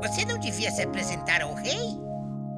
Você 0.00 0.24
não 0.24 0.38
devia 0.38 0.70
se 0.70 0.80
apresentar 0.80 1.42
ao 1.42 1.54
rei? 1.54 1.98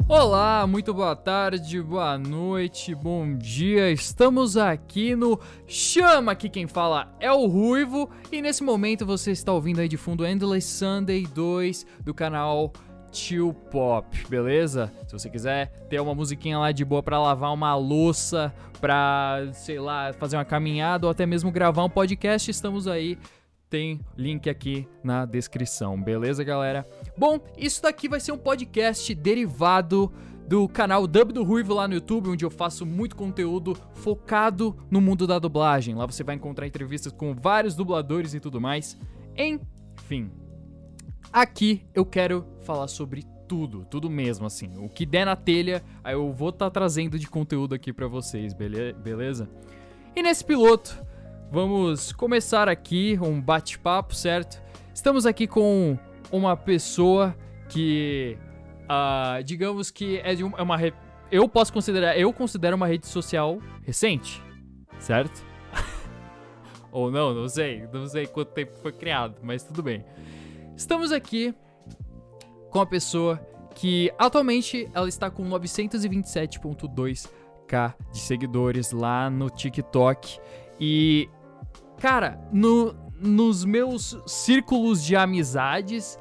Olá, 0.07 0.67
muito 0.67 0.93
boa 0.93 1.17
tarde, 1.17 1.81
boa 1.81 2.19
noite, 2.19 2.95
bom 2.95 3.35
dia. 3.35 3.91
Estamos 3.91 4.59
aqui 4.59 5.17
no 5.17 5.41
Chama, 5.67 6.33
aqui 6.33 6.51
quem 6.51 6.67
fala 6.67 7.15
é 7.19 7.33
o 7.33 7.47
Ruivo 7.47 8.11
e 8.31 8.43
nesse 8.43 8.63
momento 8.63 9.07
você 9.07 9.31
está 9.31 9.53
ouvindo 9.53 9.81
aí 9.81 9.89
de 9.89 9.97
fundo 9.97 10.27
Endless 10.27 10.69
Sunday 10.69 11.27
2 11.27 11.87
do 12.05 12.13
canal 12.13 12.75
Chill 13.11 13.55
Pop, 13.55 14.07
beleza? 14.29 14.93
Se 15.07 15.13
você 15.13 15.31
quiser 15.31 15.69
ter 15.89 15.99
uma 15.99 16.15
musiquinha 16.15 16.59
lá 16.59 16.73
de 16.73 16.85
boa 16.85 17.03
para 17.03 17.19
lavar 17.19 17.55
uma 17.55 17.75
louça, 17.75 18.53
pra, 18.81 19.49
sei 19.55 19.81
lá, 19.81 20.13
fazer 20.13 20.37
uma 20.37 20.45
caminhada 20.45 21.07
ou 21.07 21.11
até 21.11 21.25
mesmo 21.25 21.51
gravar 21.51 21.85
um 21.85 21.91
podcast, 21.91 22.51
estamos 22.51 22.87
aí 22.87 23.19
tem 23.71 24.01
link 24.19 24.51
aqui 24.51 24.87
na 25.03 25.25
descrição, 25.25 26.01
beleza, 26.03 26.43
galera? 26.43 26.87
Bom, 27.17 27.39
isso 27.57 27.81
daqui 27.81 28.09
vai 28.09 28.19
ser 28.19 28.33
um 28.33 28.39
podcast 28.39 29.15
derivado 29.15 30.13
do 30.49 30.69
canal 30.69 31.07
Dub 31.07 31.33
do 31.33 31.45
Ruivo 31.45 31.73
lá 31.73 31.87
no 31.87 31.95
YouTube, 31.95 32.31
onde 32.31 32.45
eu 32.45 32.51
faço 32.51 32.85
muito 32.85 33.15
conteúdo 33.15 33.79
focado 33.95 34.77
no 34.91 35.01
mundo 35.01 35.25
da 35.25 35.39
dublagem. 35.39 35.95
Lá 35.95 36.05
você 36.05 36.25
vai 36.25 36.35
encontrar 36.35 36.67
entrevistas 36.67 37.13
com 37.13 37.33
vários 37.33 37.77
dubladores 37.77 38.35
e 38.35 38.41
tudo 38.41 38.61
mais. 38.61 38.99
Enfim, 39.37 40.33
aqui 41.33 41.85
eu 41.95 42.05
quero 42.05 42.45
falar 42.63 42.89
sobre 42.89 43.25
tudo, 43.47 43.85
tudo 43.85 44.11
mesmo, 44.11 44.45
assim. 44.47 44.77
O 44.79 44.89
que 44.89 45.07
der 45.07 45.25
na 45.25 45.37
telha, 45.37 45.85
aí 46.03 46.15
eu 46.15 46.33
vou 46.33 46.49
estar 46.49 46.67
tá 46.67 46.71
trazendo 46.73 47.17
de 47.17 47.29
conteúdo 47.29 47.73
aqui 47.73 47.93
para 47.93 48.09
vocês, 48.09 48.53
beleza? 48.53 49.49
E 50.17 50.23
nesse 50.25 50.45
piloto, 50.45 51.01
Vamos 51.53 52.13
começar 52.13 52.69
aqui 52.69 53.19
um 53.21 53.41
bate-papo, 53.41 54.15
certo? 54.15 54.63
Estamos 54.95 55.27
aqui 55.27 55.49
com 55.49 55.99
uma 56.31 56.57
pessoa 56.57 57.35
que, 57.69 58.39
uh, 58.85 59.43
digamos 59.43 59.91
que 59.91 60.19
é, 60.19 60.37
de 60.37 60.45
é 60.45 60.63
uma 60.63 60.77
re... 60.77 60.95
eu 61.29 61.49
posso 61.49 61.73
considerar, 61.73 62.17
eu 62.17 62.33
considero 62.33 62.77
uma 62.77 62.87
rede 62.87 63.09
social 63.09 63.59
recente, 63.83 64.41
certo? 65.01 65.45
Ou 66.93 67.11
não, 67.11 67.35
não 67.35 67.49
sei, 67.49 67.85
não 67.93 68.07
sei 68.07 68.29
quanto 68.29 68.53
tempo 68.53 68.71
foi 68.81 68.93
criado, 68.93 69.35
mas 69.43 69.65
tudo 69.65 69.83
bem. 69.83 70.05
Estamos 70.77 71.11
aqui 71.11 71.53
com 72.71 72.81
a 72.81 72.87
pessoa 72.87 73.45
que 73.75 74.09
atualmente 74.17 74.89
ela 74.95 75.09
está 75.09 75.29
com 75.29 75.43
927.2k 75.51 77.95
de 78.13 78.19
seguidores 78.21 78.93
lá 78.93 79.29
no 79.29 79.51
TikTok 79.51 80.39
e 80.79 81.29
Cara, 82.01 82.41
no, 82.51 82.95
nos 83.21 83.63
meus 83.63 84.19
círculos 84.27 85.05
de 85.05 85.15
amizades, 85.15 86.19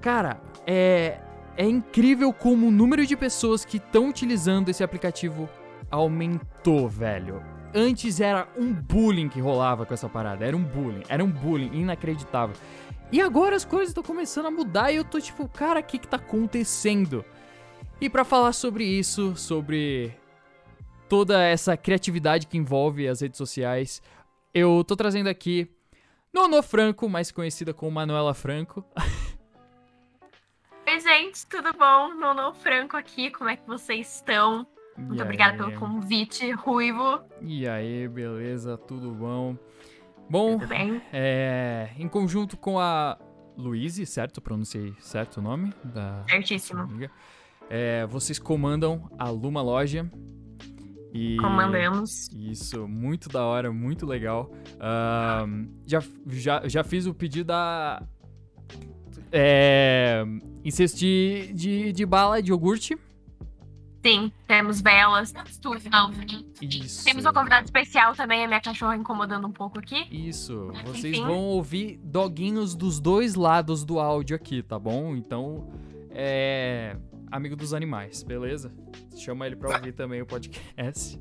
cara, 0.00 0.40
é, 0.66 1.18
é 1.54 1.68
incrível 1.68 2.32
como 2.32 2.68
o 2.68 2.70
número 2.70 3.06
de 3.06 3.14
pessoas 3.14 3.62
que 3.62 3.76
estão 3.76 4.08
utilizando 4.08 4.70
esse 4.70 4.82
aplicativo 4.82 5.48
aumentou, 5.90 6.88
velho. 6.88 7.42
Antes 7.74 8.20
era 8.20 8.48
um 8.56 8.72
bullying 8.72 9.28
que 9.28 9.38
rolava 9.38 9.84
com 9.84 9.92
essa 9.92 10.08
parada. 10.08 10.46
Era 10.46 10.56
um 10.56 10.64
bullying. 10.64 11.02
Era 11.10 11.22
um 11.22 11.30
bullying 11.30 11.82
inacreditável. 11.82 12.56
E 13.12 13.20
agora 13.20 13.54
as 13.54 13.64
coisas 13.66 13.88
estão 13.88 14.02
começando 14.02 14.46
a 14.46 14.50
mudar 14.50 14.90
e 14.90 14.96
eu 14.96 15.04
tô 15.04 15.20
tipo, 15.20 15.46
cara, 15.46 15.80
o 15.80 15.82
que 15.82 15.98
que 15.98 16.08
tá 16.08 16.16
acontecendo? 16.16 17.22
E 18.00 18.08
para 18.08 18.24
falar 18.24 18.54
sobre 18.54 18.84
isso, 18.84 19.36
sobre 19.36 20.14
toda 21.08 21.42
essa 21.42 21.76
criatividade 21.76 22.46
que 22.46 22.56
envolve 22.56 23.06
as 23.06 23.20
redes 23.20 23.36
sociais, 23.36 24.00
eu 24.52 24.84
tô 24.84 24.96
trazendo 24.96 25.28
aqui 25.28 25.70
Nono 26.32 26.62
Franco, 26.62 27.08
mais 27.08 27.30
conhecida 27.30 27.72
como 27.72 27.92
Manuela 27.92 28.34
Franco. 28.34 28.84
Oi, 30.86 31.00
gente, 31.00 31.46
tudo 31.46 31.72
bom? 31.72 32.14
Nono 32.14 32.52
Franco 32.54 32.96
aqui, 32.96 33.30
como 33.30 33.48
é 33.48 33.56
que 33.56 33.66
vocês 33.66 34.16
estão? 34.16 34.66
Muito 34.96 35.20
e 35.20 35.22
obrigada 35.22 35.52
aí? 35.52 35.58
pelo 35.58 35.72
convite, 35.78 36.50
Ruivo. 36.52 37.20
E 37.40 37.66
aí, 37.66 38.08
beleza? 38.08 38.76
Tudo 38.76 39.12
bom? 39.12 39.56
Bom, 40.28 40.58
Tudo 40.58 40.68
bem? 40.68 41.00
É, 41.12 41.90
em 41.96 42.08
conjunto 42.08 42.56
com 42.56 42.78
a 42.78 43.18
Luíse, 43.56 44.04
certo? 44.04 44.40
Pronunciei 44.40 44.94
certo 45.00 45.38
o 45.38 45.42
nome? 45.42 45.72
Da 45.84 46.22
Certíssimo. 46.28 46.88
É, 47.68 48.04
vocês 48.06 48.38
comandam 48.38 49.08
a 49.18 49.28
Luma 49.30 49.62
Loja, 49.62 50.10
e 51.12 51.36
Comandamos. 51.36 52.28
Isso, 52.32 52.86
muito 52.86 53.28
da 53.28 53.44
hora, 53.44 53.72
muito 53.72 54.06
legal. 54.06 54.50
Uh, 54.76 55.68
já, 55.86 56.02
já, 56.28 56.68
já 56.68 56.84
fiz 56.84 57.06
o 57.06 57.14
pedido 57.14 57.46
da. 57.46 58.02
É. 59.32 60.24
Incesto 60.64 60.98
de, 60.98 61.52
de, 61.54 61.92
de 61.92 62.06
bala 62.06 62.42
de 62.42 62.50
iogurte. 62.50 62.96
Sim, 64.04 64.32
temos 64.46 64.80
velas, 64.80 65.32
tudo. 65.60 65.78
Isso. 66.62 67.04
Temos 67.04 67.24
uma 67.24 67.34
convidada 67.34 67.64
especial 67.64 68.14
também, 68.14 68.42
a 68.44 68.48
minha 68.48 68.60
cachorra 68.60 68.96
incomodando 68.96 69.46
um 69.46 69.52
pouco 69.52 69.78
aqui. 69.78 70.06
Isso. 70.10 70.72
Vocês 70.86 71.16
Enfim. 71.16 71.26
vão 71.26 71.40
ouvir 71.40 72.00
doguinhos 72.02 72.74
dos 72.74 72.98
dois 72.98 73.34
lados 73.34 73.84
do 73.84 74.00
áudio 74.00 74.34
aqui, 74.34 74.62
tá 74.62 74.78
bom? 74.78 75.14
Então, 75.14 75.68
é 76.10 76.96
amigo 77.30 77.56
dos 77.56 77.72
animais, 77.72 78.22
beleza? 78.22 78.72
Chama 79.16 79.46
ele 79.46 79.56
pra 79.56 79.76
ouvir 79.76 79.92
também 79.92 80.20
o 80.20 80.26
podcast. 80.26 81.20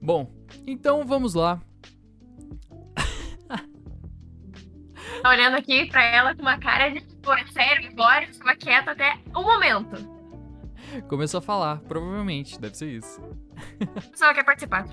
Bom, 0.00 0.32
então 0.66 1.06
vamos 1.06 1.34
lá. 1.34 1.60
Tá 5.22 5.28
olhando 5.28 5.56
aqui 5.56 5.86
pra 5.86 6.02
ela 6.02 6.34
com 6.34 6.40
uma 6.40 6.58
cara 6.58 6.88
de, 6.88 7.00
pô, 7.16 7.32
é 7.34 7.44
sério, 7.48 7.90
agora 7.90 8.26
ficava 8.26 8.56
quieta 8.56 8.92
até 8.92 9.18
o 9.34 9.42
momento. 9.42 10.20
Começou 11.08 11.38
a 11.38 11.42
falar, 11.42 11.80
provavelmente, 11.80 12.58
deve 12.58 12.76
ser 12.76 12.90
isso. 12.90 13.20
Só 14.14 14.32
quer 14.32 14.44
participar. 14.44 14.86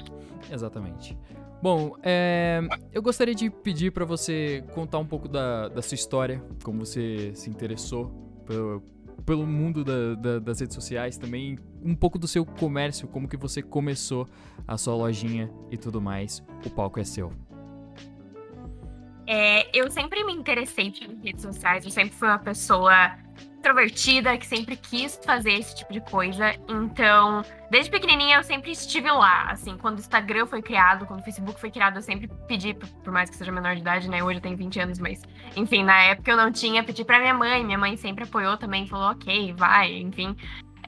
Exatamente. 0.51 1.17
Bom, 1.61 1.95
é, 2.03 2.61
eu 2.91 3.01
gostaria 3.01 3.33
de 3.33 3.49
pedir 3.49 3.91
para 3.91 4.05
você 4.05 4.63
contar 4.75 4.99
um 4.99 5.05
pouco 5.05 5.27
da, 5.27 5.69
da 5.69 5.81
sua 5.81 5.95
história, 5.95 6.43
como 6.63 6.85
você 6.85 7.31
se 7.33 7.49
interessou 7.49 8.09
pelo, 8.45 8.81
pelo 9.25 9.45
mundo 9.45 9.83
da, 9.83 10.15
da, 10.15 10.39
das 10.39 10.59
redes 10.59 10.75
sociais 10.75 11.17
também, 11.17 11.57
um 11.83 11.95
pouco 11.95 12.17
do 12.17 12.27
seu 12.27 12.45
comércio, 12.45 13.07
como 13.07 13.27
que 13.27 13.37
você 13.37 13.61
começou 13.61 14.27
a 14.67 14.77
sua 14.77 14.95
lojinha 14.95 15.51
e 15.71 15.77
tudo 15.77 16.01
mais. 16.01 16.43
O 16.65 16.69
palco 16.69 16.99
é 16.99 17.03
seu. 17.03 17.31
É, 19.25 19.77
eu 19.77 19.91
sempre 19.91 20.23
me 20.23 20.33
interessei 20.33 20.91
por 20.91 21.13
redes 21.21 21.41
sociais, 21.41 21.83
eu 21.83 21.91
sempre 21.91 22.15
fui 22.15 22.27
uma 22.27 22.39
pessoa 22.39 23.17
extrovertida, 23.67 24.37
que 24.37 24.45
sempre 24.45 24.75
quis 24.75 25.19
fazer 25.23 25.53
esse 25.53 25.75
tipo 25.75 25.91
de 25.91 25.99
coisa. 26.01 26.53
Então, 26.67 27.41
desde 27.69 27.91
pequenininha 27.91 28.37
eu 28.37 28.43
sempre 28.43 28.71
estive 28.71 29.11
lá. 29.11 29.51
Assim, 29.51 29.77
quando 29.77 29.97
o 29.97 29.99
Instagram 29.99 30.45
foi 30.45 30.61
criado, 30.61 31.05
quando 31.05 31.19
o 31.19 31.23
Facebook 31.23 31.59
foi 31.59 31.69
criado, 31.69 31.97
eu 31.97 32.01
sempre 32.01 32.29
pedi, 32.47 32.73
por 32.73 33.11
mais 33.11 33.29
que 33.29 33.35
seja 33.35 33.51
menor 33.51 33.75
de 33.75 33.81
idade, 33.81 34.09
né? 34.09 34.23
Hoje 34.23 34.37
eu 34.37 34.41
tenho 34.41 34.57
20 34.57 34.79
anos, 34.79 34.99
mas 34.99 35.21
enfim, 35.55 35.83
na 35.83 36.01
época 36.03 36.31
eu 36.31 36.37
não 36.37 36.51
tinha, 36.51 36.83
pedi 36.83 37.03
pra 37.03 37.19
minha 37.19 37.33
mãe. 37.33 37.63
Minha 37.63 37.77
mãe 37.77 37.97
sempre 37.97 38.23
apoiou 38.23 38.57
também, 38.57 38.87
falou, 38.87 39.11
ok, 39.11 39.53
vai, 39.53 39.93
enfim. 39.97 40.35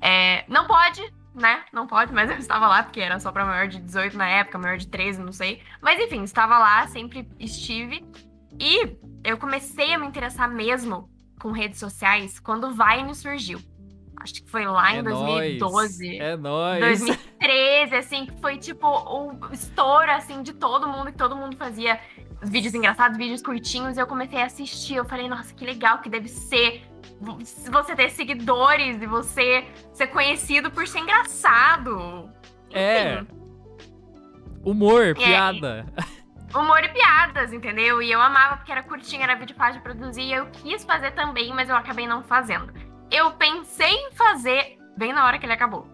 É, 0.02 0.46
não 0.48 0.66
pode, 0.66 1.02
né? 1.36 1.64
Não 1.74 1.86
pode, 1.86 2.14
mas 2.14 2.30
eu 2.32 2.38
estava 2.38 2.68
lá, 2.68 2.84
porque 2.84 3.02
era 3.02 3.20
só 3.20 3.32
pra 3.32 3.46
maior 3.46 3.68
de 3.68 3.80
18 3.80 4.18
na 4.18 4.28
época, 4.28 4.58
maior 4.58 4.78
de 4.78 4.88
13, 4.88 5.22
não 5.22 5.34
sei. 5.34 5.62
Mas 5.82 6.00
enfim, 6.00 6.24
estava 6.24 6.58
lá, 6.58 6.88
sempre 6.88 7.28
estive. 7.40 8.06
E 8.60 8.98
eu 9.24 9.38
comecei 9.38 9.94
a 9.94 9.98
me 9.98 10.08
interessar 10.08 10.50
mesmo 10.50 11.10
com 11.40 11.52
redes 11.52 11.80
sociais 11.80 12.40
quando 12.40 12.68
o 12.68 12.72
Vine 12.72 13.16
surgiu. 13.16 13.60
Acho 14.22 14.34
que 14.34 14.50
foi 14.50 14.66
lá 14.66 14.94
em 14.94 15.00
é 15.00 15.04
2012. 15.04 16.06
Nóis. 16.06 16.20
É 16.20 16.38
nóis. 16.38 17.00
2013, 17.00 17.96
assim, 17.96 18.26
que 18.26 18.42
foi 18.42 18.58
tipo 18.58 18.86
o 18.86 19.54
estouro, 19.54 20.12
assim, 20.12 20.44
de 20.44 20.54
todo 20.54 20.88
mundo, 20.88 21.12
que 21.12 21.18
todo 21.18 21.38
mundo 21.38 21.56
fazia 21.56 22.00
vídeos 22.44 22.74
engraçados, 22.74 23.18
vídeos 23.18 23.42
curtinhos, 23.42 23.98
e 23.98 24.02
eu 24.02 24.08
comecei 24.08 24.42
a 24.42 24.46
assistir. 24.46 24.96
Eu 24.96 25.06
falei, 25.06 25.30
nossa, 25.30 25.54
que 25.54 25.66
legal 25.66 26.00
que 26.00 26.10
deve 26.10 26.28
ser 26.28 26.84
você 27.72 27.96
ter 27.96 28.10
seguidores 28.12 29.02
e 29.02 29.06
você 29.06 29.66
ser 29.94 30.08
conhecido 30.08 30.70
por 30.70 30.86
ser 30.86 31.00
engraçado. 31.00 32.30
É. 32.72 33.24
Humor, 34.66 35.08
é. 35.08 35.14
piada. 35.14 35.86
Humor 36.56 36.84
e 36.84 36.90
piadas, 36.90 37.54
entendeu? 37.54 38.02
E 38.02 38.12
eu 38.12 38.22
amava 38.22 38.58
porque 38.58 38.72
era 38.72 38.84
curtinho, 38.84 39.24
era 39.24 39.36
vídeo 39.36 39.56
fácil 39.56 39.76
de 39.76 39.82
produzir. 39.82 40.22
E 40.22 40.34
eu 40.34 40.48
quis 40.52 40.84
fazer 40.84 41.12
também, 41.12 41.54
mas 41.54 41.70
eu 41.70 41.76
acabei 41.76 42.08
não 42.08 42.24
fazendo. 42.24 42.74
Eu 43.12 43.32
pensei 43.32 43.94
em 43.94 44.12
fazer 44.12 44.78
bem 44.98 45.14
na 45.14 45.26
hora 45.26 45.40
que 45.40 45.46
ele 45.46 45.54
acabou. 45.54 45.88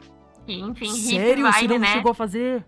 E, 0.47 0.59
enfim, 0.59 0.91
Sério? 0.91 1.45
Você 1.51 1.67
não 1.67 1.79
né? 1.79 1.87
chegou 1.87 2.11
a 2.11 2.15
fazer? 2.15 2.65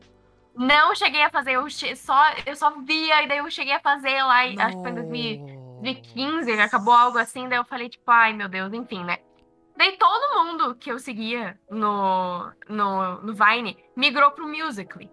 Não 0.55 0.95
cheguei 0.95 1.21
a 1.21 1.29
fazer, 1.29 1.51
eu 1.51 1.69
só, 1.69 2.23
eu 2.45 2.55
só 2.55 2.71
via, 2.81 3.23
e 3.23 3.27
daí 3.27 3.37
eu 3.37 3.51
cheguei 3.51 3.73
a 3.73 3.79
fazer 3.79 4.23
lá, 4.23 4.41
acho 4.41 4.77
que 4.77 4.81
foi 4.81 4.89
em 4.89 4.95
2015, 4.95 6.51
acabou 6.59 6.95
algo 6.95 7.19
assim, 7.19 7.47
daí 7.47 7.59
eu 7.59 7.63
falei, 7.63 7.89
tipo, 7.89 8.09
ai 8.09 8.33
meu 8.33 8.49
Deus, 8.49 8.73
enfim, 8.73 9.03
né? 9.03 9.19
Daí 9.77 9.95
todo 9.97 10.43
mundo 10.43 10.73
que 10.73 10.91
eu 10.91 10.97
seguia 10.97 11.59
no, 11.69 12.51
no, 12.67 13.21
no 13.21 13.33
Vine 13.35 13.77
migrou 13.95 14.31
pro 14.31 14.47
Musical.ly, 14.47 15.07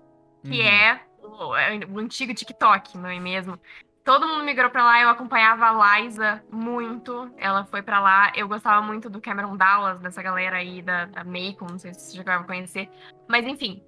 que 0.44 0.60
uhum. 0.60 0.66
é 0.66 1.02
o, 1.26 1.56
é 1.56 1.78
o 1.86 1.98
antigo 1.98 2.34
TikTok, 2.34 2.98
não 2.98 3.08
é 3.08 3.18
mesmo? 3.18 3.58
todo 4.04 4.28
mundo 4.28 4.44
migrou 4.44 4.70
pra 4.70 4.84
lá. 4.84 5.00
Eu 5.00 5.08
acompanhava 5.08 5.66
a 5.66 5.98
Liza 5.98 6.44
muito. 6.52 7.32
Ela 7.38 7.64
foi 7.64 7.82
pra 7.82 7.98
lá. 7.98 8.30
Eu 8.36 8.46
gostava 8.46 8.82
muito 8.82 9.08
do 9.08 9.20
Cameron 9.20 9.56
Dallas, 9.56 9.98
dessa 10.00 10.22
galera 10.22 10.58
aí 10.58 10.82
da, 10.82 11.06
da 11.06 11.24
Macon, 11.24 11.66
não 11.70 11.78
sei 11.78 11.94
se 11.94 12.12
você 12.12 12.16
já 12.18 12.22
vai 12.22 12.46
conhecer. 12.46 12.88
Mas 13.26 13.46
enfim. 13.46 13.82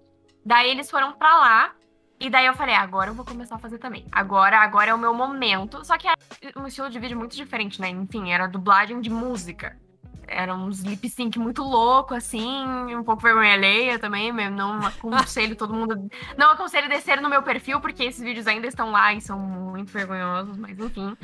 Daí 0.44 0.70
eles 0.70 0.90
foram 0.90 1.12
pra 1.12 1.36
lá. 1.36 1.74
E 2.18 2.30
daí 2.30 2.46
eu 2.46 2.54
falei, 2.54 2.74
agora 2.74 3.10
eu 3.10 3.14
vou 3.14 3.26
começar 3.26 3.56
a 3.56 3.58
fazer 3.58 3.78
também. 3.78 4.06
Agora, 4.10 4.58
agora 4.60 4.90
é 4.90 4.94
o 4.94 4.98
meu 4.98 5.12
momento. 5.12 5.84
Só 5.84 5.98
que 5.98 6.08
era 6.08 6.16
um 6.56 6.66
estilo 6.66 6.88
de 6.88 6.98
vídeo 6.98 7.18
muito 7.18 7.36
diferente, 7.36 7.78
né? 7.78 7.90
Enfim, 7.90 8.32
era 8.32 8.48
dublagem 8.48 9.00
de 9.02 9.10
música. 9.10 9.78
Era 10.28 10.54
uns 10.54 10.80
lip 10.80 11.08
sync 11.08 11.38
muito 11.38 11.62
louco, 11.62 12.14
assim, 12.14 12.64
um 12.94 13.04
pouco 13.04 13.22
vergonha 13.22 13.52
alheia 13.52 13.98
também, 13.98 14.32
mesmo. 14.32 14.56
Não 14.56 14.84
aconselho 14.84 15.56
todo 15.56 15.74
mundo. 15.74 16.08
Não 16.36 16.50
aconselho 16.50 16.88
descer 16.88 17.20
no 17.20 17.28
meu 17.28 17.42
perfil, 17.42 17.80
porque 17.80 18.04
esses 18.04 18.22
vídeos 18.22 18.46
ainda 18.46 18.66
estão 18.66 18.90
lá 18.90 19.14
e 19.14 19.20
são 19.20 19.38
muito 19.38 19.92
vergonhosos, 19.92 20.56
mas 20.56 20.78
enfim. 20.78 21.16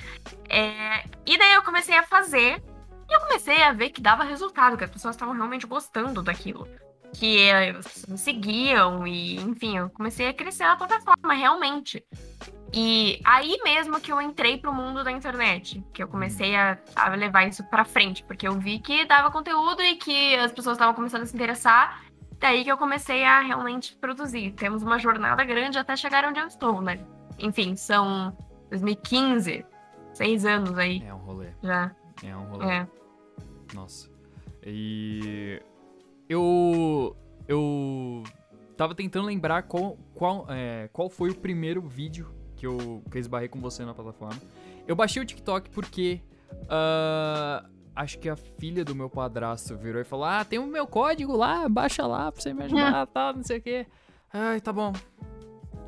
É... 0.49 1.05
E 1.27 1.37
daí 1.39 1.55
eu 1.55 1.63
comecei 1.63 1.97
a 1.97 2.03
fazer. 2.03 2.63
E 3.09 3.15
eu 3.15 3.21
comecei 3.21 3.63
a 3.63 3.73
ver 3.73 3.91
que 3.91 4.01
dava 4.01 4.25
resultado, 4.25 4.77
que 4.77 4.85
as 4.85 4.91
pessoas 4.91 5.15
estavam 5.15 5.35
realmente 5.35 5.67
gostando 5.67 6.23
daquilo 6.23 6.67
que 7.13 7.51
me 8.09 8.17
seguiam 8.17 9.07
e, 9.07 9.37
enfim, 9.37 9.77
eu 9.77 9.91
comecei 9.91 10.29
a 10.29 10.35
crescer 10.35 10.65
na 10.65 10.77
plataforma, 10.77 11.35
realmente. 11.35 12.05
E 12.73 13.21
aí 13.23 13.59
mesmo 13.63 14.01
que 14.01 14.11
eu 14.11 14.21
entrei 14.21 14.57
pro 14.57 14.73
mundo 14.73 15.05
da 15.05 15.13
internet, 15.13 15.85
que 15.93 16.03
eu 16.03 16.09
comecei 16.09 16.57
a, 16.57 16.79
a 16.97 17.11
levar 17.11 17.47
isso 17.47 17.63
pra 17.65 17.85
frente, 17.85 18.25
porque 18.25 18.49
eu 18.49 18.59
vi 18.59 18.79
que 18.79 19.05
dava 19.05 19.31
conteúdo 19.31 19.83
e 19.83 19.97
que 19.97 20.35
as 20.37 20.53
pessoas 20.53 20.77
estavam 20.77 20.95
começando 20.95 21.23
a 21.23 21.27
se 21.27 21.35
interessar, 21.35 22.03
daí 22.39 22.65
que 22.65 22.73
eu 22.73 22.79
comecei 22.79 23.25
a 23.25 23.41
realmente 23.41 23.95
produzir. 23.97 24.53
Temos 24.53 24.83
uma 24.83 24.99
jornada 24.99 25.45
grande 25.45 25.77
até 25.77 25.95
chegar 25.97 26.25
onde 26.25 26.41
eu 26.41 26.47
estou, 26.47 26.81
né? 26.81 26.99
Enfim, 27.39 27.77
são 27.77 28.35
2015, 28.71 29.67
seis 30.15 30.47
anos 30.47 30.79
aí. 30.79 31.03
É 31.07 31.13
um 31.13 31.19
rolê. 31.19 31.49
Já. 31.63 31.95
É 32.25 32.35
um 32.35 32.45
rolê. 32.45 32.73
É. 32.73 32.89
Nossa. 33.75 34.11
E 34.65 35.61
eu 36.27 37.15
eu 37.47 38.23
tava 38.79 38.95
tentando 38.95 39.27
lembrar 39.27 39.65
qual 39.65 39.99
qual, 40.15 40.47
é, 40.49 40.89
qual 40.91 41.11
foi 41.11 41.29
o 41.29 41.35
primeiro 41.35 41.83
vídeo 41.83 42.42
que 42.63 42.67
eu, 42.69 43.03
que 43.11 43.17
eu 43.17 43.21
esbarrei 43.21 43.49
com 43.49 43.59
você 43.59 43.85
na 43.85 43.93
plataforma. 43.93 44.41
Eu 44.87 44.95
baixei 44.95 45.21
o 45.21 45.27
TikTok 45.27 45.69
porque 45.71 46.21
uh, 46.53 47.69
acho 47.93 48.21
que 48.21 48.29
a 48.29 48.37
filha 48.37 48.85
do 48.85 48.95
meu 48.95 49.11
padrasto 49.11 49.77
virou 49.77 50.01
e 50.01 50.05
falou: 50.05 50.27
Ah, 50.27 50.45
tem 50.45 50.61
o 50.61 50.67
meu 50.67 50.87
código 50.87 51.37
lá, 51.37 51.69
baixa 51.69 52.07
lá 52.07 52.31
pra 52.31 52.41
você 52.41 52.55
me 52.55 52.63
ajudar, 52.63 53.05
tal, 53.13 53.35
não 53.35 53.43
sei 53.43 53.59
o 53.59 53.61
quê. 53.61 53.85
Ai, 54.33 54.61
tá 54.61 54.73
bom. 54.73 54.93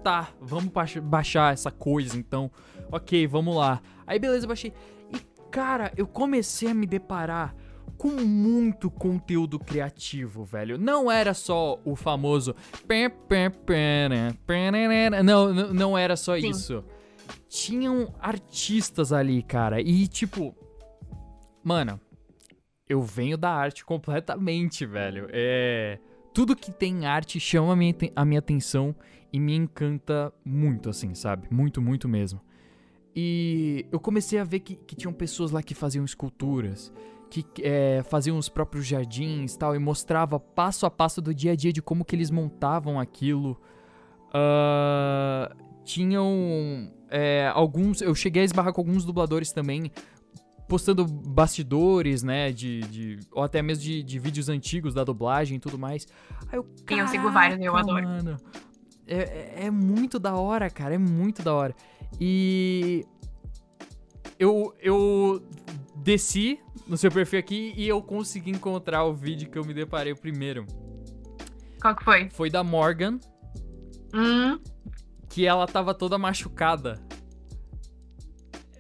Tá, 0.03 0.31
vamos 0.41 0.73
baixar 1.01 1.53
essa 1.53 1.71
coisa 1.71 2.19
então. 2.19 2.51
Ok, 2.91 3.25
vamos 3.29 3.55
lá. 3.55 3.81
Aí 4.05 4.19
beleza, 4.19 4.45
eu 4.45 4.49
baixei. 4.49 4.73
E 5.13 5.21
cara, 5.53 5.93
eu 5.97 6.09
comecei 6.09 6.71
a 6.71 6.75
me 6.75 6.89
deparar 6.89 7.55
com 7.97 8.11
muito 8.11 8.91
conteúdo 8.91 9.59
criativo, 9.59 10.45
velho. 10.45 10.77
Não 10.77 11.11
era 11.11 11.33
só 11.35 11.81
o 11.85 11.97
famoso. 11.97 12.55
Não, 15.23 15.53
não 15.53 15.97
era 15.99 16.17
só 16.17 16.39
Sim. 16.39 16.51
isso. 16.51 16.85
Tinham 17.49 18.15
artistas 18.21 19.13
ali, 19.13 19.43
cara. 19.43 19.81
E 19.81 20.07
tipo. 20.07 20.55
Mano, 21.63 21.99
eu 22.89 23.01
venho 23.01 23.39
da 23.39 23.51
arte 23.51 23.85
completamente, 23.85 24.85
velho. 24.85 25.29
É. 25.31 25.99
Tudo 26.33 26.57
que 26.57 26.73
tem 26.73 27.07
arte 27.07 27.39
chama 27.39 27.73
a 27.73 27.77
minha, 27.77 27.95
a 28.17 28.25
minha 28.25 28.41
atenção 28.41 28.95
e 29.33 29.39
me 29.39 29.55
encanta 29.55 30.33
muito, 30.45 30.91
assim, 30.91 31.15
sabe? 31.15 31.47
Muito, 31.51 31.81
muito 31.81 32.09
mesmo. 32.09 32.41
E 33.17 33.87
eu 33.93 34.01
comecei 34.01 34.39
a 34.41 34.45
ver 34.45 34.61
que, 34.61 34.75
que 34.75 34.97
tinham 34.97 35.13
pessoas 35.13 35.53
lá 35.53 35.63
que 35.63 35.75
faziam 35.75 36.05
esculturas 36.05 36.93
que 37.43 37.63
é, 37.63 38.03
faziam 38.05 38.39
os 38.39 38.49
próprios 38.49 38.87
jardins 38.87 39.57
tal, 39.57 39.75
e 39.75 39.79
mostrava 39.79 40.39
passo 40.39 40.87
a 40.87 40.91
passo 40.91 41.21
do 41.21 41.35
dia 41.35 41.53
a 41.53 41.57
dia 41.57 41.73
de 41.73 41.83
como 41.83 42.05
que 42.05 42.15
eles 42.15 42.31
montavam 42.31 43.01
aquilo. 43.01 43.61
Uh, 44.29 45.55
tinham 45.85 46.93
é, 47.11 47.51
alguns. 47.53 48.01
Eu 48.01 48.15
cheguei 48.15 48.43
a 48.43 48.45
esbarrar 48.45 48.73
com 48.73 48.81
alguns 48.81 49.05
dubladores 49.05 49.53
também. 49.53 49.91
Postando 50.69 51.05
bastidores, 51.05 52.23
né? 52.23 52.51
De, 52.53 52.81
de 52.83 53.19
ou 53.33 53.43
até 53.43 53.61
mesmo 53.61 53.85
de, 53.85 54.03
de, 54.03 54.19
vídeos 54.19 54.49
antigos 54.49 54.95
da 54.95 55.05
dublagem 55.05 55.57
e 55.57 55.61
tudo 55.61 55.79
mais. 55.79 56.07
Aí 56.51 56.59
eu, 56.59 56.67
Sim, 56.89 57.01
eu 57.01 57.09
sigo 57.09 57.31
vários, 57.31 57.61
eu 57.61 57.77
adoro. 57.77 58.03
Mano, 58.03 58.37
é, 59.07 59.17
é, 59.17 59.67
é 59.67 59.71
muito 59.71 60.19
da 60.19 60.35
hora, 60.37 60.71
cara. 60.71 60.95
É 60.95 60.99
muito 60.99 61.43
da 61.43 61.53
hora. 61.53 61.75
E. 62.21 63.05
Eu, 64.39 64.75
eu 64.81 65.43
desci 65.97 66.61
no 66.87 66.97
seu 66.97 67.11
perfil 67.11 67.39
aqui 67.39 67.73
e 67.77 67.89
eu 67.89 68.03
consegui 68.03 68.51
encontrar 68.51 69.05
o 69.05 69.15
vídeo 69.15 69.49
que 69.49 69.59
eu 69.59 69.65
me 69.65 69.73
deparei 69.73 70.15
primeiro. 70.15 70.67
Qual 71.81 71.95
que 71.95 72.05
foi? 72.05 72.31
Foi 72.31 72.51
da 72.51 72.63
Morgan. 72.65 73.19
Hum. 74.15 74.59
Que 75.29 75.47
ela 75.47 75.67
tava 75.67 75.95
toda 75.95 76.17
machucada. 76.19 77.01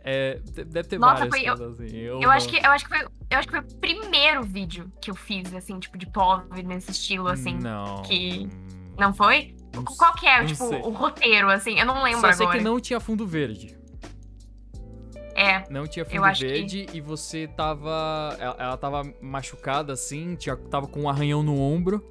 É, 0.02 0.38
deve 0.66 0.88
ter 0.88 0.98
Nossa, 0.98 1.26
várias 1.26 1.34
foi, 1.34 1.48
eu, 1.48 1.70
assim. 1.70 1.96
Eu, 1.96 2.20
eu 2.20 2.30
acho 2.30 2.48
que 2.48 2.56
eu 2.56 2.70
acho 2.70 2.84
que 2.84 2.90
foi 2.90 3.06
eu 3.30 3.38
acho 3.38 3.48
que 3.48 3.54
foi 3.54 3.60
o 3.60 3.80
primeiro 3.80 4.42
vídeo 4.42 4.92
que 5.00 5.10
eu 5.10 5.14
fiz 5.14 5.52
assim, 5.54 5.78
tipo 5.78 5.96
de 5.96 6.06
POV 6.06 6.62
nesse 6.62 6.90
estilo 6.90 7.26
assim, 7.26 7.58
não. 7.58 8.02
que 8.02 8.48
não 8.98 9.12
foi? 9.14 9.56
Não, 9.74 9.82
Qual 9.84 10.14
que 10.14 10.26
é, 10.26 10.44
tipo, 10.44 10.68
sei. 10.68 10.80
o 10.80 10.90
roteiro 10.90 11.50
assim? 11.50 11.78
Eu 11.78 11.86
não 11.86 12.02
lembro 12.02 12.20
Só 12.20 12.26
agora. 12.26 12.36
Só 12.36 12.50
sei 12.50 12.58
que 12.58 12.64
não 12.64 12.78
tinha 12.78 13.00
fundo 13.00 13.26
verde. 13.26 13.76
É. 15.34 15.64
Não 15.68 15.86
tinha 15.86 16.04
fundo 16.04 16.22
verde 16.38 16.86
que... 16.86 16.96
e 16.96 17.00
você 17.00 17.48
tava. 17.48 18.36
Ela, 18.38 18.56
ela 18.58 18.76
tava 18.76 19.02
machucada 19.20 19.92
assim, 19.92 20.36
tinha, 20.36 20.56
tava 20.56 20.86
com 20.86 21.02
um 21.02 21.08
arranhão 21.08 21.42
no 21.42 21.60
ombro. 21.60 22.02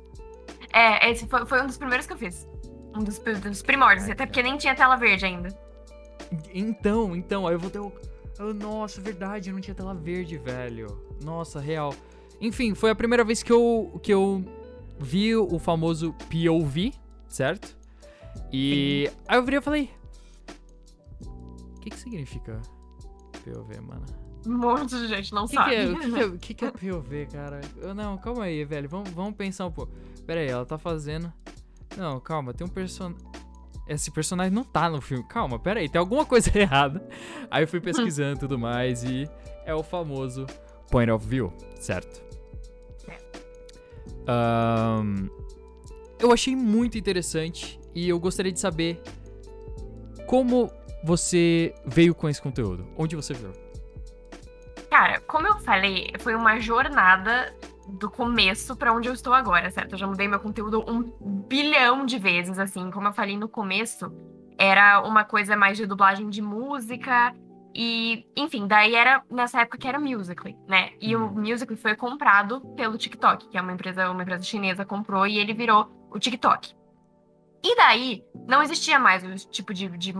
É, 0.73 1.09
esse 1.09 1.27
foi, 1.27 1.45
foi 1.45 1.61
um 1.61 1.67
dos 1.67 1.77
primeiros 1.77 2.05
que 2.05 2.13
eu 2.13 2.17
fiz. 2.17 2.47
Um 2.95 3.03
dos, 3.03 3.19
dos 3.19 3.61
primórdios, 3.61 4.09
até 4.09 4.25
porque 4.25 4.43
nem 4.43 4.57
tinha 4.57 4.75
tela 4.75 4.95
verde 4.95 5.25
ainda. 5.25 5.49
Então, 6.53 7.15
então, 7.15 7.47
aí 7.47 7.55
eu 7.55 7.59
vou 7.59 7.69
ter 7.69 7.79
o. 7.79 7.91
nossa, 8.53 8.99
verdade, 8.99 9.51
não 9.51 9.61
tinha 9.61 9.75
tela 9.75 9.93
verde, 9.93 10.37
velho. 10.37 11.01
Nossa, 11.23 11.59
real. 11.59 11.93
Enfim, 12.41 12.75
foi 12.75 12.89
a 12.89 12.95
primeira 12.95 13.23
vez 13.23 13.41
que 13.41 13.51
eu, 13.51 13.99
que 14.03 14.13
eu 14.13 14.43
vi 14.99 15.35
o 15.35 15.57
famoso 15.59 16.13
POV, 16.29 16.93
certo? 17.29 17.77
E 18.51 19.07
Sim. 19.09 19.17
aí 19.27 19.37
eu 19.37 19.43
virei 19.43 19.59
e 19.59 19.61
falei. 19.61 19.89
O 21.25 21.79
que, 21.79 21.89
que 21.89 21.97
significa 21.97 22.61
POV, 23.43 23.81
mano? 23.81 24.05
Um 24.45 24.57
monte 24.57 24.89
de 24.89 25.07
gente 25.07 25.33
não 25.33 25.47
que 25.47 25.55
sabe. 25.55 25.71
Que 25.99 26.19
é, 26.19 26.25
o 26.25 26.37
que, 26.37 26.53
que, 26.53 26.65
é, 26.65 26.71
que, 26.71 26.79
que 26.79 26.87
é 26.87 26.91
POV, 26.91 27.27
cara? 27.31 27.61
Eu, 27.77 27.93
não, 27.93 28.17
calma 28.17 28.43
aí, 28.45 28.63
velho. 28.65 28.89
Vamos, 28.89 29.09
vamos 29.11 29.35
pensar 29.35 29.65
um 29.65 29.71
pouco. 29.71 29.91
Pera 30.25 30.41
aí, 30.41 30.47
ela 30.47 30.65
tá 30.65 30.77
fazendo. 30.77 31.31
Não, 31.97 32.19
calma, 32.19 32.53
tem 32.53 32.65
um 32.65 32.69
personagem. 32.69 33.17
Esse 33.87 34.11
personagem 34.11 34.53
não 34.53 34.63
tá 34.63 34.89
no 34.89 35.01
filme. 35.01 35.23
Calma, 35.27 35.59
pera 35.59 35.79
aí, 35.79 35.89
tem 35.89 35.99
alguma 35.99 36.25
coisa 36.25 36.49
errada. 36.57 37.05
Aí 37.51 37.63
eu 37.63 37.67
fui 37.67 37.81
pesquisando 37.81 38.39
tudo 38.39 38.57
mais 38.57 39.03
e 39.03 39.29
é 39.65 39.73
o 39.73 39.83
famoso 39.83 40.45
point 40.89 41.11
of 41.11 41.25
view, 41.27 41.51
certo? 41.79 42.23
Um, 44.25 45.29
eu 46.17 46.31
achei 46.31 46.55
muito 46.55 46.97
interessante 46.97 47.79
e 47.93 48.07
eu 48.07 48.17
gostaria 48.19 48.51
de 48.51 48.59
saber 48.59 49.01
como 50.27 50.71
você 51.03 51.75
veio 51.85 52.15
com 52.15 52.29
esse 52.29 52.41
conteúdo? 52.41 52.87
Onde 52.97 53.15
você 53.15 53.33
viu? 53.33 53.51
Cara, 54.89 55.19
como 55.21 55.47
eu 55.47 55.59
falei, 55.59 56.13
foi 56.19 56.35
uma 56.35 56.59
jornada 56.59 57.53
do 57.87 58.09
começo 58.09 58.75
para 58.75 58.93
onde 58.93 59.09
eu 59.09 59.13
estou 59.13 59.33
agora, 59.33 59.69
certo? 59.69 59.93
Eu 59.93 59.97
já 59.97 60.07
mudei 60.07 60.27
meu 60.27 60.39
conteúdo 60.39 60.83
um 60.87 61.01
bilhão 61.47 62.05
de 62.05 62.17
vezes, 62.17 62.57
assim. 62.57 62.89
Como 62.91 63.07
eu 63.07 63.13
falei 63.13 63.37
no 63.37 63.49
começo, 63.49 64.11
era 64.57 65.01
uma 65.01 65.23
coisa 65.25 65.55
mais 65.57 65.77
de 65.77 65.85
dublagem 65.85 66.29
de 66.29 66.41
música. 66.41 67.35
E, 67.75 68.25
enfim, 68.37 68.67
daí 68.67 68.95
era 68.95 69.23
nessa 69.29 69.61
época 69.61 69.79
que 69.79 69.87
era 69.87 69.99
Musical.ly, 69.99 70.55
né? 70.67 70.91
E 71.01 71.15
uhum. 71.15 71.25
o 71.25 71.35
Musical.ly 71.41 71.75
foi 71.75 71.95
comprado 71.95 72.61
pelo 72.75 72.97
TikTok, 72.97 73.49
que 73.49 73.57
é 73.57 73.61
uma 73.61 73.73
empresa, 73.73 74.09
uma 74.11 74.21
empresa 74.21 74.43
chinesa 74.43 74.85
comprou 74.85 75.25
e 75.25 75.39
ele 75.39 75.53
virou 75.53 75.91
o 76.11 76.19
TikTok. 76.19 76.73
E 77.63 77.75
daí, 77.75 78.23
não 78.47 78.61
existia 78.61 78.99
mais 78.99 79.23
o 79.23 79.49
tipo 79.49 79.73
de, 79.73 79.89
de 79.97 80.13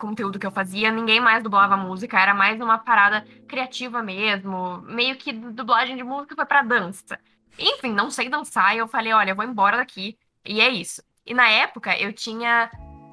conteúdo 0.00 0.38
que 0.38 0.46
eu 0.46 0.50
fazia, 0.50 0.90
ninguém 0.90 1.20
mais 1.20 1.42
dublava 1.42 1.76
música, 1.76 2.18
era 2.18 2.34
mais 2.34 2.60
uma 2.60 2.78
parada 2.78 3.24
criativa 3.46 4.02
mesmo, 4.02 4.80
meio 4.82 5.16
que 5.16 5.32
dublagem 5.32 5.96
de 5.96 6.02
música 6.02 6.34
foi 6.34 6.46
para 6.46 6.62
dança. 6.62 7.18
Enfim, 7.58 7.92
não 7.92 8.10
sei 8.10 8.28
dançar, 8.28 8.74
e 8.74 8.78
eu 8.78 8.88
falei, 8.88 9.12
olha, 9.12 9.30
eu 9.30 9.36
vou 9.36 9.44
embora 9.44 9.76
daqui, 9.76 10.18
e 10.44 10.60
é 10.60 10.68
isso. 10.68 11.02
E 11.26 11.34
na 11.34 11.48
época 11.48 11.96
eu 11.98 12.12
tinha 12.12 12.70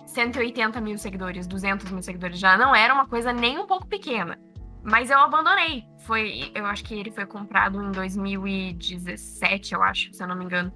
180 0.08 0.80
mil 0.80 0.98
seguidores, 0.98 1.46
200 1.46 1.92
mil 1.92 2.02
seguidores, 2.02 2.40
já 2.40 2.58
não 2.58 2.74
era 2.74 2.94
uma 2.94 3.06
coisa 3.06 3.34
nem 3.34 3.60
um 3.60 3.68
pouco 3.68 3.86
pequena. 3.86 4.40
Mas 4.84 5.10
eu 5.10 5.20
abandonei. 5.20 5.84
Foi, 6.06 6.50
eu 6.56 6.66
acho 6.66 6.86
que 6.86 6.94
ele 6.94 7.12
foi 7.12 7.26
comprado 7.26 7.84
em 7.84 7.92
2017, 7.92 9.74
eu 9.74 9.84
acho, 9.84 10.14
se 10.14 10.24
eu 10.24 10.28
não 10.28 10.36
me 10.36 10.46
engano. 10.46 10.72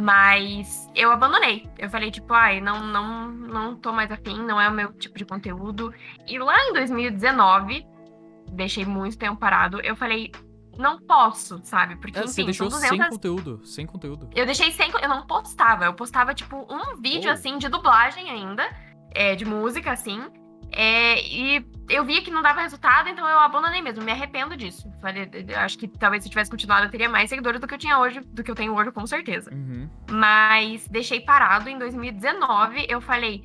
Mas 0.00 0.88
eu 0.94 1.10
abandonei. 1.12 1.68
Eu 1.78 1.90
falei, 1.90 2.10
tipo, 2.10 2.32
ai, 2.32 2.60
não, 2.60 2.80
não, 2.86 3.28
não 3.30 3.76
tô 3.76 3.92
mais 3.92 4.10
afim, 4.10 4.38
não 4.42 4.60
é 4.60 4.68
o 4.68 4.72
meu 4.72 4.92
tipo 4.94 5.18
de 5.18 5.24
conteúdo. 5.24 5.92
E 6.26 6.38
lá 6.38 6.56
em 6.68 6.72
2019, 6.72 7.86
deixei 8.52 8.84
muito 8.84 9.18
tempo 9.18 9.36
parado, 9.38 9.80
eu 9.82 9.94
falei, 9.94 10.32
não 10.78 10.98
posso, 10.98 11.60
sabe? 11.62 11.96
Porque, 11.96 12.18
É, 12.18 12.22
enfim, 12.22 12.32
você 12.32 12.44
deixou 12.44 12.70
são 12.70 12.80
sem 12.80 12.90
200... 12.90 13.08
conteúdo. 13.16 13.66
Sem 13.66 13.86
conteúdo. 13.86 14.30
Eu 14.34 14.46
deixei 14.46 14.70
sem. 14.72 14.90
Eu 15.02 15.08
não 15.08 15.26
postava. 15.26 15.84
Eu 15.84 15.92
postava, 15.94 16.32
tipo, 16.34 16.56
um 16.72 17.00
vídeo, 17.00 17.28
Oh. 17.28 17.34
assim, 17.34 17.58
de 17.58 17.68
dublagem 17.68 18.30
ainda. 18.30 18.66
é, 19.12 19.34
de 19.34 19.44
música, 19.44 19.90
assim. 19.90 20.22
É, 20.72 21.20
e 21.26 21.64
eu 21.88 22.04
via 22.04 22.22
que 22.22 22.30
não 22.30 22.42
dava 22.42 22.60
resultado, 22.60 23.08
então 23.08 23.28
eu 23.28 23.38
abandonei 23.38 23.82
mesmo. 23.82 24.04
Me 24.04 24.12
arrependo 24.12 24.56
disso. 24.56 24.90
Falei, 25.00 25.28
acho 25.56 25.78
que 25.78 25.88
talvez 25.88 26.22
se 26.22 26.28
eu 26.28 26.30
tivesse 26.30 26.50
continuado, 26.50 26.86
eu 26.86 26.90
teria 26.90 27.08
mais 27.08 27.28
seguidores 27.28 27.60
do 27.60 27.66
que 27.66 27.74
eu 27.74 27.78
tinha 27.78 27.98
hoje, 27.98 28.20
do 28.20 28.44
que 28.44 28.50
eu 28.50 28.54
tenho 28.54 28.74
hoje, 28.74 28.92
com 28.92 29.06
certeza. 29.06 29.52
Uhum. 29.52 29.90
Mas 30.10 30.86
deixei 30.88 31.20
parado 31.20 31.68
em 31.68 31.78
2019. 31.78 32.86
Eu 32.88 33.00
falei. 33.00 33.44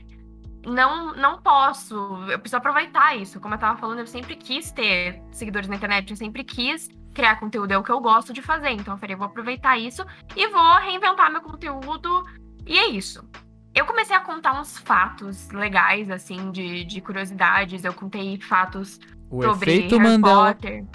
Não, 0.67 1.15
não 1.15 1.39
posso. 1.41 1.95
Eu 2.27 2.39
preciso 2.39 2.57
aproveitar 2.57 3.15
isso. 3.15 3.39
Como 3.39 3.53
eu 3.53 3.59
tava 3.59 3.77
falando, 3.77 3.99
eu 3.99 4.07
sempre 4.07 4.35
quis 4.35 4.71
ter 4.71 5.21
seguidores 5.31 5.69
na 5.69 5.75
internet. 5.75 6.09
Eu 6.09 6.17
sempre 6.17 6.43
quis 6.43 6.89
criar 7.13 7.39
conteúdo. 7.39 7.71
É 7.71 7.77
o 7.77 7.83
que 7.83 7.91
eu 7.91 7.99
gosto 7.99 8.33
de 8.33 8.41
fazer. 8.41 8.71
Então 8.71 8.95
eu 8.95 8.97
falei, 8.97 9.15
vou 9.15 9.27
aproveitar 9.27 9.77
isso 9.77 10.03
e 10.35 10.47
vou 10.47 10.77
reinventar 10.79 11.31
meu 11.31 11.41
conteúdo. 11.41 12.23
E 12.65 12.79
é 12.79 12.87
isso. 12.87 13.23
Eu 13.75 13.85
comecei 13.85 14.15
a 14.15 14.21
contar 14.21 14.59
uns 14.59 14.77
fatos 14.79 15.49
legais, 15.51 16.09
assim, 16.09 16.49
de, 16.51 16.83
de 16.85 17.01
curiosidades. 17.01 17.83
Eu 17.83 17.93
contei 17.93 18.39
fatos 18.39 18.99
O 19.29 19.43
sobre 19.43 19.71
efeito 19.73 19.97
Harry 19.97 20.09
Mandela. 20.17 20.53
Potter. 20.55 20.85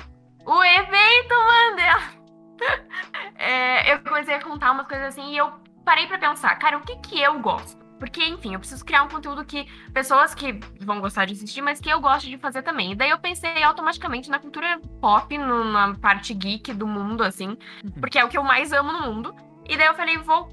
O 0.47 0.65
efeito 0.65 1.35
Mandela! 1.35 2.21
É, 3.37 3.95
eu 3.95 4.01
comecei 4.01 4.35
a 4.35 4.43
contar 4.43 4.73
umas 4.73 4.87
coisas 4.87 5.09
assim 5.09 5.33
e 5.33 5.37
eu 5.39 5.51
parei 5.85 6.07
pra 6.07 6.19
pensar, 6.19 6.55
cara, 6.59 6.77
o 6.77 6.83
que 6.83 6.97
que 6.97 7.19
eu 7.21 7.39
gosto? 7.41 7.79
Porque, 7.99 8.23
enfim, 8.25 8.53
eu 8.55 8.59
preciso 8.59 8.85
criar 8.85 9.03
um 9.03 9.09
conteúdo 9.09 9.45
que 9.45 9.67
pessoas 9.93 10.35
que 10.35 10.59
vão 10.81 11.01
gostar 11.01 11.25
de 11.27 11.33
assistir, 11.33 11.63
mas 11.63 11.81
que 11.81 11.89
eu 11.89 12.01
gosto 12.01 12.27
de 12.29 12.37
fazer 12.39 12.63
também. 12.63 12.93
E 12.93 12.95
daí 12.95 13.11
eu 13.11 13.19
pensei 13.19 13.63
automaticamente 13.63 14.29
na 14.31 14.39
cultura 14.39 14.79
pop, 15.01 15.37
no- 15.39 15.65
na 15.65 15.95
parte 15.95 16.33
geek 16.35 16.73
do 16.75 16.87
mundo, 16.87 17.23
assim, 17.23 17.57
Uhum. 17.83 17.91
porque 18.01 18.19
é 18.19 18.25
o 18.25 18.29
que 18.29 18.37
eu 18.39 18.43
mais 18.43 18.73
amo 18.73 18.93
no 18.93 19.01
mundo. 19.03 19.35
E 19.69 19.77
daí 19.77 19.87
eu 19.87 19.95
falei, 19.95 20.17
vou 20.19 20.49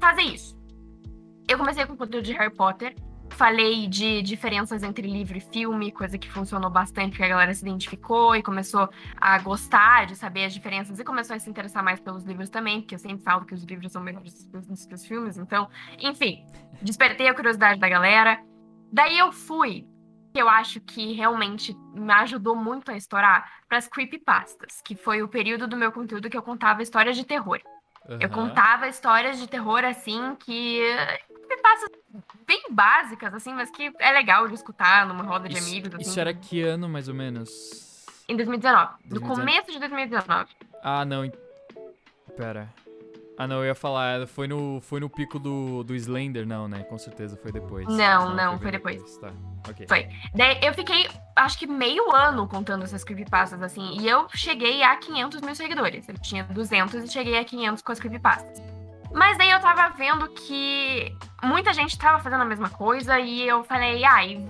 fazer 0.00 0.22
isso. 0.22 0.56
Eu 1.52 1.58
comecei 1.58 1.84
com 1.84 1.94
conteúdo 1.94 2.24
de 2.24 2.32
Harry 2.32 2.54
Potter. 2.54 2.96
Falei 3.32 3.86
de 3.86 4.22
diferenças 4.22 4.82
entre 4.82 5.06
livro 5.06 5.36
e 5.36 5.40
filme, 5.40 5.92
coisa 5.92 6.16
que 6.16 6.30
funcionou 6.30 6.70
bastante, 6.70 7.10
porque 7.10 7.24
a 7.24 7.28
galera 7.28 7.52
se 7.52 7.60
identificou 7.60 8.34
e 8.34 8.42
começou 8.42 8.88
a 9.20 9.38
gostar 9.38 10.06
de 10.06 10.16
saber 10.16 10.46
as 10.46 10.54
diferenças 10.54 10.98
e 10.98 11.04
começou 11.04 11.36
a 11.36 11.38
se 11.38 11.50
interessar 11.50 11.84
mais 11.84 12.00
pelos 12.00 12.24
livros 12.24 12.48
também, 12.48 12.80
porque 12.80 12.94
eu 12.94 12.98
sempre 12.98 13.22
falo 13.22 13.44
que 13.44 13.52
os 13.52 13.64
livros 13.64 13.92
são 13.92 14.02
melhores 14.02 14.48
que 14.88 14.94
os 14.94 15.04
filmes, 15.04 15.36
então, 15.36 15.68
enfim, 15.98 16.42
despertei 16.80 17.28
a 17.28 17.34
curiosidade 17.34 17.78
da 17.78 17.88
galera. 17.88 18.40
Daí 18.90 19.18
eu 19.18 19.30
fui, 19.30 19.86
que 20.32 20.40
eu 20.40 20.48
acho 20.48 20.80
que 20.80 21.12
realmente 21.12 21.76
me 21.94 22.14
ajudou 22.14 22.56
muito 22.56 22.90
a 22.90 22.96
estourar, 22.96 23.46
para 23.68 23.76
as 23.76 23.86
creepypastas, 23.86 24.80
que 24.82 24.96
foi 24.96 25.22
o 25.22 25.28
período 25.28 25.66
do 25.66 25.76
meu 25.76 25.92
conteúdo 25.92 26.30
que 26.30 26.36
eu 26.36 26.42
contava 26.42 26.82
histórias 26.82 27.14
de 27.14 27.26
terror. 27.26 27.60
Eu 28.18 28.28
Aham. 28.28 28.48
contava 28.48 28.88
histórias 28.88 29.38
de 29.38 29.46
terror, 29.46 29.84
assim, 29.84 30.34
que 30.40 30.82
passa 31.58 31.86
bem 32.46 32.62
básicas, 32.70 33.34
assim, 33.34 33.52
mas 33.52 33.70
que 33.70 33.92
é 33.98 34.12
legal 34.12 34.48
de 34.48 34.54
escutar 34.54 35.06
numa 35.06 35.24
roda 35.24 35.48
de 35.48 35.56
Isso, 35.56 35.68
amigos, 35.68 35.94
assim. 35.94 36.02
isso 36.02 36.20
era 36.20 36.32
que 36.32 36.62
ano, 36.62 36.88
mais 36.88 37.08
ou 37.08 37.14
menos? 37.14 37.50
Em 38.28 38.36
2019. 38.36 38.92
No 39.04 39.20
2019. 39.20 39.40
começo 39.40 39.72
de 39.72 39.78
2019. 39.78 40.50
Ah, 40.82 41.04
não. 41.04 41.30
Pera. 42.36 42.68
Ah, 43.38 43.46
não, 43.46 43.56
eu 43.56 43.66
ia 43.66 43.74
falar, 43.74 44.26
foi 44.26 44.46
no, 44.46 44.80
foi 44.82 45.00
no 45.00 45.08
pico 45.08 45.38
do, 45.38 45.82
do 45.82 45.94
Slender, 45.94 46.46
não, 46.46 46.68
né? 46.68 46.84
Com 46.84 46.98
certeza 46.98 47.36
foi 47.36 47.50
depois. 47.50 47.86
Não, 47.88 48.34
não, 48.34 48.52
bem 48.52 48.60
foi 48.60 48.70
depois. 48.70 49.18
Tá, 49.18 49.32
ok. 49.68 49.86
Foi. 49.88 50.08
Daí 50.34 50.60
eu 50.62 50.72
fiquei, 50.74 51.08
acho 51.34 51.58
que 51.58 51.66
meio 51.66 52.14
ano 52.14 52.46
contando 52.46 52.84
essas 52.84 53.02
creepypastas, 53.02 53.62
assim, 53.62 53.98
e 53.98 54.08
eu 54.08 54.28
cheguei 54.34 54.82
a 54.82 54.96
500 54.96 55.40
mil 55.40 55.54
seguidores. 55.54 56.08
Eu 56.08 56.18
tinha 56.18 56.44
200 56.44 57.04
e 57.04 57.08
cheguei 57.08 57.38
a 57.38 57.44
500 57.44 57.82
com 57.82 57.92
as 57.92 57.98
creepypastas. 57.98 58.81
Mas 59.14 59.36
daí 59.38 59.50
eu 59.50 59.60
tava 59.60 59.88
vendo 59.90 60.28
que 60.28 61.14
muita 61.42 61.72
gente 61.72 61.98
tava 61.98 62.18
fazendo 62.22 62.42
a 62.42 62.46
mesma 62.46 62.70
coisa 62.70 63.18
e 63.18 63.46
eu 63.46 63.62
falei, 63.64 64.04
ai, 64.04 64.46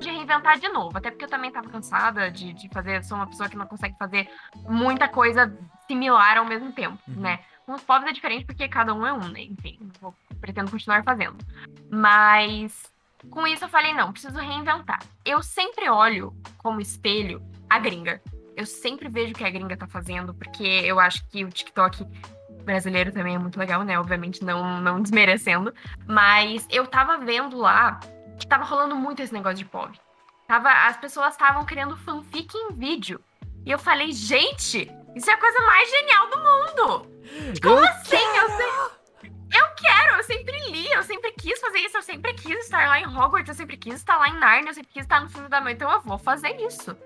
de 0.00 0.10
reinventar 0.10 0.58
de 0.58 0.68
novo. 0.68 0.96
Até 0.98 1.10
porque 1.10 1.24
eu 1.24 1.30
também 1.30 1.50
tava 1.50 1.68
cansada 1.70 2.30
de, 2.30 2.52
de 2.52 2.68
fazer, 2.68 3.02
sou 3.04 3.16
uma 3.16 3.26
pessoa 3.26 3.48
que 3.48 3.56
não 3.56 3.66
consegue 3.66 3.96
fazer 3.98 4.28
muita 4.68 5.08
coisa 5.08 5.56
similar 5.86 6.38
ao 6.38 6.44
mesmo 6.44 6.72
tempo, 6.72 6.98
Uhum. 7.08 7.20
né? 7.20 7.40
Com 7.64 7.74
os 7.74 7.82
povos 7.82 8.08
é 8.08 8.12
diferente 8.12 8.44
porque 8.44 8.68
cada 8.68 8.92
um 8.92 9.06
é 9.06 9.12
um, 9.12 9.28
né? 9.28 9.42
Enfim, 9.42 9.78
vou, 10.00 10.12
pretendo 10.40 10.70
continuar 10.70 11.04
fazendo. 11.04 11.36
Mas 11.88 12.90
com 13.30 13.46
isso 13.46 13.64
eu 13.64 13.68
falei, 13.68 13.94
não, 13.94 14.12
preciso 14.12 14.38
reinventar. 14.38 14.98
Eu 15.24 15.40
sempre 15.42 15.88
olho 15.88 16.34
como 16.58 16.80
espelho 16.80 17.40
a 17.70 17.78
gringa. 17.78 18.20
Eu 18.56 18.66
sempre 18.66 19.08
vejo 19.08 19.32
o 19.32 19.34
que 19.36 19.44
a 19.44 19.50
gringa 19.50 19.76
tá 19.76 19.86
fazendo, 19.86 20.34
porque 20.34 20.64
eu 20.64 20.98
acho 20.98 21.24
que 21.28 21.44
o 21.44 21.48
TikTok 21.50 22.04
brasileiro 22.62 23.12
também 23.12 23.34
é 23.34 23.38
muito 23.38 23.58
legal, 23.58 23.82
né? 23.82 23.98
Obviamente 23.98 24.44
não, 24.44 24.80
não 24.80 25.00
desmerecendo. 25.00 25.72
Mas 26.06 26.66
eu 26.70 26.86
tava 26.86 27.18
vendo 27.18 27.56
lá 27.58 27.98
que 28.38 28.46
tava 28.46 28.64
rolando 28.64 28.94
muito 28.96 29.20
esse 29.22 29.32
negócio 29.32 29.58
de 29.58 29.64
POV. 29.64 29.92
Tava, 30.48 30.68
as 30.70 30.96
pessoas 30.96 31.32
estavam 31.34 31.64
criando 31.64 31.96
fanfic 31.96 32.54
em 32.56 32.72
vídeo. 32.72 33.20
E 33.64 33.70
eu 33.70 33.78
falei, 33.78 34.12
gente, 34.12 34.90
isso 35.14 35.30
é 35.30 35.34
a 35.34 35.38
coisa 35.38 35.60
mais 35.60 35.88
genial 35.90 36.28
do 36.30 36.36
mundo! 36.38 37.06
Como 37.62 37.78
Eu 37.78 37.84
assim? 37.84 38.16
Eu, 38.16 38.48
sei- 38.50 39.30
eu 39.60 39.66
quero, 39.76 40.16
eu 40.16 40.24
sempre 40.24 40.70
li, 40.70 40.90
eu 40.90 41.02
sempre 41.02 41.30
quis 41.32 41.60
fazer 41.60 41.78
isso, 41.78 41.96
eu 41.96 42.02
sempre 42.02 42.32
quis 42.34 42.58
estar 42.64 42.88
lá 42.88 42.98
em 42.98 43.06
Hogwarts, 43.06 43.48
eu 43.50 43.54
sempre 43.54 43.76
quis 43.76 43.94
estar 43.94 44.16
lá 44.16 44.28
em 44.28 44.38
Narnia, 44.38 44.70
eu 44.70 44.74
sempre 44.74 44.92
quis 44.92 45.02
estar 45.02 45.20
no 45.20 45.28
filme 45.28 45.48
da 45.48 45.60
mãe, 45.60 45.74
então 45.74 45.90
eu 45.92 46.00
vou 46.00 46.18
fazer 46.18 46.56
isso. 46.60 46.96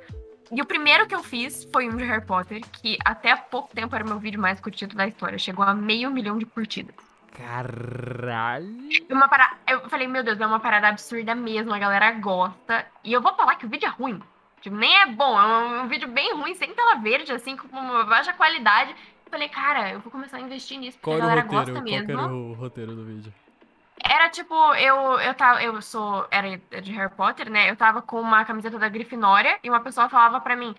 E 0.52 0.62
o 0.62 0.66
primeiro 0.66 1.06
que 1.06 1.14
eu 1.14 1.22
fiz 1.22 1.68
foi 1.72 1.88
um 1.88 1.96
de 1.96 2.04
Harry 2.04 2.24
Potter, 2.24 2.60
que 2.72 2.96
até 3.04 3.32
há 3.32 3.36
pouco 3.36 3.74
tempo 3.74 3.94
era 3.94 4.04
o 4.04 4.08
meu 4.08 4.18
vídeo 4.18 4.40
mais 4.40 4.60
curtido 4.60 4.94
da 4.94 5.06
história. 5.06 5.38
Chegou 5.38 5.64
a 5.64 5.74
meio 5.74 6.10
milhão 6.10 6.38
de 6.38 6.46
curtidas. 6.46 6.94
Caralho. 7.32 8.88
Uma 9.10 9.28
para... 9.28 9.54
Eu 9.68 9.88
falei, 9.88 10.06
meu 10.06 10.22
Deus, 10.22 10.40
é 10.40 10.46
uma 10.46 10.60
parada 10.60 10.88
absurda 10.88 11.34
mesmo, 11.34 11.74
a 11.74 11.78
galera 11.78 12.12
gosta. 12.12 12.86
E 13.04 13.12
eu 13.12 13.20
vou 13.20 13.34
falar 13.34 13.56
que 13.56 13.66
o 13.66 13.68
vídeo 13.68 13.86
é 13.86 13.90
ruim. 13.90 14.20
Tipo, 14.60 14.76
nem 14.76 14.94
é 15.02 15.06
bom, 15.06 15.38
é 15.38 15.46
um, 15.46 15.82
um 15.82 15.88
vídeo 15.88 16.08
bem 16.08 16.34
ruim, 16.34 16.54
sem 16.54 16.72
tela 16.74 16.96
verde, 16.96 17.32
assim, 17.32 17.56
com 17.56 17.68
uma 17.76 18.04
baixa 18.04 18.32
qualidade. 18.32 18.90
Eu 19.24 19.30
falei, 19.30 19.48
cara, 19.48 19.90
eu 19.92 20.00
vou 20.00 20.10
começar 20.10 20.38
a 20.38 20.40
investir 20.40 20.78
nisso, 20.78 20.98
porque 20.98 21.10
Qual 21.10 21.16
a 21.16 21.20
galera 21.20 21.42
roteiro? 21.42 21.64
gosta 21.66 21.72
Qual 21.72 21.84
mesmo. 21.84 22.12
era 22.20 22.32
o 22.32 22.52
roteiro 22.54 22.94
do 22.94 23.04
vídeo? 23.04 23.32
Era 24.04 24.28
tipo, 24.28 24.54
eu, 24.74 25.18
eu 25.20 25.34
tava, 25.34 25.62
eu 25.62 25.80
sou, 25.80 26.26
era 26.30 26.56
de 26.82 26.92
Harry 26.92 27.12
Potter, 27.14 27.50
né? 27.50 27.70
Eu 27.70 27.76
tava 27.76 28.02
com 28.02 28.20
uma 28.20 28.44
camiseta 28.44 28.78
da 28.78 28.88
Grifinória 28.88 29.58
e 29.64 29.70
uma 29.70 29.80
pessoa 29.80 30.08
falava 30.08 30.40
pra 30.40 30.54
mim: 30.54 30.74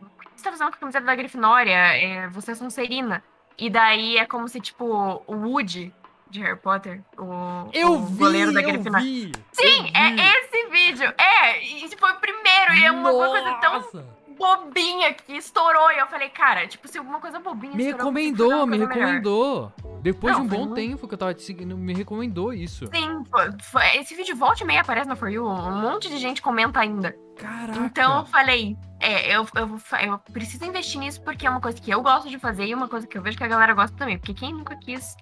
"O 0.00 0.04
que 0.18 0.30
você 0.36 0.44
tá 0.44 0.50
fazendo 0.50 0.68
com 0.70 0.74
a 0.76 0.78
camiseta 0.78 1.06
da 1.06 1.14
Grifinória? 1.14 1.72
É, 1.72 2.28
você 2.28 2.52
é 2.52 2.54
Sonserina. 2.54 3.22
E 3.58 3.70
daí 3.70 4.18
é 4.18 4.26
como 4.26 4.48
se, 4.48 4.60
tipo, 4.60 4.84
o 5.26 5.34
Woody 5.34 5.94
de 6.28 6.40
Harry 6.40 6.58
Potter, 6.58 7.00
o, 7.16 7.70
Eu 7.72 7.92
o 7.92 8.04
vi, 8.04 8.18
goleiro 8.18 8.52
da 8.52 8.60
eu 8.60 8.68
Grifinória. 8.68 9.06
vi! 9.06 9.32
Sim, 9.52 9.90
é 9.94 10.10
vi. 10.10 10.20
esse 10.20 10.66
vídeo. 10.68 11.14
É, 11.16 11.62
e 11.62 11.96
foi 11.96 12.12
o 12.12 12.16
primeiro, 12.16 12.74
e 12.74 12.84
é 12.84 12.90
uma 12.90 13.10
coisa 13.10 13.52
tão 13.54 14.04
bobinha 14.36 15.14
que 15.14 15.36
estourou. 15.36 15.90
E 15.92 15.98
eu 15.98 16.06
falei, 16.08 16.28
cara, 16.28 16.66
tipo, 16.66 16.86
se 16.88 16.98
alguma 16.98 17.20
coisa 17.20 17.38
bobinha 17.40 17.74
Me 17.74 17.84
recomendou, 17.84 18.66
me 18.66 18.76
coisa 18.78 18.94
melhor. 18.94 19.72
Depois 20.06 20.38
Não, 20.38 20.46
de 20.46 20.54
um 20.54 20.66
bom 20.68 20.72
tempo 20.72 21.08
que 21.08 21.14
eu 21.14 21.18
tava 21.18 21.34
te 21.34 21.42
seguindo, 21.42 21.76
me 21.76 21.92
recomendou 21.92 22.52
isso. 22.52 22.86
Sim, 22.94 23.24
foi- 23.28 23.50
foi- 23.60 23.96
esse 23.96 24.14
vídeo 24.14 24.36
volta 24.36 24.62
e 24.62 24.66
meia 24.66 24.80
aparece 24.82 25.08
no 25.08 25.16
For 25.16 25.28
You, 25.28 25.44
um 25.44 25.80
monte 25.80 26.08
de 26.08 26.16
gente 26.18 26.40
comenta 26.40 26.78
ainda. 26.78 27.12
Caraca. 27.36 27.80
Então 27.80 28.18
eu 28.18 28.24
falei, 28.26 28.76
é, 29.00 29.34
eu, 29.36 29.44
eu, 29.56 29.80
eu 30.06 30.18
preciso 30.32 30.64
investir 30.64 31.00
nisso 31.00 31.20
porque 31.22 31.44
é 31.44 31.50
uma 31.50 31.60
coisa 31.60 31.80
que 31.80 31.90
eu 31.90 32.00
gosto 32.02 32.28
de 32.30 32.38
fazer 32.38 32.66
e 32.66 32.72
uma 32.72 32.86
coisa 32.86 33.04
que 33.04 33.18
eu 33.18 33.22
vejo 33.22 33.36
que 33.36 33.42
a 33.42 33.48
galera 33.48 33.74
gosta 33.74 33.96
também. 33.96 34.16
Porque 34.16 34.32
quem 34.32 34.52
nunca 34.52 34.76
quis 34.76 35.16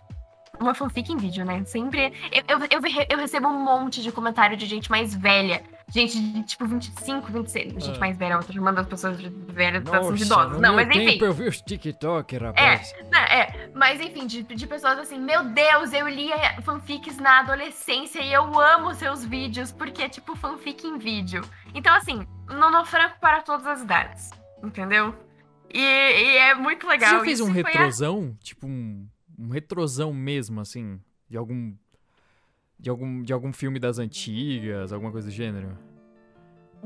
uma 0.61 0.75
fanfic 0.75 1.11
em 1.11 1.17
vídeo, 1.17 1.47
né? 1.47 1.65
Sempre. 1.65 2.13
Eu, 2.31 2.59
eu, 2.59 2.67
eu, 2.71 3.07
eu 3.09 3.19
recebo 3.19 3.49
um 3.49 3.65
monte 3.65 4.03
de 4.03 4.13
comentário 4.13 4.55
de 4.55 4.67
gente 4.67 4.91
mais 4.91 5.15
velha. 5.15 5.63
Gente 5.93 6.19
de 6.19 6.43
tipo 6.45 6.67
25, 6.67 7.31
26. 7.31 7.73
Gente 7.85 7.97
Ah. 7.97 8.01
mais 8.01 8.17
velha, 8.17 8.35
eu 8.35 8.43
tô 8.43 8.53
chamando 8.53 8.79
as 8.79 8.87
pessoas 8.87 9.19
de 9.19 9.29
velhas, 9.29 9.85
elas 9.87 10.07
são 10.07 10.15
de 10.15 10.59
Não, 10.61 10.75
mas 10.75 10.89
enfim. 10.89 11.07
tempo 11.07 11.25
eu 11.27 11.33
vi 11.33 11.47
os 11.49 11.61
TikTok, 11.61 12.37
rapaz. 12.37 12.93
Né, 13.13 13.19
é, 13.31 13.71
mas 13.75 14.01
enfim, 14.01 14.27
de, 14.27 14.43
de 14.43 14.67
pessoas 14.67 14.99
assim, 14.99 15.19
meu 15.21 15.45
Deus, 15.45 15.93
eu 15.93 16.09
lia 16.09 16.61
fanfics 16.63 17.19
na 17.19 17.41
adolescência 17.41 18.21
e 18.23 18.33
eu 18.33 18.59
amo 18.59 18.95
seus 18.95 19.25
vídeos, 19.25 19.71
porque 19.71 20.03
é 20.03 20.09
tipo 20.09 20.35
fanfic 20.35 20.87
em 20.87 20.99
vídeo. 20.99 21.43
Então, 21.75 21.95
assim, 21.95 22.27
Nono 22.49 22.85
Franco 22.85 23.21
para 23.21 23.43
todas 23.43 23.67
as 23.67 23.83
idades, 23.83 24.31
entendeu? 24.63 25.15
E, 25.73 25.79
e 25.81 26.37
é 26.39 26.55
muito 26.55 26.87
Você 26.87 26.93
legal. 26.93 27.11
já 27.19 27.21
fez 27.25 27.39
Isso 27.41 27.49
um 27.49 27.53
foi 27.53 27.63
a- 27.63 27.67
retrosão? 27.67 28.37
Tipo 28.43 28.67
um, 28.67 29.07
um 29.39 29.49
retrosão 29.51 30.13
mesmo, 30.13 30.61
assim? 30.61 31.01
De 31.29 31.37
algum. 31.37 31.75
De 32.85 32.91
algum, 32.91 33.23
de 33.23 33.33
algum 33.33 33.51
filme 33.51 33.79
das 33.79 33.99
antigas, 33.99 34.93
alguma 34.93 35.11
coisa 35.11 35.29
do 35.29 35.33
gênero? 35.33 35.75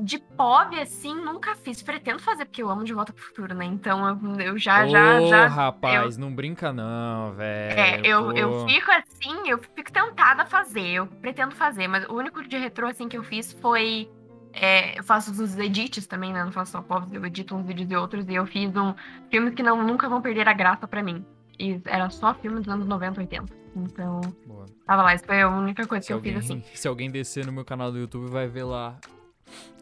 de 0.01 0.17
POV, 0.17 0.79
assim, 0.79 1.13
nunca 1.13 1.55
fiz. 1.55 1.83
Pretendo 1.83 2.19
fazer, 2.19 2.45
porque 2.45 2.63
eu 2.63 2.69
amo 2.69 2.85
De 2.85 2.93
Volta 2.93 3.11
pro 3.11 3.21
Futuro, 3.21 3.53
né? 3.53 3.65
Então 3.65 4.07
eu, 4.07 4.39
eu 4.39 4.57
já, 4.57 4.87
já, 4.87 5.19
Ô, 5.19 5.27
já. 5.27 5.45
rapaz, 5.47 6.15
não 6.15 6.33
brinca 6.33 6.71
não, 6.71 7.33
velho. 7.33 7.77
É, 7.77 7.99
eu, 8.05 8.31
eu 8.31 8.65
fico 8.65 8.89
assim, 8.91 9.49
eu 9.49 9.57
fico 9.57 9.91
tentada 9.91 10.43
a 10.43 10.45
fazer, 10.45 10.87
eu 10.87 11.05
pretendo 11.05 11.53
fazer, 11.53 11.89
mas 11.89 12.05
o 12.05 12.13
único 12.13 12.41
de 12.47 12.57
retrô 12.57 12.87
assim 12.87 13.09
que 13.09 13.17
eu 13.17 13.23
fiz 13.23 13.51
foi. 13.51 14.09
é, 14.53 14.97
eu 14.97 15.03
faço 15.03 15.31
os 15.31 15.57
edits 15.57 16.07
também, 16.07 16.31
né? 16.31 16.45
Não 16.45 16.51
faço 16.53 16.71
só 16.71 16.81
povos, 16.81 17.11
eu 17.11 17.25
edito 17.25 17.53
uns 17.53 17.67
vídeos 17.67 17.89
de 17.89 17.97
outros, 17.97 18.25
e 18.29 18.35
eu 18.35 18.45
fiz 18.45 18.73
um 18.77 18.93
filmes 19.29 19.53
que 19.53 19.61
não, 19.61 19.85
nunca 19.85 20.07
vão 20.07 20.21
perder 20.21 20.47
a 20.47 20.53
graça 20.53 20.87
pra 20.87 21.03
mim. 21.03 21.25
E 21.59 21.81
era 21.83 22.09
só 22.09 22.33
filme 22.35 22.61
dos 22.61 22.69
anos 22.69 22.87
90, 22.87 23.19
80. 23.19 23.58
Então, 23.75 24.21
Boa. 24.45 24.65
tava 24.85 25.03
lá, 25.03 25.15
isso 25.15 25.25
foi 25.25 25.41
a 25.41 25.49
única 25.49 25.85
coisa 25.87 26.01
Se 26.01 26.07
que 26.07 26.13
eu 26.13 26.17
alguém, 26.17 26.33
fiz 26.41 26.45
assim. 26.45 26.63
se 26.73 26.87
alguém 26.87 27.09
descer 27.11 27.45
no 27.45 27.51
meu 27.51 27.65
canal 27.65 27.91
do 27.91 27.97
YouTube, 27.99 28.29
vai 28.29 28.47
ver 28.47 28.63
lá 28.63 28.97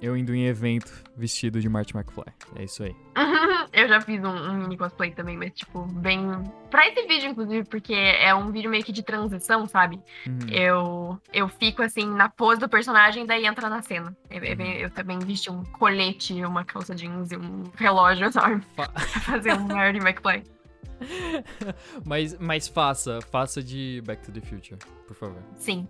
eu 0.01 0.15
indo 0.15 0.33
em 0.33 0.45
evento 0.45 0.93
vestido 1.17 1.59
de 1.59 1.67
Marty 1.67 1.93
McFly. 1.95 2.23
É 2.55 2.63
isso 2.63 2.83
aí. 2.83 2.95
eu 3.73 3.87
já 3.89 3.99
fiz 3.99 4.23
um, 4.23 4.29
um 4.29 4.53
mini 4.59 4.77
cosplay 4.77 5.11
também, 5.11 5.35
mas 5.35 5.51
tipo, 5.53 5.81
bem. 5.85 6.21
Pra 6.69 6.87
esse 6.87 7.05
vídeo, 7.07 7.29
inclusive, 7.29 7.67
porque 7.67 7.93
é 7.93 8.33
um 8.33 8.49
vídeo 8.51 8.69
meio 8.69 8.83
que 8.83 8.91
de 8.93 9.03
transição, 9.03 9.65
sabe? 9.67 9.99
Uhum. 10.25 10.37
Eu, 10.49 11.19
eu 11.33 11.49
fico 11.49 11.81
assim 11.81 12.05
na 12.05 12.29
pose 12.29 12.59
do 12.61 12.69
personagem 12.69 13.23
e 13.23 13.27
daí 13.27 13.45
entra 13.45 13.67
na 13.69 13.81
cena. 13.81 14.15
É- 14.29 14.37
é 14.51 14.55
bem- 14.55 14.77
eu 14.77 14.89
também 14.89 15.19
vesti 15.19 15.49
um 15.51 15.63
colete, 15.63 16.33
uma 16.45 16.63
calça 16.63 16.93
jeans 16.95 17.31
e 17.31 17.35
um 17.37 17.63
relógio, 17.75 18.31
sabe? 18.31 18.61
Fa- 18.75 18.87
Pra 18.87 19.01
fazer 19.01 19.53
um 19.53 19.67
Marty 19.67 19.97
McFly. 19.99 20.43
mas, 22.05 22.37
mas 22.39 22.67
faça, 22.67 23.19
faça 23.31 23.61
de 23.61 24.01
Back 24.05 24.23
to 24.23 24.31
the 24.31 24.41
Future, 24.41 24.77
por 25.07 25.15
favor. 25.15 25.41
Sim. 25.57 25.87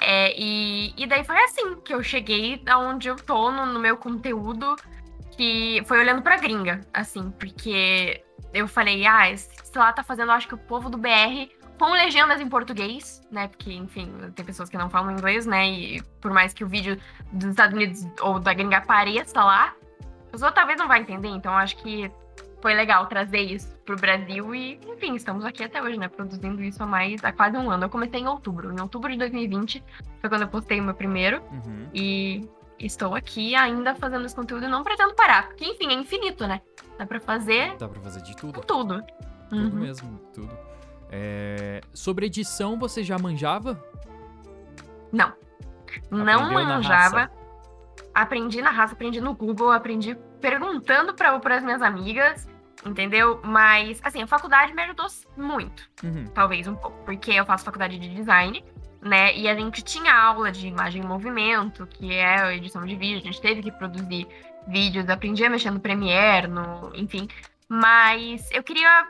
É, 0.00 0.34
e, 0.38 0.92
e 0.96 1.06
daí 1.06 1.24
foi 1.24 1.38
assim 1.44 1.76
que 1.76 1.94
eu 1.94 2.02
cheguei 2.02 2.60
aonde 2.66 3.08
eu 3.08 3.16
tô 3.16 3.50
no, 3.50 3.66
no 3.66 3.78
meu 3.78 3.96
conteúdo, 3.96 4.76
que 5.36 5.82
foi 5.86 5.98
olhando 5.98 6.22
pra 6.22 6.36
gringa, 6.36 6.80
assim, 6.92 7.30
porque 7.30 8.22
eu 8.52 8.68
falei, 8.68 9.06
ah, 9.06 9.30
esse 9.30 9.48
lá 9.76 9.92
tá 9.92 10.02
fazendo, 10.02 10.32
acho 10.32 10.46
que 10.46 10.54
o 10.54 10.58
povo 10.58 10.88
do 10.88 10.98
BR 10.98 11.48
com 11.78 11.90
legendas 11.90 12.40
em 12.40 12.48
português, 12.48 13.20
né? 13.30 13.48
Porque, 13.48 13.72
enfim, 13.72 14.12
tem 14.34 14.44
pessoas 14.44 14.68
que 14.68 14.76
não 14.76 14.88
falam 14.88 15.12
inglês, 15.12 15.44
né? 15.44 15.68
E 15.68 16.02
por 16.20 16.32
mais 16.32 16.54
que 16.54 16.62
o 16.62 16.68
vídeo 16.68 16.98
dos 17.32 17.50
Estados 17.50 17.74
Unidos 17.74 18.06
ou 18.20 18.38
da 18.38 18.54
gringa 18.54 18.78
apareça 18.78 19.42
lá, 19.42 19.74
a 20.28 20.30
pessoa 20.30 20.52
talvez 20.52 20.78
não 20.78 20.86
vai 20.86 21.00
entender, 21.00 21.28
então 21.28 21.52
acho 21.52 21.76
que 21.78 22.10
foi 22.64 22.72
legal 22.72 23.06
trazer 23.08 23.40
isso 23.40 23.76
pro 23.84 23.94
Brasil 23.94 24.54
e, 24.54 24.80
enfim, 24.88 25.14
estamos 25.14 25.44
aqui 25.44 25.62
até 25.62 25.82
hoje, 25.82 25.98
né? 25.98 26.08
Produzindo 26.08 26.62
isso 26.64 26.82
há 26.82 26.86
mais, 26.86 27.22
há 27.22 27.30
quase 27.30 27.58
um 27.58 27.70
ano. 27.70 27.84
Eu 27.84 27.90
comecei 27.90 28.20
em 28.20 28.26
outubro. 28.26 28.72
Em 28.72 28.80
outubro 28.80 29.12
de 29.12 29.18
2020 29.18 29.84
foi 30.18 30.30
quando 30.30 30.40
eu 30.42 30.48
postei 30.48 30.80
o 30.80 30.82
meu 30.82 30.94
primeiro 30.94 31.42
Uhum. 31.52 31.88
e 31.92 32.48
estou 32.78 33.14
aqui 33.14 33.54
ainda 33.54 33.94
fazendo 33.94 34.24
esse 34.24 34.34
conteúdo 34.34 34.64
e 34.64 34.68
não 34.68 34.82
pretendo 34.82 35.14
parar, 35.14 35.48
porque, 35.48 35.66
enfim, 35.66 35.88
é 35.90 35.92
infinito, 35.92 36.46
né? 36.46 36.62
Dá 36.98 37.04
pra 37.04 37.20
fazer 37.20 37.76
Dá 37.76 37.86
pra 37.86 38.00
fazer 38.00 38.22
de 38.22 38.34
tudo. 38.34 38.62
tudo. 38.62 39.04
Tudo 39.50 39.62
Uhum. 39.76 39.80
mesmo, 39.82 40.18
tudo. 40.32 40.58
É, 41.10 41.82
Sobre 41.92 42.24
edição, 42.24 42.78
você 42.78 43.04
já 43.04 43.18
manjava? 43.18 43.78
Não. 45.12 45.34
Não 46.10 46.22
Aprendeu 46.22 46.64
na 46.64 46.64
manjava. 46.76 47.30
Aprendi 48.14 48.62
na 48.62 48.70
raça, 48.70 48.94
aprendi 48.94 49.20
no 49.20 49.34
Google, 49.34 49.70
aprendi 49.70 50.16
perguntando 50.40 51.12
para 51.14 51.56
as 51.56 51.62
minhas 51.62 51.82
amigas, 51.82 52.48
entendeu? 52.84 53.40
Mas, 53.44 54.00
assim, 54.04 54.22
a 54.22 54.26
faculdade 54.26 54.72
me 54.74 54.82
ajudou 54.82 55.06
muito, 55.36 55.88
Uhum. 56.02 56.26
talvez 56.34 56.66
um 56.66 56.74
pouco, 56.74 56.96
porque 57.04 57.32
eu 57.32 57.44
faço 57.46 57.64
faculdade 57.64 57.98
de 57.98 58.08
design, 58.08 58.64
né? 59.00 59.36
E 59.36 59.48
a 59.48 59.54
gente 59.54 59.82
tinha 59.82 60.14
aula 60.14 60.50
de 60.50 60.66
imagem 60.68 61.02
em 61.02 61.06
movimento, 61.06 61.86
que 61.86 62.12
é 62.12 62.40
a 62.42 62.54
edição 62.54 62.84
de 62.86 62.94
vídeo, 62.96 63.18
a 63.18 63.24
gente 63.24 63.40
teve 63.40 63.62
que 63.62 63.72
produzir 63.72 64.26
vídeos, 64.66 65.08
aprendi 65.08 65.44
a 65.44 65.50
mexer 65.50 65.70
no 65.70 65.80
Premiere, 65.80 66.46
no, 66.46 66.90
enfim. 66.94 67.28
Mas 67.68 68.50
eu 68.50 68.62
queria 68.62 69.08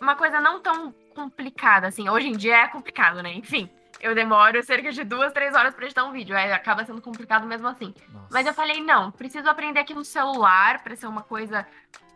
uma 0.00 0.14
coisa 0.16 0.40
não 0.40 0.60
tão 0.60 0.92
complicada, 1.14 1.86
assim. 1.86 2.08
Hoje 2.08 2.28
em 2.28 2.32
dia 2.36 2.56
é 2.62 2.68
complicado, 2.68 3.22
né? 3.22 3.32
Enfim, 3.34 3.68
eu 4.00 4.14
demoro 4.14 4.62
cerca 4.62 4.90
de 4.90 5.04
duas, 5.04 5.32
três 5.32 5.54
horas 5.54 5.74
pra 5.74 5.84
editar 5.84 6.04
um 6.04 6.12
vídeo. 6.12 6.36
Aí 6.36 6.52
acaba 6.52 6.84
sendo 6.84 7.00
complicado 7.02 7.46
mesmo 7.46 7.68
assim. 7.68 7.94
Nossa. 8.12 8.28
Mas 8.30 8.46
eu 8.46 8.54
falei, 8.54 8.80
não, 8.82 9.10
preciso 9.10 9.48
aprender 9.48 9.80
aqui 9.80 9.94
no 9.94 10.04
celular 10.04 10.82
pra 10.82 10.96
ser 10.96 11.06
uma 11.06 11.22
coisa 11.22 11.66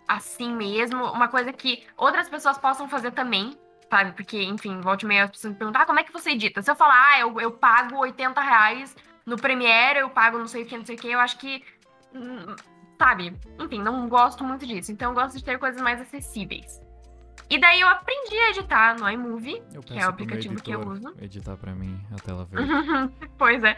assim 0.06 0.54
mesmo, 0.54 1.04
uma 1.12 1.28
coisa 1.28 1.52
que 1.52 1.84
outras 1.96 2.28
pessoas 2.28 2.58
possam 2.58 2.88
fazer 2.88 3.12
também, 3.12 3.56
sabe? 3.90 4.12
Porque, 4.12 4.42
enfim, 4.42 4.80
volte 4.80 5.06
meia 5.06 5.24
as 5.24 5.30
pessoas 5.30 5.52
me 5.52 5.58
perguntam, 5.58 5.82
ah, 5.82 5.86
como 5.86 6.00
é 6.00 6.04
que 6.04 6.12
você 6.12 6.30
edita? 6.30 6.62
Se 6.62 6.70
eu 6.70 6.76
falar, 6.76 7.12
ah, 7.12 7.20
eu, 7.20 7.40
eu 7.40 7.50
pago 7.52 7.96
80 7.98 8.40
reais 8.40 8.94
no 9.24 9.36
Premiere, 9.36 10.00
eu 10.00 10.10
pago 10.10 10.38
não 10.38 10.46
sei 10.46 10.62
o 10.62 10.66
que, 10.66 10.76
não 10.76 10.84
sei 10.84 10.96
o 10.96 10.98
que, 10.98 11.08
eu 11.10 11.20
acho 11.20 11.38
que, 11.38 11.64
hum, 12.14 12.54
sabe? 12.98 13.36
Enfim, 13.58 13.80
não 13.82 14.08
gosto 14.08 14.44
muito 14.44 14.66
disso. 14.66 14.92
Então 14.92 15.10
eu 15.10 15.14
gosto 15.14 15.36
de 15.38 15.44
ter 15.44 15.58
coisas 15.58 15.80
mais 15.80 16.00
acessíveis. 16.00 16.80
E 17.50 17.58
daí 17.58 17.80
eu 17.80 17.88
aprendi 17.88 18.36
a 18.36 18.50
editar 18.50 18.98
no 18.98 19.08
iMovie, 19.10 19.62
que 19.84 19.98
é 19.98 20.06
o 20.06 20.08
aplicativo 20.08 20.54
que 20.62 20.70
eu 20.72 20.80
uso. 20.80 21.14
Editar 21.20 21.56
pra 21.56 21.74
mim 21.74 22.00
a 22.12 22.16
tela 22.16 22.44
verde. 22.50 23.14
pois 23.36 23.62
é. 23.62 23.76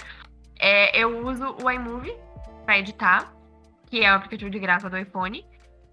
É, 0.59 0.99
Eu 0.99 1.27
uso 1.27 1.57
o 1.63 1.71
iMovie 1.71 2.17
pra 2.65 2.79
editar, 2.79 3.33
que 3.87 4.03
é 4.03 4.11
o 4.13 4.17
aplicativo 4.17 4.51
de 4.51 4.59
graça 4.59 4.89
do 4.89 4.97
iPhone. 4.97 5.45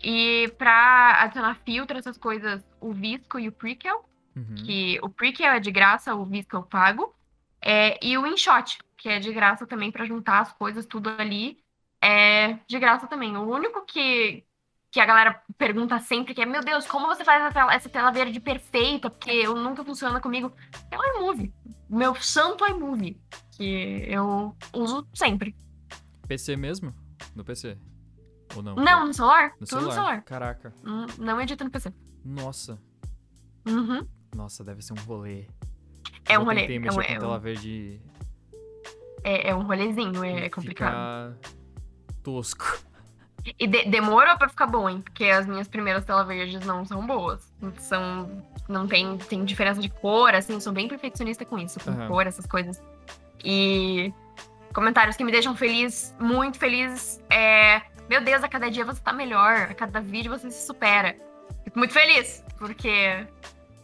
E 0.04 0.52
pra 0.58 1.22
adicionar 1.22 1.56
filtro, 1.66 1.98
essas 1.98 2.18
coisas, 2.18 2.62
o 2.82 2.92
Visco 2.92 3.40
e 3.40 3.48
o 3.48 3.52
Prequel, 3.52 4.04
Uhum. 4.36 4.56
que 4.66 5.00
o 5.02 5.10
Prequel 5.10 5.54
é 5.54 5.60
de 5.60 5.72
graça, 5.72 6.14
o 6.16 6.26
Visco 6.26 6.56
eu 6.56 6.64
pago. 6.64 7.14
É, 7.62 7.98
e 8.06 8.18
o 8.18 8.28
InShot, 8.28 8.80
que 8.98 9.08
é 9.08 9.20
de 9.20 9.32
graça 9.32 9.66
também 9.66 9.92
pra 9.92 10.06
juntar 10.06 10.40
as 10.42 10.52
coisas 10.52 10.86
tudo 10.86 11.10
ali, 11.10 11.58
é 12.02 12.58
de 12.68 12.78
graça 12.80 13.08
também. 13.08 13.38
O 13.38 13.44
único 13.50 13.86
que, 13.86 14.44
que 14.92 15.00
a 15.00 15.06
galera 15.06 15.42
pergunta 15.58 15.98
sempre 16.00 16.34
que 16.34 16.42
é, 16.42 16.46
meu 16.46 16.62
Deus, 16.62 16.86
como 16.86 17.08
você 17.08 17.24
faz 17.24 17.42
essa 17.42 17.54
tela, 17.54 17.74
essa 17.74 17.88
tela 17.88 18.12
verde 18.12 18.40
perfeita? 18.42 19.10
Porque 19.10 19.32
eu 19.32 19.56
nunca 19.56 19.86
funciona 19.86 20.20
comigo. 20.20 20.52
É 20.92 20.98
o 20.98 21.04
iMovie. 21.16 21.54
Meu 21.90 22.14
santo 22.16 22.66
iMovie. 22.68 23.22
Que 23.56 24.04
eu 24.08 24.54
uso 24.74 25.08
sempre. 25.14 25.56
PC 26.28 26.58
mesmo? 26.58 26.94
No 27.34 27.46
PC? 27.46 27.78
Ou 28.56 28.62
não? 28.64 28.76
Não, 28.76 29.08
no 29.08 29.14
celular? 29.14 29.52
No 29.60 29.66
Tudo 29.66 29.68
celular. 29.68 29.86
no 29.88 29.94
celular. 29.94 30.22
Caraca. 30.24 30.74
Hum, 30.86 31.06
Não 31.18 31.40
edito 31.42 31.64
no 31.64 31.70
PC. 31.70 31.94
Nossa. 32.24 32.80
Uhum. 33.68 34.08
Nossa, 34.36 34.64
deve 34.64 34.82
ser 34.82 34.94
um 34.94 35.04
rolê. 35.06 35.46
É 36.28 36.36
Eu 36.36 36.42
um 36.42 36.44
rolê. 36.46 36.66
É 36.66 36.80
mexer 36.80 36.92
um, 36.92 36.96
com 36.96 37.02
é, 37.02 37.20
tela 37.20 37.38
um, 37.38 37.40
verde 37.40 38.02
é, 39.24 39.50
é 39.50 39.56
um 39.56 39.64
rolezinho, 39.64 40.24
é 40.24 40.46
e 40.46 40.50
complicado. 40.50 41.36
tosco. 42.24 42.80
E 43.60 43.68
de- 43.68 43.86
demorou 43.86 44.38
pra 44.38 44.48
ficar 44.48 44.68
bom, 44.68 44.90
hein? 44.90 45.02
Porque 45.02 45.26
as 45.26 45.46
minhas 45.46 45.68
primeiras 45.68 46.06
telas 46.06 46.26
verdes 46.28 46.66
não 46.66 46.86
são 46.86 47.06
boas. 47.06 47.54
São. 47.80 48.42
Não 48.70 48.88
tem, 48.88 49.18
tem 49.18 49.44
diferença 49.44 49.82
de 49.82 49.90
cor, 49.90 50.34
assim, 50.34 50.58
sou 50.62 50.72
bem 50.72 50.88
perfeccionista 50.88 51.44
com 51.44 51.58
isso, 51.60 51.78
com 51.82 51.90
Aham. 51.92 52.08
cor, 52.08 52.26
essas 52.26 52.46
coisas. 52.46 52.82
E 53.44 54.14
comentários 54.74 55.18
que 55.18 55.24
me 55.26 55.32
deixam 55.34 55.54
feliz, 55.56 56.16
muito 56.20 56.58
feliz, 56.58 57.22
é. 57.30 57.82
Meu 58.10 58.24
Deus, 58.24 58.44
a 58.44 58.48
cada 58.50 58.70
dia 58.70 58.86
você 58.86 59.02
tá 59.02 59.12
melhor, 59.14 59.54
a 59.72 59.74
cada 59.74 60.00
vídeo 60.02 60.32
você 60.32 60.50
se 60.52 60.66
supera. 60.66 61.16
Fico 61.64 61.78
muito 61.80 61.94
feliz, 61.94 62.44
porque. 62.58 63.26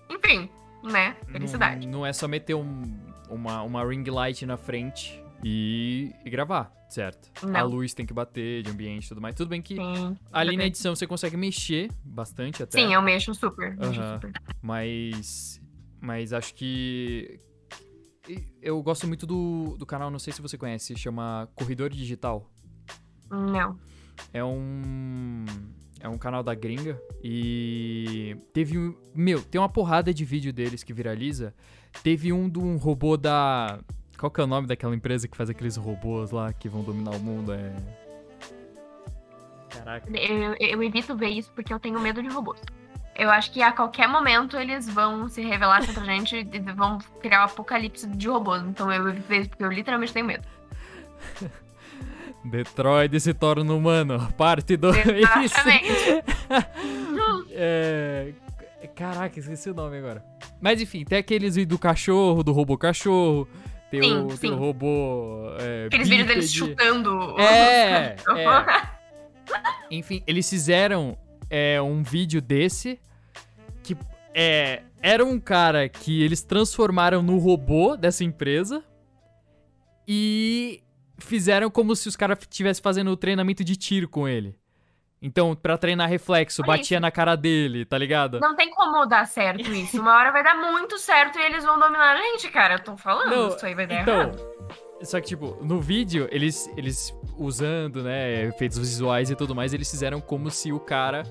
Enfim, 0.10 0.50
né? 0.84 1.16
Felicidade. 1.32 1.86
Não, 1.88 2.00
não 2.00 2.06
é 2.06 2.14
só 2.14 2.28
meter 2.28 2.54
um- 2.56 3.00
uma, 3.30 3.62
uma 3.64 3.86
ring 3.86 4.04
light 4.10 4.46
na 4.46 4.58
frente 4.58 5.24
e, 5.44 6.12
e 6.26 6.30
gravar, 6.30 6.72
certo? 6.90 7.30
A 7.44 7.48
Não. 7.48 7.68
luz 7.68 7.94
tem 7.94 8.06
que 8.06 8.14
bater 8.14 8.64
de 8.64 8.72
ambiente 8.72 9.06
e 9.06 9.10
tudo 9.10 9.22
mais. 9.22 9.36
Tudo 9.36 9.50
bem 9.50 9.62
que 9.62 9.76
Sim. 9.76 10.18
ali 10.32 10.58
na 10.58 10.66
edição 10.66 10.96
você 10.96 11.06
consegue 11.08 11.38
mexer 11.38 11.90
bastante 12.04 12.64
até. 12.64 12.80
Sim, 12.80 12.94
eu 12.94 13.02
mexo 13.02 13.34
super. 13.36 13.76
mexo 13.78 14.02
super. 14.16 14.32
Mas. 14.62 15.62
Mas 16.02 16.34
acho 16.34 16.54
que. 16.56 17.40
Eu 18.62 18.82
gosto 18.84 19.08
muito 19.08 19.26
do, 19.26 19.76
do 19.78 19.86
canal, 19.86 20.12
não 20.12 20.20
sei 20.20 20.32
se 20.34 20.42
você 20.42 20.58
conhece, 20.58 20.96
chama 20.96 21.50
Corredor 21.56 21.90
Digital. 21.90 22.48
Não. 23.30 23.80
É 24.34 24.44
um. 24.44 25.46
É 26.00 26.08
um 26.08 26.18
canal 26.18 26.44
da 26.44 26.54
gringa. 26.54 27.02
E. 27.24 28.38
Teve 28.54 28.78
um. 28.78 28.96
Meu, 29.14 29.42
tem 29.42 29.60
uma 29.60 29.70
porrada 29.70 30.14
de 30.14 30.24
vídeo 30.24 30.54
deles 30.54 30.84
que 30.84 30.94
viraliza. 30.94 31.54
Teve 32.04 32.32
um 32.32 32.50
de 32.50 32.60
um 32.60 32.78
robô 32.78 33.18
da. 33.18 33.80
Qual 34.18 34.32
que 34.32 34.42
é 34.42 34.44
o 34.44 34.48
nome 34.48 34.68
daquela 34.68 34.96
empresa 34.96 35.28
que 35.28 35.38
faz 35.38 35.50
aqueles 35.50 35.78
robôs 35.78 36.32
lá 36.32 36.52
que 36.52 36.68
vão 36.68 36.84
dominar 36.84 37.12
o 37.12 37.20
mundo? 37.20 37.54
É. 37.54 37.76
Caraca. 39.70 40.10
Eu, 40.12 40.56
eu 40.60 40.84
evito 40.84 41.16
ver 41.16 41.30
isso 41.30 41.52
porque 41.54 41.74
eu 41.74 41.80
tenho 41.80 42.00
medo 42.00 42.22
de 42.22 42.30
robôs. 42.30 42.62
Eu 43.16 43.30
acho 43.30 43.52
que 43.52 43.62
a 43.62 43.72
qualquer 43.72 44.08
momento 44.08 44.58
eles 44.58 44.88
vão 44.88 45.28
se 45.28 45.42
revelar 45.42 45.86
contra 45.86 46.04
a 46.04 46.06
gente 46.06 46.38
e 46.38 46.60
vão 46.74 46.98
criar 47.22 47.42
um 47.42 47.46
apocalipse 47.46 48.08
de 48.08 48.28
robôs. 48.28 48.62
Então 48.64 48.92
eu 48.92 49.10
evito 49.10 49.28
ver 49.28 49.40
isso 49.42 49.50
porque 49.50 49.64
eu 49.64 49.72
literalmente 49.72 50.14
tenho 50.14 50.26
medo. 50.26 50.48
Detroit 52.44 53.20
se 53.20 53.34
torna 53.34 53.74
humano, 53.74 54.32
parte 54.38 54.78
2. 54.78 54.96
Exatamente. 55.44 56.24
É... 57.52 58.34
Caraca, 58.96 59.40
esqueci 59.40 59.70
o 59.70 59.74
nome 59.74 59.98
agora. 59.98 60.24
Mas 60.60 60.82
enfim, 60.82 61.06
tem 61.06 61.18
aqueles 61.20 61.56
do 61.66 61.78
cachorro, 61.78 62.44
do 62.44 62.52
robô 62.52 62.78
cachorro. 62.78 63.48
Tem, 63.90 64.04
Sim, 64.04 64.14
o, 64.20 64.28
tem 64.28 64.38
sim. 64.38 64.52
o 64.52 64.56
robô. 64.56 65.52
É, 65.60 65.86
Aqueles 65.88 66.08
vídeos 66.08 66.28
deles 66.28 66.54
chutando. 66.54 67.40
É, 67.40 68.16
cachorros. 68.24 68.40
é. 68.42 69.00
Enfim, 69.90 70.22
eles 70.28 70.48
fizeram 70.50 71.18
é, 71.50 71.82
um 71.82 72.04
vídeo 72.04 72.42
desse 72.42 73.00
que 73.82 73.98
é, 74.34 74.84
era 75.02 75.26
um 75.26 75.40
cara 75.40 75.90
que 75.90 76.22
eles 76.22 76.44
transformaram 76.44 77.24
no 77.24 77.38
robô 77.40 77.96
dessa 77.98 78.24
empresa 78.24 78.84
e 80.08 80.84
fizeram 81.20 81.70
como 81.70 81.96
se 81.96 82.08
os 82.08 82.16
caras 82.16 82.40
estivessem 82.40 82.82
fazendo 82.82 83.16
treinamento 83.16 83.64
de 83.64 83.76
tiro 83.76 84.08
com 84.08 84.28
ele. 84.28 84.56
Então, 85.22 85.54
pra 85.54 85.78
treinar 85.78 86.08
reflexo, 86.08 86.62
Olha 86.62 86.78
batia 86.78 86.96
isso. 86.96 87.02
na 87.02 87.12
cara 87.12 87.36
dele, 87.36 87.84
tá 87.84 87.98
ligado? 87.98 88.40
Não 88.40 88.56
tem 88.56 88.70
como 88.72 89.06
dar 89.06 89.28
certo 89.28 89.70
isso. 89.70 90.00
Uma 90.00 90.16
hora 90.16 90.32
vai 90.32 90.44
dar 90.44 90.56
muito 90.56 90.98
certo 90.98 91.38
e 91.38 91.42
eles 91.42 91.64
vão 91.66 91.78
dominar 91.78 92.16
a 92.16 92.18
gente, 92.18 92.50
cara. 92.50 92.76
Eu 92.76 92.80
tô 92.80 92.96
falando, 92.96 93.30
Não, 93.30 93.48
isso 93.50 93.66
aí 93.66 93.76
vai 93.76 93.86
dar 93.86 94.02
então, 94.02 94.20
errado. 94.22 94.40
Só 95.02 95.20
que, 95.20 95.28
tipo, 95.28 95.58
no 95.62 95.80
vídeo, 95.82 96.28
eles, 96.32 96.72
eles 96.78 97.14
usando, 97.38 98.02
né, 98.04 98.46
efeitos 98.46 98.78
visuais 98.78 99.30
e 99.30 99.36
tudo 99.36 99.54
mais, 99.54 99.74
eles 99.74 99.90
fizeram 99.90 100.22
como 100.22 100.50
se 100.50 100.72
o 100.72 100.80
cara 100.80 101.24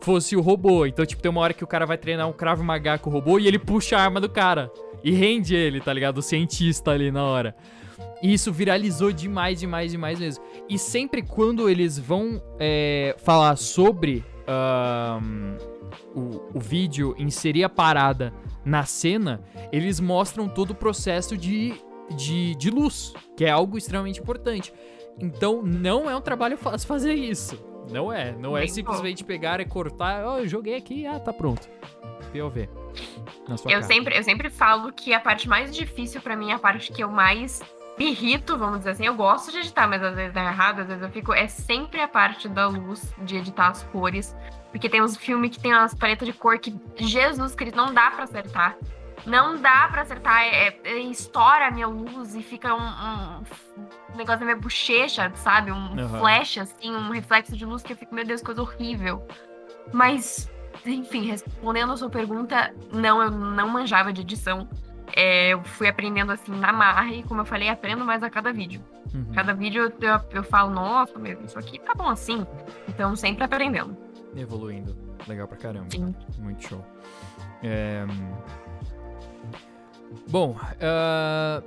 fosse 0.00 0.34
o 0.36 0.40
robô. 0.40 0.86
Então, 0.86 1.04
tipo, 1.04 1.20
tem 1.20 1.30
uma 1.30 1.40
hora 1.40 1.52
que 1.54 1.64
o 1.64 1.66
cara 1.66 1.84
vai 1.84 1.98
treinar 1.98 2.28
um 2.28 2.32
Krav 2.32 2.62
Maga 2.62 2.98
com 2.98 3.10
o 3.10 3.12
robô 3.12 3.38
e 3.38 3.46
ele 3.46 3.58
puxa 3.58 3.96
a 3.98 4.02
arma 4.02 4.20
do 4.20 4.28
cara. 4.28 4.70
E 5.04 5.10
rende 5.10 5.54
ele, 5.54 5.80
tá 5.80 5.92
ligado? 5.92 6.18
O 6.18 6.22
cientista 6.22 6.90
ali 6.92 7.10
na 7.10 7.24
hora. 7.24 7.54
E 8.22 8.32
isso 8.32 8.52
viralizou 8.52 9.12
demais, 9.12 9.60
demais, 9.60 9.90
demais 9.92 10.18
mesmo. 10.18 10.44
E 10.68 10.78
sempre 10.78 11.22
quando 11.22 11.68
eles 11.68 11.98
vão 11.98 12.42
é, 12.58 13.14
falar 13.18 13.56
sobre 13.56 14.24
ahn, 14.46 15.56
o, 16.14 16.56
o 16.56 16.60
vídeo, 16.60 17.14
inserir 17.18 17.64
a 17.64 17.68
parada 17.68 18.32
na 18.64 18.84
cena, 18.84 19.42
eles 19.72 20.00
mostram 20.00 20.48
todo 20.48 20.72
o 20.72 20.74
processo 20.74 21.36
de, 21.36 21.74
de, 22.16 22.54
de 22.56 22.70
luz, 22.70 23.14
que 23.36 23.44
é 23.44 23.50
algo 23.50 23.78
extremamente 23.78 24.20
importante. 24.20 24.72
Então, 25.20 25.62
não 25.62 26.08
é 26.08 26.16
um 26.16 26.20
trabalho 26.20 26.56
fácil 26.56 26.86
fazer 26.86 27.14
isso. 27.14 27.58
Não 27.90 28.12
é. 28.12 28.32
Não 28.32 28.56
é 28.56 28.66
simplesmente 28.66 29.24
pegar 29.24 29.60
e 29.60 29.64
cortar. 29.64 30.24
Ó, 30.24 30.38
eu 30.38 30.48
joguei 30.48 30.76
aqui, 30.76 31.06
ah, 31.06 31.18
tá 31.18 31.32
pronto. 31.32 31.68
POV. 32.32 32.68
Na 33.48 33.56
sua 33.56 33.70
Eu 33.70 33.80
cara. 33.80 33.82
sempre, 33.82 34.18
eu 34.18 34.22
sempre 34.22 34.50
falo 34.50 34.92
que 34.92 35.14
a 35.14 35.20
parte 35.20 35.48
mais 35.48 35.74
difícil 35.74 36.20
pra 36.20 36.36
mim, 36.36 36.52
a 36.52 36.58
parte 36.58 36.92
que 36.92 37.02
eu 37.02 37.10
mais 37.10 37.62
me 37.98 38.10
irrito, 38.12 38.56
vamos 38.56 38.78
dizer 38.78 38.90
assim, 38.90 39.06
eu 39.06 39.14
gosto 39.14 39.50
de 39.50 39.58
editar, 39.58 39.88
mas 39.88 40.02
às 40.02 40.14
vezes 40.14 40.32
dá 40.32 40.44
errado, 40.44 40.80
às 40.80 40.86
vezes 40.86 41.02
eu 41.02 41.10
fico. 41.10 41.32
É 41.32 41.48
sempre 41.48 42.00
a 42.00 42.06
parte 42.06 42.48
da 42.48 42.68
luz, 42.68 43.12
de 43.18 43.36
editar 43.36 43.68
as 43.68 43.82
cores. 43.84 44.36
Porque 44.70 44.88
tem 44.88 45.02
uns 45.02 45.16
filmes 45.16 45.50
que 45.50 45.60
tem 45.60 45.74
umas 45.74 45.94
paletas 45.94 46.26
de 46.28 46.32
cor 46.32 46.58
que, 46.58 46.74
Jesus 46.96 47.54
Cristo, 47.54 47.76
não 47.76 47.92
dá 47.92 48.10
pra 48.10 48.24
acertar. 48.24 48.76
Não 49.26 49.60
dá 49.60 49.88
pra 49.90 50.02
acertar, 50.02 50.42
é, 50.42 50.78
é- 50.84 50.98
estoura 51.00 51.66
a 51.66 51.70
minha 51.70 51.88
luz 51.88 52.34
e 52.36 52.42
fica 52.42 52.72
um, 52.74 53.42
um 54.12 54.16
negócio 54.16 54.40
na 54.40 54.46
minha 54.46 54.56
bochecha, 54.56 55.30
sabe? 55.34 55.72
Um 55.72 55.98
Aham. 55.98 56.18
flash, 56.20 56.58
assim, 56.58 56.94
um 56.94 57.10
reflexo 57.10 57.56
de 57.56 57.64
luz 57.64 57.82
que 57.82 57.92
eu 57.92 57.96
fico, 57.96 58.14
meu 58.14 58.24
Deus, 58.24 58.42
coisa 58.42 58.62
horrível. 58.62 59.26
Mas, 59.92 60.48
enfim, 60.86 61.26
respondendo 61.26 61.92
a 61.92 61.96
sua 61.96 62.08
pergunta, 62.08 62.72
não, 62.92 63.20
eu 63.20 63.30
não 63.30 63.68
manjava 63.68 64.12
de 64.12 64.20
edição. 64.20 64.68
É, 65.14 65.50
eu 65.50 65.62
fui 65.62 65.88
aprendendo 65.88 66.32
assim 66.32 66.52
na 66.52 66.72
marra 66.72 67.12
e, 67.12 67.22
como 67.22 67.40
eu 67.40 67.44
falei, 67.44 67.68
aprendo 67.68 68.04
mais 68.04 68.22
a 68.22 68.30
cada 68.30 68.52
vídeo. 68.52 68.80
Uhum. 69.14 69.32
Cada 69.34 69.54
vídeo 69.54 69.84
eu, 69.84 70.08
eu, 70.08 70.20
eu 70.30 70.42
falo, 70.42 70.70
nossa, 70.70 71.18
meu, 71.18 71.40
isso 71.44 71.58
aqui 71.58 71.78
tá 71.78 71.94
bom 71.94 72.08
assim. 72.08 72.46
Então, 72.88 73.16
sempre 73.16 73.44
aprendendo. 73.44 73.96
Evoluindo. 74.36 74.96
Legal 75.26 75.48
pra 75.48 75.56
caramba. 75.56 75.90
Sim. 75.90 76.14
Muito 76.38 76.68
show. 76.68 76.84
É, 77.62 78.06
Bom, 80.28 80.56
ah, 80.80 81.62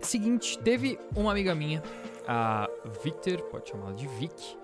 seguinte, 0.00 0.58
teve 0.58 0.98
uma 1.14 1.32
amiga 1.32 1.54
minha, 1.54 1.82
a 2.26 2.68
Victor, 3.02 3.42
pode 3.42 3.68
chamá-la 3.68 3.92
de 3.92 4.06
Vic, 4.06 4.56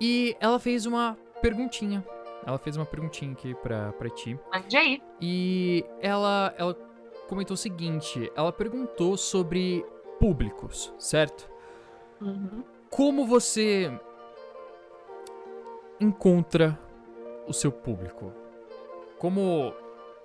e 0.00 0.36
ela 0.40 0.58
fez 0.58 0.86
uma 0.86 1.16
perguntinha. 1.42 2.04
Ela 2.46 2.58
fez 2.58 2.76
uma 2.76 2.86
perguntinha 2.86 3.32
aqui 3.32 3.54
pra, 3.56 3.92
pra 3.92 4.08
ti. 4.08 4.38
Mande 4.52 4.76
aí. 4.76 5.02
E 5.20 5.84
ela, 6.00 6.54
ela 6.56 6.74
comentou 7.28 7.54
o 7.54 7.58
seguinte: 7.58 8.32
ela 8.34 8.52
perguntou 8.52 9.16
sobre 9.16 9.84
públicos, 10.18 10.92
certo? 10.98 11.48
Uhum. 12.20 12.64
Como 12.90 13.26
você 13.26 13.92
encontra 16.00 16.78
o 17.46 17.52
seu 17.52 17.70
público? 17.70 18.32
Como 19.18 19.72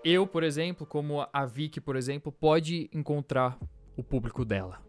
eu, 0.04 0.26
por 0.26 0.44
exemplo, 0.44 0.88
como 0.88 1.28
a 1.32 1.46
Vicky, 1.46 1.82
por 1.82 1.96
exemplo, 1.96 2.32
pode 2.32 2.90
encontrar 2.94 3.58
o 3.96 4.04
público 4.04 4.46
dela? 4.46 4.82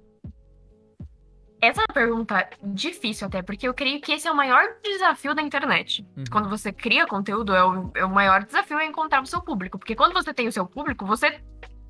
Essa 1.65 1.81
é 1.81 1.85
uma 1.89 1.95
pergunta 1.95 2.51
difícil 2.63 3.27
até, 3.27 3.41
porque 3.41 3.67
eu 3.67 3.73
creio 3.73 3.99
que 3.99 4.13
esse 4.13 4.29
é 4.29 4.31
o 4.31 4.37
maior 4.37 4.63
desafio 4.83 5.35
da 5.35 5.41
internet. 5.41 6.07
Uhum. 6.15 6.25
Quando 6.31 6.47
você 6.47 6.71
cria 6.71 7.07
conteúdo, 7.07 7.55
é 7.55 7.65
o, 7.65 7.91
é 7.95 8.05
o 8.05 8.11
maior 8.11 8.45
desafio 8.45 8.79
é 8.79 8.85
encontrar 8.85 9.23
o 9.23 9.27
seu 9.27 9.41
público. 9.41 9.79
Porque 9.79 9.97
quando 9.97 10.13
você 10.13 10.35
tem 10.35 10.47
o 10.47 10.53
seu 10.53 10.67
público, 10.67 11.07
você 11.07 11.41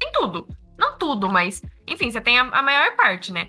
tem 0.04 0.12
tudo. 0.12 0.46
Não 0.78 0.98
tudo, 0.98 1.28
mas, 1.28 1.62
enfim, 1.86 2.10
você 2.10 2.20
tem 2.20 2.38
a, 2.38 2.42
a 2.42 2.62
maior 2.62 2.94
parte, 2.96 3.32
né? 3.32 3.48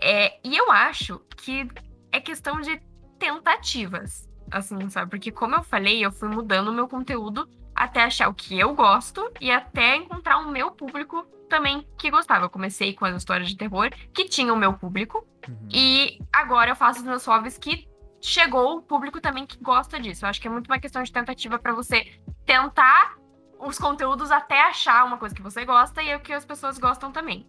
É, 0.00 0.38
e 0.44 0.56
eu 0.56 0.70
acho 0.70 1.20
que 1.36 1.68
é 2.12 2.20
questão 2.20 2.60
de 2.60 2.80
tentativas, 3.18 4.28
assim, 4.50 4.88
sabe? 4.88 5.10
Porque, 5.10 5.30
como 5.30 5.54
eu 5.54 5.62
falei, 5.62 6.04
eu 6.04 6.12
fui 6.12 6.28
mudando 6.28 6.68
o 6.68 6.72
meu 6.72 6.88
conteúdo 6.88 7.48
até 7.74 8.02
achar 8.04 8.28
o 8.28 8.34
que 8.34 8.58
eu 8.58 8.74
gosto 8.74 9.30
e 9.40 9.50
até 9.50 9.96
encontrar 9.96 10.38
o 10.38 10.50
meu 10.50 10.70
público 10.70 11.24
também 11.48 11.86
que 11.98 12.10
gostava. 12.10 12.44
Eu 12.44 12.50
comecei 12.50 12.94
com 12.94 13.04
as 13.04 13.16
histórias 13.16 13.48
de 13.48 13.56
terror, 13.56 13.90
que 14.14 14.24
tinha 14.24 14.52
o 14.52 14.56
meu 14.56 14.72
público, 14.74 15.26
Uhum. 15.48 15.68
e 15.72 16.18
agora 16.30 16.70
eu 16.72 16.76
faço 16.76 17.00
os 17.00 17.06
meus 17.06 17.24
hobbies 17.24 17.56
que 17.56 17.88
chegou 18.20 18.76
o 18.76 18.82
público 18.82 19.20
também 19.22 19.46
que 19.46 19.56
gosta 19.58 19.98
disso. 19.98 20.24
Eu 20.24 20.28
acho 20.28 20.38
que 20.40 20.46
é 20.46 20.50
muito 20.50 20.66
uma 20.68 20.78
questão 20.78 21.02
de 21.02 21.10
tentativa 21.10 21.58
pra 21.58 21.72
você 21.72 22.20
tentar 22.44 23.16
os 23.60 23.78
conteúdos 23.78 24.30
até 24.30 24.60
achar 24.62 25.04
uma 25.04 25.18
coisa 25.18 25.34
que 25.34 25.42
você 25.42 25.64
gosta 25.64 26.02
e 26.02 26.08
é 26.10 26.16
o 26.16 26.20
que 26.20 26.32
as 26.32 26.44
pessoas 26.44 26.78
gostam 26.78 27.12
também. 27.12 27.46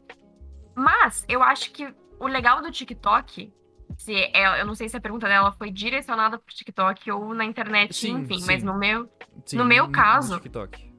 Mas 0.75 1.25
eu 1.27 1.41
acho 1.43 1.71
que 1.71 1.93
o 2.19 2.27
legal 2.27 2.61
do 2.61 2.71
TikTok, 2.71 3.51
se 3.97 4.15
é, 4.15 4.61
eu 4.61 4.65
não 4.65 4.75
sei 4.75 4.87
se 4.89 4.95
a 4.97 5.01
pergunta 5.01 5.27
dela 5.27 5.51
foi 5.51 5.71
direcionada 5.71 6.37
pro 6.37 6.53
TikTok 6.53 7.11
ou 7.11 7.33
na 7.33 7.45
internet, 7.45 7.95
Sim, 7.95 8.19
enfim, 8.19 8.39
sim. 8.39 8.45
mas 8.47 8.63
no 8.63 8.77
meu, 8.77 9.09
Sim, 9.45 9.57
no 9.57 9.65
meu 9.65 9.89
caso- 9.89 10.35
TikTok. 10.39 10.93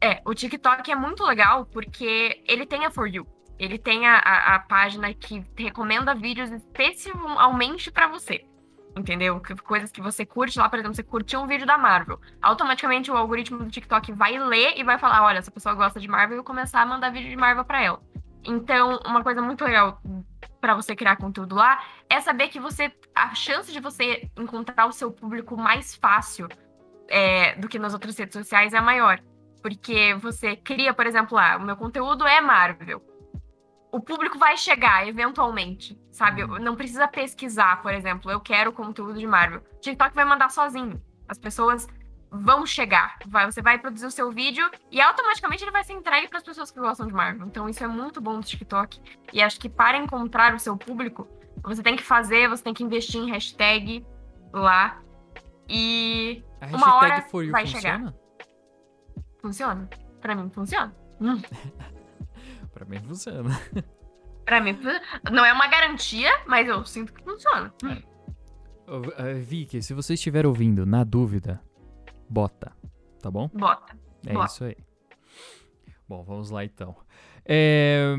é, 0.00 0.20
o 0.24 0.34
TikTok 0.34 0.90
é 0.90 0.96
muito 0.96 1.22
legal 1.24 1.66
porque 1.66 2.42
ele 2.46 2.66
tem 2.66 2.84
a 2.86 2.90
For 2.90 3.06
You. 3.08 3.26
Ele 3.56 3.78
tem 3.78 4.04
a, 4.08 4.16
a, 4.18 4.54
a 4.56 4.58
página 4.58 5.14
que 5.14 5.44
recomenda 5.56 6.12
vídeos 6.12 6.50
especialmente 6.50 7.90
pra 7.90 8.08
você. 8.08 8.44
Entendeu? 8.96 9.40
Que- 9.40 9.56
Coisas 9.56 9.90
que 9.90 10.00
você 10.00 10.24
curte 10.24 10.58
lá, 10.58 10.68
por 10.68 10.78
exemplo, 10.78 10.94
você 10.94 11.02
curtiu 11.02 11.40
um 11.40 11.46
vídeo 11.46 11.66
da 11.66 11.76
Marvel. 11.76 12.20
Automaticamente 12.40 13.10
o 13.10 13.16
algoritmo 13.16 13.58
do 13.58 13.70
TikTok 13.70 14.12
vai 14.12 14.38
ler 14.38 14.78
e 14.78 14.84
vai 14.84 14.98
falar: 14.98 15.24
olha, 15.24 15.38
essa 15.38 15.50
pessoa 15.50 15.74
gosta 15.74 15.98
de 15.98 16.06
Marvel 16.08 16.36
e 16.36 16.40
eu 16.40 16.44
começar 16.44 16.80
a 16.80 16.86
mandar 16.86 17.10
vídeo 17.10 17.28
de 17.30 17.36
Marvel 17.36 17.64
pra 17.64 17.82
ela. 17.82 18.00
Então, 18.44 19.00
uma 19.06 19.22
coisa 19.22 19.40
muito 19.42 19.64
legal 19.64 20.00
pra 20.60 20.74
você 20.74 20.94
criar 20.94 21.16
conteúdo 21.16 21.54
lá 21.56 21.82
é 22.08 22.20
saber 22.20 22.48
que 22.48 22.60
você. 22.60 22.92
A 23.14 23.34
chance 23.34 23.72
de 23.72 23.80
você 23.80 24.30
encontrar 24.38 24.86
o 24.86 24.92
seu 24.92 25.10
público 25.10 25.56
mais 25.56 25.94
fácil 25.96 26.48
é, 27.08 27.56
do 27.56 27.68
que 27.68 27.78
nas 27.78 27.94
outras 27.94 28.16
redes 28.16 28.34
sociais 28.34 28.72
é 28.74 28.80
maior. 28.80 29.18
Porque 29.62 30.14
você 30.20 30.56
cria, 30.56 30.92
por 30.92 31.06
exemplo, 31.06 31.34
lá, 31.36 31.56
o 31.56 31.62
meu 31.62 31.74
conteúdo 31.76 32.26
é 32.26 32.40
Marvel. 32.40 33.02
O 33.94 34.00
público 34.00 34.36
vai 34.38 34.56
chegar 34.56 35.06
eventualmente, 35.06 35.96
sabe? 36.10 36.40
Eu- 36.40 36.48
Não 36.58 36.74
precisa 36.74 37.06
pesquisar, 37.06 37.80
por 37.80 37.92
exemplo, 37.94 38.28
eu 38.30 38.40
quero 38.40 38.72
conteúdo 38.72 39.16
de 39.18 39.26
Marvel. 39.26 39.60
O 39.76 39.80
TikTok 39.80 40.12
vai 40.14 40.24
mandar 40.24 40.50
sozinho. 40.50 41.00
As 41.28 41.38
pessoas 41.38 41.86
vão 42.28 42.66
chegar. 42.66 43.16
Vai- 43.26 43.46
você 43.46 43.62
vai 43.62 43.78
produzir 43.78 44.06
o 44.06 44.10
seu 44.10 44.32
vídeo 44.32 44.68
e 44.90 45.00
automaticamente 45.00 45.62
ele 45.62 45.70
vai 45.70 45.84
ser 45.84 45.92
entregue 45.92 46.26
para 46.26 46.38
as 46.38 46.42
pessoas 46.44 46.72
que 46.72 46.80
gostam 46.80 47.06
de 47.06 47.12
Marvel. 47.12 47.46
Então 47.46 47.68
isso 47.68 47.84
é 47.84 47.86
muito 47.86 48.20
bom 48.20 48.32
no 48.32 48.42
TikTok. 48.42 49.00
E 49.32 49.40
acho 49.40 49.60
que 49.60 49.68
para 49.68 49.96
encontrar 49.96 50.52
o 50.54 50.58
seu 50.58 50.76
público, 50.76 51.28
você 51.62 51.80
tem 51.80 51.94
que 51.94 52.02
fazer, 52.02 52.48
você 52.48 52.64
tem 52.64 52.74
que 52.74 52.82
investir 52.82 53.20
em 53.20 53.30
hashtag 53.30 54.04
lá. 54.52 55.00
E 55.68 56.42
A 56.60 56.66
Uma 56.76 56.96
hora 56.96 57.08
hashtag 57.14 57.30
for 57.30 57.44
you 57.44 57.52
vai 57.52 57.64
funciona? 57.64 58.14
funciona. 59.40 59.88
Pra 60.20 60.34
mim 60.34 60.50
funciona. 60.50 60.92
Hum. 61.20 61.40
Pra 62.74 62.84
mim 62.84 63.00
funciona. 63.00 63.50
Pra 64.44 64.60
mim, 64.60 64.78
não 65.32 65.42
é 65.42 65.54
uma 65.54 65.66
garantia, 65.68 66.30
mas 66.46 66.68
eu 66.68 66.84
sinto 66.84 67.14
que 67.14 67.24
funciona. 67.24 67.72
Ô, 68.86 69.00
eh, 69.16 69.34
Vicky, 69.34 69.80
se 69.80 69.94
você 69.94 70.12
estiver 70.12 70.44
ouvindo, 70.44 70.84
na 70.84 71.02
dúvida, 71.02 71.62
bota, 72.28 72.70
tá 73.22 73.30
bom? 73.30 73.48
Bota. 73.54 73.96
É 74.26 74.34
Boa. 74.34 74.44
isso 74.44 74.64
aí. 74.64 74.76
Bom, 76.06 76.22
vamos 76.24 76.50
lá 76.50 76.62
então. 76.62 76.94
É, 77.42 78.14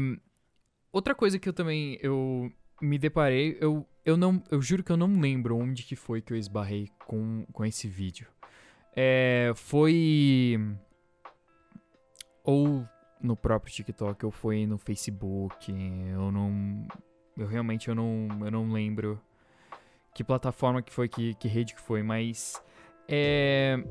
Outra 0.95 1.13
coisa 1.13 1.37
que 1.37 1.49
eu 1.49 1.51
também 1.51 1.99
eu 2.01 2.49
me 2.81 2.97
deparei, 2.97 3.57
eu, 3.59 3.85
eu 4.05 4.15
não, 4.15 4.41
eu 4.49 4.61
juro 4.61 4.81
que 4.81 4.93
eu 4.93 4.95
não 4.95 5.19
lembro 5.19 5.57
onde 5.57 5.83
que 5.83 5.93
foi 5.93 6.21
que 6.21 6.31
eu 6.31 6.37
esbarrei 6.37 6.89
com, 7.05 7.45
com 7.51 7.65
esse 7.65 7.85
vídeo. 7.85 8.27
É, 8.95 9.51
foi 9.55 10.57
ou 12.45 12.87
no 13.21 13.35
próprio 13.35 13.73
TikTok 13.73 14.25
ou 14.25 14.31
foi 14.31 14.65
no 14.65 14.77
Facebook. 14.77 15.71
Eu 16.11 16.31
não. 16.31 16.87
Eu 17.37 17.47
realmente 17.47 17.89
eu 17.89 17.95
não, 17.95 18.27
eu 18.41 18.51
não 18.51 18.71
lembro 18.71 19.19
que 20.13 20.23
plataforma 20.23 20.81
que 20.81 20.93
foi, 20.93 21.09
que, 21.09 21.33
que 21.35 21.47
rede 21.47 21.75
que 21.75 21.81
foi, 21.81 22.01
mas. 22.01 22.61
É. 23.07 23.83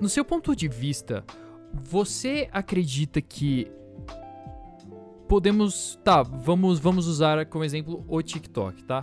No 0.00 0.08
seu 0.08 0.24
ponto 0.24 0.56
de 0.56 0.66
vista, 0.66 1.24
você 1.72 2.48
acredita 2.52 3.20
que 3.20 3.70
podemos. 5.28 5.98
Tá, 6.02 6.22
vamos, 6.22 6.78
vamos 6.78 7.06
usar 7.06 7.44
como 7.46 7.64
exemplo 7.64 8.04
o 8.08 8.22
TikTok, 8.22 8.84
tá? 8.84 9.02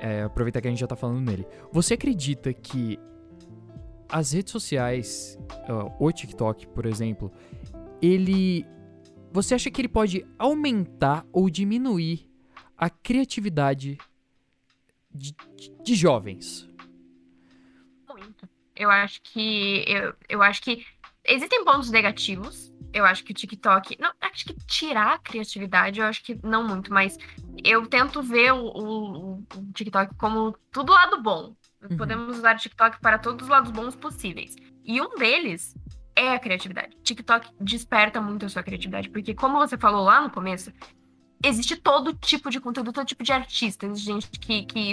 É, 0.00 0.22
aproveitar 0.22 0.60
que 0.60 0.68
a 0.68 0.70
gente 0.70 0.80
já 0.80 0.86
tá 0.86 0.96
falando 0.96 1.20
nele. 1.20 1.46
Você 1.72 1.94
acredita 1.94 2.52
que 2.52 2.98
as 4.08 4.32
redes 4.32 4.52
sociais, 4.52 5.38
o 5.98 6.12
TikTok, 6.12 6.66
por 6.68 6.86
exemplo, 6.86 7.32
ele. 8.00 8.66
Você 9.32 9.54
acha 9.54 9.70
que 9.70 9.80
ele 9.80 9.88
pode 9.88 10.24
aumentar 10.38 11.26
ou 11.32 11.50
diminuir 11.50 12.30
a 12.76 12.88
criatividade 12.88 13.98
de, 15.12 15.34
de 15.82 15.94
jovens? 15.94 16.68
Muito. 18.08 18.48
Eu 18.74 18.90
acho 18.90 19.20
que. 19.22 19.84
Eu, 19.86 20.14
eu 20.28 20.42
acho 20.42 20.62
que 20.62 20.84
existem 21.24 21.64
pontos 21.64 21.90
negativos. 21.90 22.72
Eu 22.92 23.04
acho 23.04 23.24
que 23.24 23.32
o 23.32 23.34
TikTok. 23.34 23.96
Não, 24.00 24.12
acho 24.20 24.46
que 24.46 24.54
tirar 24.66 25.14
a 25.14 25.18
criatividade, 25.18 26.00
eu 26.00 26.06
acho 26.06 26.22
que 26.22 26.38
não 26.42 26.66
muito, 26.66 26.92
mas 26.92 27.18
eu 27.64 27.86
tento 27.86 28.22
ver 28.22 28.52
o, 28.52 28.66
o, 28.66 29.34
o 29.38 29.72
TikTok 29.74 30.14
como 30.14 30.56
tudo 30.70 30.92
lado 30.92 31.22
bom. 31.22 31.54
Uhum. 31.90 31.96
Podemos 31.96 32.38
usar 32.38 32.54
o 32.54 32.58
TikTok 32.58 33.00
para 33.00 33.18
todos 33.18 33.44
os 33.44 33.48
lados 33.48 33.70
bons 33.70 33.96
possíveis. 33.96 34.54
E 34.84 35.00
um 35.00 35.16
deles 35.16 35.74
é 36.14 36.34
a 36.34 36.38
criatividade. 36.38 36.96
TikTok 37.02 37.50
desperta 37.60 38.20
muito 38.20 38.46
a 38.46 38.48
sua 38.48 38.62
criatividade, 38.62 39.10
porque 39.10 39.34
como 39.34 39.58
você 39.58 39.76
falou 39.76 40.04
lá 40.04 40.20
no 40.20 40.30
começo, 40.30 40.72
existe 41.44 41.76
todo 41.76 42.14
tipo 42.14 42.50
de 42.50 42.60
conteúdo, 42.60 42.92
todo 42.92 43.06
tipo 43.06 43.22
de 43.22 43.32
artista. 43.32 43.86
Existe 43.86 44.06
gente 44.06 44.30
que, 44.30 44.64
que 44.64 44.92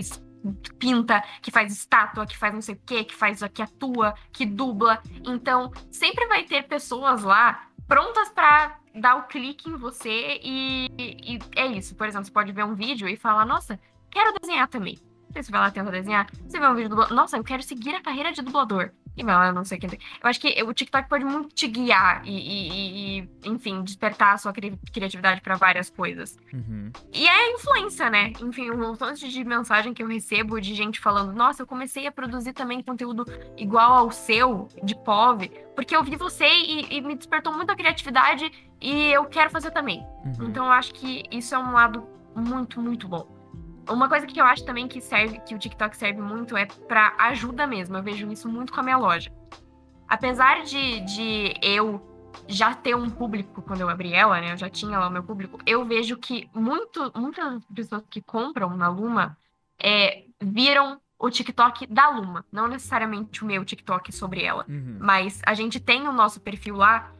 pinta, 0.77 1.23
que 1.41 1.51
faz 1.51 1.71
estátua, 1.71 2.25
que 2.25 2.37
faz 2.37 2.53
não 2.53 2.61
sei 2.61 2.75
o 2.75 2.81
quê, 2.85 3.03
que 3.03 3.15
faz 3.15 3.41
que 3.53 3.61
atua, 3.61 4.13
que 4.31 4.45
dubla. 4.45 5.01
Então, 5.25 5.71
sempre 5.91 6.27
vai 6.27 6.43
ter 6.43 6.63
pessoas 6.63 7.23
lá 7.23 7.67
prontas 7.87 8.29
para 8.29 8.79
dar 8.95 9.15
o 9.15 9.23
clique 9.23 9.69
em 9.69 9.75
você 9.75 10.39
e, 10.43 10.87
e, 10.97 11.39
é 11.55 11.67
isso. 11.67 11.95
Por 11.95 12.07
exemplo, 12.07 12.25
você 12.25 12.31
pode 12.31 12.51
ver 12.51 12.65
um 12.65 12.75
vídeo 12.75 13.07
e 13.07 13.15
falar, 13.15 13.45
nossa, 13.45 13.79
quero 14.11 14.37
desenhar 14.39 14.67
também. 14.67 14.97
Você 15.33 15.51
vai 15.51 15.61
lá 15.61 15.71
tentar 15.71 15.91
desenhar, 15.91 16.29
você 16.47 16.59
vê 16.59 16.67
um 16.67 16.75
vídeo 16.75 16.89
do 16.89 17.13
nossa, 17.13 17.37
eu 17.37 17.43
quero 17.43 17.63
seguir 17.63 17.95
a 17.95 18.01
carreira 18.01 18.31
de 18.31 18.41
dublador. 18.41 18.91
E 19.15 19.23
não, 19.23 19.51
não 19.51 19.63
sei 19.63 19.77
quem 19.77 19.89
tem. 19.89 19.99
Eu 20.23 20.29
acho 20.29 20.39
que 20.39 20.63
o 20.63 20.73
TikTok 20.73 21.07
pode 21.07 21.23
muito 21.23 21.53
te 21.53 21.67
guiar 21.67 22.23
e, 22.25 22.31
e, 22.31 23.19
e 23.19 23.29
enfim, 23.45 23.83
despertar 23.83 24.33
a 24.33 24.37
sua 24.37 24.51
cri 24.51 24.77
criatividade 24.91 25.39
para 25.41 25.55
várias 25.55 25.89
coisas. 25.89 26.37
Uhum. 26.51 26.91
E 27.13 27.27
é 27.27 27.31
a 27.31 27.51
influência, 27.51 28.09
né? 28.09 28.33
Enfim, 28.41 28.71
um 28.71 28.77
montão 28.77 29.13
de 29.13 29.43
mensagem 29.43 29.93
que 29.93 30.01
eu 30.01 30.07
recebo 30.07 30.59
de 30.59 30.73
gente 30.73 30.99
falando: 30.99 31.31
Nossa, 31.31 31.61
eu 31.61 31.67
comecei 31.67 32.07
a 32.07 32.11
produzir 32.11 32.53
também 32.53 32.81
conteúdo 32.81 33.25
igual 33.55 33.93
ao 33.93 34.11
seu, 34.11 34.67
de 34.83 34.95
POV, 34.95 35.49
porque 35.75 35.95
eu 35.95 36.03
vi 36.03 36.15
você 36.15 36.47
e, 36.47 36.97
e 36.97 37.01
me 37.01 37.15
despertou 37.15 37.53
muita 37.53 37.75
criatividade 37.75 38.51
e 38.81 39.11
eu 39.11 39.25
quero 39.25 39.51
fazer 39.51 39.69
também. 39.69 39.99
Uhum. 40.25 40.47
Então 40.49 40.65
eu 40.65 40.71
acho 40.71 40.91
que 40.91 41.23
isso 41.31 41.53
é 41.53 41.59
um 41.59 41.71
lado 41.71 42.07
muito, 42.35 42.81
muito 42.81 43.07
bom. 43.07 43.42
Uma 43.89 44.07
coisa 44.07 44.25
que 44.25 44.39
eu 44.39 44.45
acho 44.45 44.65
também 44.65 44.87
que 44.87 45.01
serve, 45.01 45.39
que 45.39 45.53
o 45.53 45.59
TikTok 45.59 45.95
serve 45.95 46.21
muito 46.21 46.55
é 46.55 46.65
para 46.65 47.13
ajuda 47.17 47.67
mesmo. 47.67 47.97
Eu 47.97 48.03
vejo 48.03 48.31
isso 48.31 48.47
muito 48.47 48.71
com 48.71 48.79
a 48.79 48.83
minha 48.83 48.97
loja. 48.97 49.31
Apesar 50.07 50.63
de, 50.63 50.99
de 51.01 51.53
eu 51.61 52.01
já 52.47 52.73
ter 52.73 52.95
um 52.95 53.09
público 53.09 53.61
quando 53.61 53.81
eu 53.81 53.89
abri 53.89 54.13
ela, 54.13 54.39
né? 54.39 54.53
Eu 54.53 54.57
já 54.57 54.69
tinha 54.69 54.97
lá 54.99 55.07
o 55.07 55.11
meu 55.11 55.23
público. 55.23 55.59
Eu 55.65 55.83
vejo 55.85 56.17
que 56.17 56.49
muito, 56.53 57.11
muitas 57.15 57.63
pessoas 57.65 58.03
que 58.09 58.21
compram 58.21 58.75
na 58.75 58.89
Luma 58.89 59.37
é, 59.81 60.23
viram 60.41 60.99
o 61.19 61.29
TikTok 61.29 61.87
da 61.87 62.09
Luma, 62.09 62.45
não 62.51 62.67
necessariamente 62.67 63.43
o 63.43 63.47
meu 63.47 63.63
TikTok 63.63 64.11
sobre 64.11 64.43
ela, 64.43 64.65
uhum. 64.67 64.97
mas 64.99 65.41
a 65.45 65.53
gente 65.53 65.79
tem 65.79 66.05
o 66.05 66.11
nosso 66.11 66.41
perfil 66.41 66.75
lá 66.75 67.13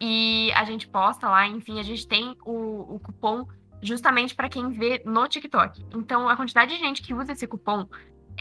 e 0.00 0.50
a 0.54 0.64
gente 0.64 0.88
posta 0.88 1.28
lá, 1.28 1.46
enfim, 1.46 1.78
a 1.78 1.82
gente 1.82 2.08
tem 2.08 2.34
o, 2.42 2.94
o 2.94 2.98
cupom 3.00 3.46
justamente 3.82 4.34
para 4.34 4.48
quem 4.48 4.70
vê 4.70 5.02
no 5.04 5.26
TikTok. 5.26 5.84
Então, 5.94 6.28
a 6.28 6.36
quantidade 6.36 6.74
de 6.74 6.80
gente 6.80 7.02
que 7.02 7.14
usa 7.14 7.32
esse 7.32 7.46
cupom 7.46 7.86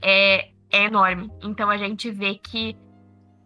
é, 0.02 0.49
é 0.69 0.84
enorme. 0.84 1.32
Então, 1.41 1.69
a 1.69 1.78
gente 1.78 2.12
vê 2.12 2.36
que 2.36 2.78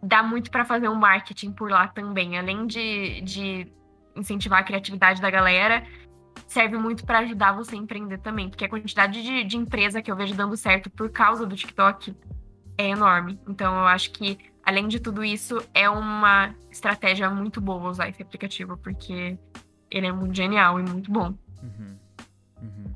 dá 0.02 0.22
muito 0.22 0.50
para 0.50 0.64
fazer 0.64 0.88
um 0.88 0.94
marketing 0.94 1.52
por 1.52 1.70
lá 1.70 1.88
também. 1.88 2.38
Além 2.38 2.66
de, 2.66 3.20
de 3.22 3.72
incentivar 4.16 4.60
a 4.60 4.64
criatividade 4.64 5.20
da 5.20 5.30
galera, 5.30 5.86
serve 6.46 6.76
muito 6.76 7.04
para 7.04 7.20
ajudar 7.20 7.52
você 7.52 7.76
a 7.76 7.78
empreender 7.78 8.18
também. 8.18 8.48
Porque 8.48 8.64
a 8.64 8.68
quantidade 8.68 9.22
de, 9.22 9.44
de 9.44 9.56
empresa 9.56 10.02
que 10.02 10.10
eu 10.10 10.16
vejo 10.16 10.34
dando 10.34 10.56
certo 10.56 10.90
por 10.90 11.10
causa 11.10 11.46
do 11.46 11.54
TikTok 11.54 12.14
é 12.76 12.88
enorme. 12.88 13.38
Então, 13.48 13.72
eu 13.74 13.86
acho 13.86 14.10
que, 14.10 14.38
além 14.64 14.88
de 14.88 14.98
tudo 14.98 15.24
isso, 15.24 15.62
é 15.72 15.88
uma 15.88 16.54
estratégia 16.70 17.30
muito 17.30 17.60
boa 17.60 17.88
usar 17.88 18.08
esse 18.08 18.20
aplicativo, 18.20 18.76
porque 18.76 19.38
ele 19.90 20.08
é 20.08 20.12
muito 20.12 20.34
genial 20.34 20.80
e 20.80 20.82
muito 20.82 21.10
bom. 21.10 21.34
Uhum. 21.64 21.98
Uhum. 22.62 22.94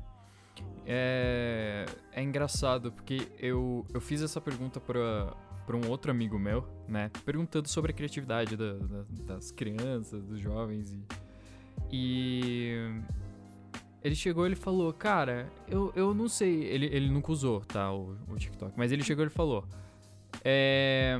É, 0.85 1.85
é 2.13 2.23
engraçado 2.23 2.91
porque 2.91 3.27
eu, 3.37 3.85
eu 3.93 3.99
fiz 3.99 4.21
essa 4.21 4.39
pergunta 4.39 4.79
para 4.79 5.35
para 5.69 5.77
um 5.77 5.87
outro 5.87 6.09
amigo 6.09 6.39
meu, 6.39 6.67
né? 6.87 7.11
Perguntando 7.23 7.67
sobre 7.67 7.91
a 7.91 7.93
criatividade 7.93 8.57
da, 8.57 8.73
da, 8.73 9.05
das 9.35 9.51
crianças, 9.51 10.25
dos 10.25 10.39
jovens. 10.39 10.91
E, 10.91 11.03
e 11.91 13.01
ele 14.01 14.15
chegou 14.15 14.47
ele 14.47 14.55
falou, 14.55 14.91
cara, 14.91 15.47
eu, 15.67 15.93
eu 15.95 16.11
não 16.11 16.27
sei. 16.27 16.63
Ele, 16.63 16.87
ele 16.87 17.07
nunca 17.11 17.31
usou, 17.31 17.61
tá? 17.61 17.93
O, 17.93 18.17
o 18.27 18.35
TikTok. 18.35 18.73
Mas 18.75 18.91
ele 18.91 19.03
chegou 19.03 19.23
e 19.23 19.29
falou. 19.29 19.63
É, 20.43 21.19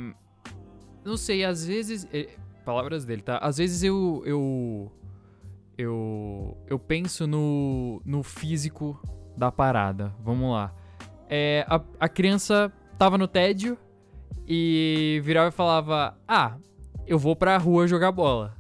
não 1.06 1.16
sei, 1.16 1.46
às 1.46 1.64
vezes. 1.64 2.08
Ele, 2.12 2.30
palavras 2.66 3.06
dele, 3.06 3.22
tá? 3.22 3.38
Às 3.38 3.58
vezes 3.58 3.84
eu, 3.84 4.24
eu 4.26 4.92
eu, 5.80 6.58
eu 6.68 6.78
penso 6.78 7.26
no, 7.26 8.02
no 8.04 8.22
físico 8.22 9.00
da 9.38 9.50
parada. 9.50 10.14
Vamos 10.20 10.52
lá. 10.52 10.74
É, 11.30 11.66
a, 11.70 11.82
a 11.98 12.10
criança 12.10 12.70
tava 12.98 13.18
no 13.18 13.30
tédio 13.30 13.78
e 14.46 15.22
virava 15.24 15.48
e 15.48 15.52
falava: 15.52 16.18
Ah, 16.28 16.58
eu 17.08 17.18
vou 17.18 17.34
pra 17.34 17.58
rua 17.58 17.88
jogar 17.88 18.12
bola. 18.12 18.58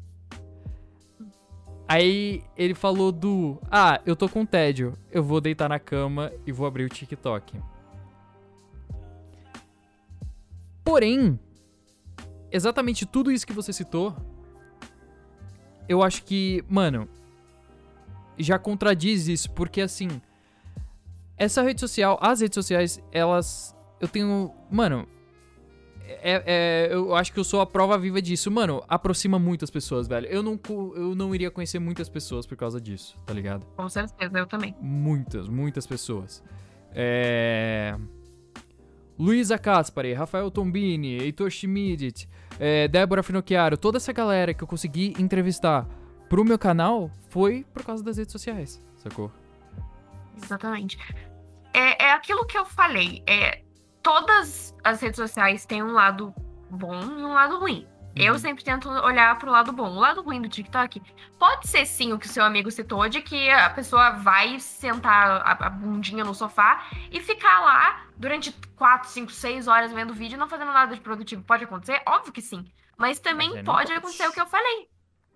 Aí 1.85 2.41
ele 2.55 2.73
falou 2.73 3.11
do: 3.11 3.59
Ah, 3.69 3.99
eu 4.05 4.15
tô 4.15 4.29
com 4.29 4.45
tédio, 4.45 4.97
eu 5.11 5.21
vou 5.21 5.41
deitar 5.41 5.67
na 5.67 5.77
cama 5.77 6.31
e 6.47 6.53
vou 6.53 6.65
abrir 6.65 6.85
o 6.85 6.89
TikTok. 6.89 7.61
Porém, 10.85 11.37
exatamente 12.49 13.05
tudo 13.05 13.29
isso 13.29 13.45
que 13.45 13.51
você 13.51 13.73
citou 13.73 14.15
eu 15.89 16.03
acho 16.03 16.23
que, 16.23 16.63
mano, 16.69 17.09
já 18.37 18.59
contradiz 18.59 19.27
isso, 19.27 19.49
porque 19.51 19.81
assim, 19.81 20.21
essa 21.35 21.63
rede 21.63 21.79
social, 21.79 22.19
as 22.21 22.41
redes 22.41 22.53
sociais, 22.53 23.01
elas. 23.11 23.75
Eu 23.99 24.07
tenho. 24.07 24.53
Mano, 24.69 25.07
é, 26.05 26.43
é, 26.45 26.93
eu 26.93 27.15
acho 27.15 27.33
que 27.33 27.39
eu 27.39 27.43
sou 27.43 27.59
a 27.59 27.65
prova 27.65 27.97
viva 27.97 28.21
disso. 28.21 28.51
Mano, 28.51 28.83
aproxima 28.87 29.39
muitas 29.39 29.71
pessoas, 29.71 30.07
velho. 30.07 30.27
Eu 30.27 30.43
não, 30.43 30.59
eu 30.95 31.15
não 31.15 31.33
iria 31.33 31.49
conhecer 31.49 31.79
muitas 31.79 32.07
pessoas 32.07 32.45
por 32.45 32.55
causa 32.55 32.79
disso, 32.79 33.17
tá 33.25 33.33
ligado? 33.33 33.65
Com 33.75 33.89
certeza, 33.89 34.37
eu 34.37 34.45
também. 34.45 34.75
Muitas, 34.79 35.47
muitas 35.47 35.87
pessoas. 35.87 36.43
É. 36.93 37.95
Luísa 39.19 39.57
Caspari, 39.57 40.13
Rafael 40.13 40.49
Tombini, 40.49 41.17
Heitor 41.17 41.51
Schmidt, 41.51 42.29
é, 42.57 42.87
Débora 42.87 43.21
Finocchiaro, 43.21 43.77
toda 43.77 43.97
essa 43.97 44.13
galera 44.13 44.53
que 44.53 44.63
eu 44.63 44.67
consegui 44.67 45.13
entrevistar 45.19 45.85
pro 46.29 46.45
meu 46.45 46.57
canal 46.57 47.11
foi 47.27 47.65
por 47.73 47.83
causa 47.83 48.01
das 48.01 48.17
redes 48.17 48.31
sociais, 48.31 48.81
sacou? 48.95 49.29
Exatamente. 50.41 50.97
É, 51.73 52.05
é 52.05 52.11
aquilo 52.13 52.45
que 52.45 52.57
eu 52.57 52.65
falei. 52.65 53.21
É, 53.27 53.61
todas 54.01 54.73
as 54.83 55.01
redes 55.01 55.17
sociais 55.17 55.65
têm 55.65 55.83
um 55.83 55.91
lado 55.91 56.33
bom 56.69 57.01
e 57.01 57.23
um 57.23 57.33
lado 57.33 57.59
ruim. 57.59 57.85
Eu 58.15 58.33
uhum. 58.33 58.39
sempre 58.39 58.63
tento 58.63 58.89
olhar 58.89 59.37
pro 59.37 59.51
lado 59.51 59.71
bom. 59.71 59.89
O 59.89 59.99
lado 59.99 60.21
ruim 60.21 60.41
do 60.41 60.49
TikTok 60.49 61.01
pode 61.37 61.67
ser 61.67 61.85
sim 61.85 62.11
o 62.11 62.19
que 62.19 62.25
o 62.25 62.29
seu 62.29 62.43
amigo 62.43 62.69
citou, 62.71 63.07
de 63.07 63.21
que 63.21 63.49
a 63.49 63.69
pessoa 63.69 64.11
vai 64.11 64.59
sentar 64.59 65.41
a, 65.41 65.51
a 65.51 65.69
bundinha 65.69 66.23
no 66.23 66.33
sofá 66.33 66.85
e 67.11 67.19
ficar 67.21 67.61
lá 67.61 68.05
durante 68.17 68.51
4, 68.75 69.09
5, 69.09 69.31
6 69.31 69.67
horas 69.67 69.93
vendo 69.93 70.13
vídeo 70.13 70.35
e 70.35 70.39
não 70.39 70.49
fazendo 70.49 70.71
nada 70.71 70.93
de 70.93 71.01
produtivo. 71.01 71.43
Pode 71.43 71.63
acontecer? 71.63 72.01
Óbvio 72.05 72.33
que 72.33 72.41
sim. 72.41 72.65
Mas 72.97 73.19
também 73.19 73.49
Mas 73.49 73.63
pode, 73.63 73.87
pode 73.87 73.93
acontecer 73.93 74.27
o 74.27 74.31
que 74.31 74.41
eu 74.41 74.47
falei. 74.47 74.89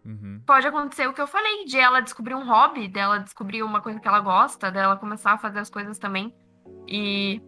Uhum. 0.06 0.42
Pode 0.46 0.68
acontecer 0.68 1.08
o 1.08 1.14
que 1.14 1.22
eu 1.22 1.28
falei, 1.28 1.64
de 1.64 1.80
ela 1.80 2.02
descobrir 2.02 2.36
um 2.36 2.46
hobby, 2.46 2.90
dela 2.90 3.20
descobrir 3.20 3.64
uma 3.64 3.80
coisa 3.80 4.00
que 4.02 4.08
ela 4.08 4.20
gosta, 4.20 4.70
dela 4.70 4.98
começar 4.98 5.32
a 5.32 5.38
fazer 5.38 5.60
as 5.60 5.70
coisas 5.70 5.98
também. 5.98 6.36
E 6.86 7.42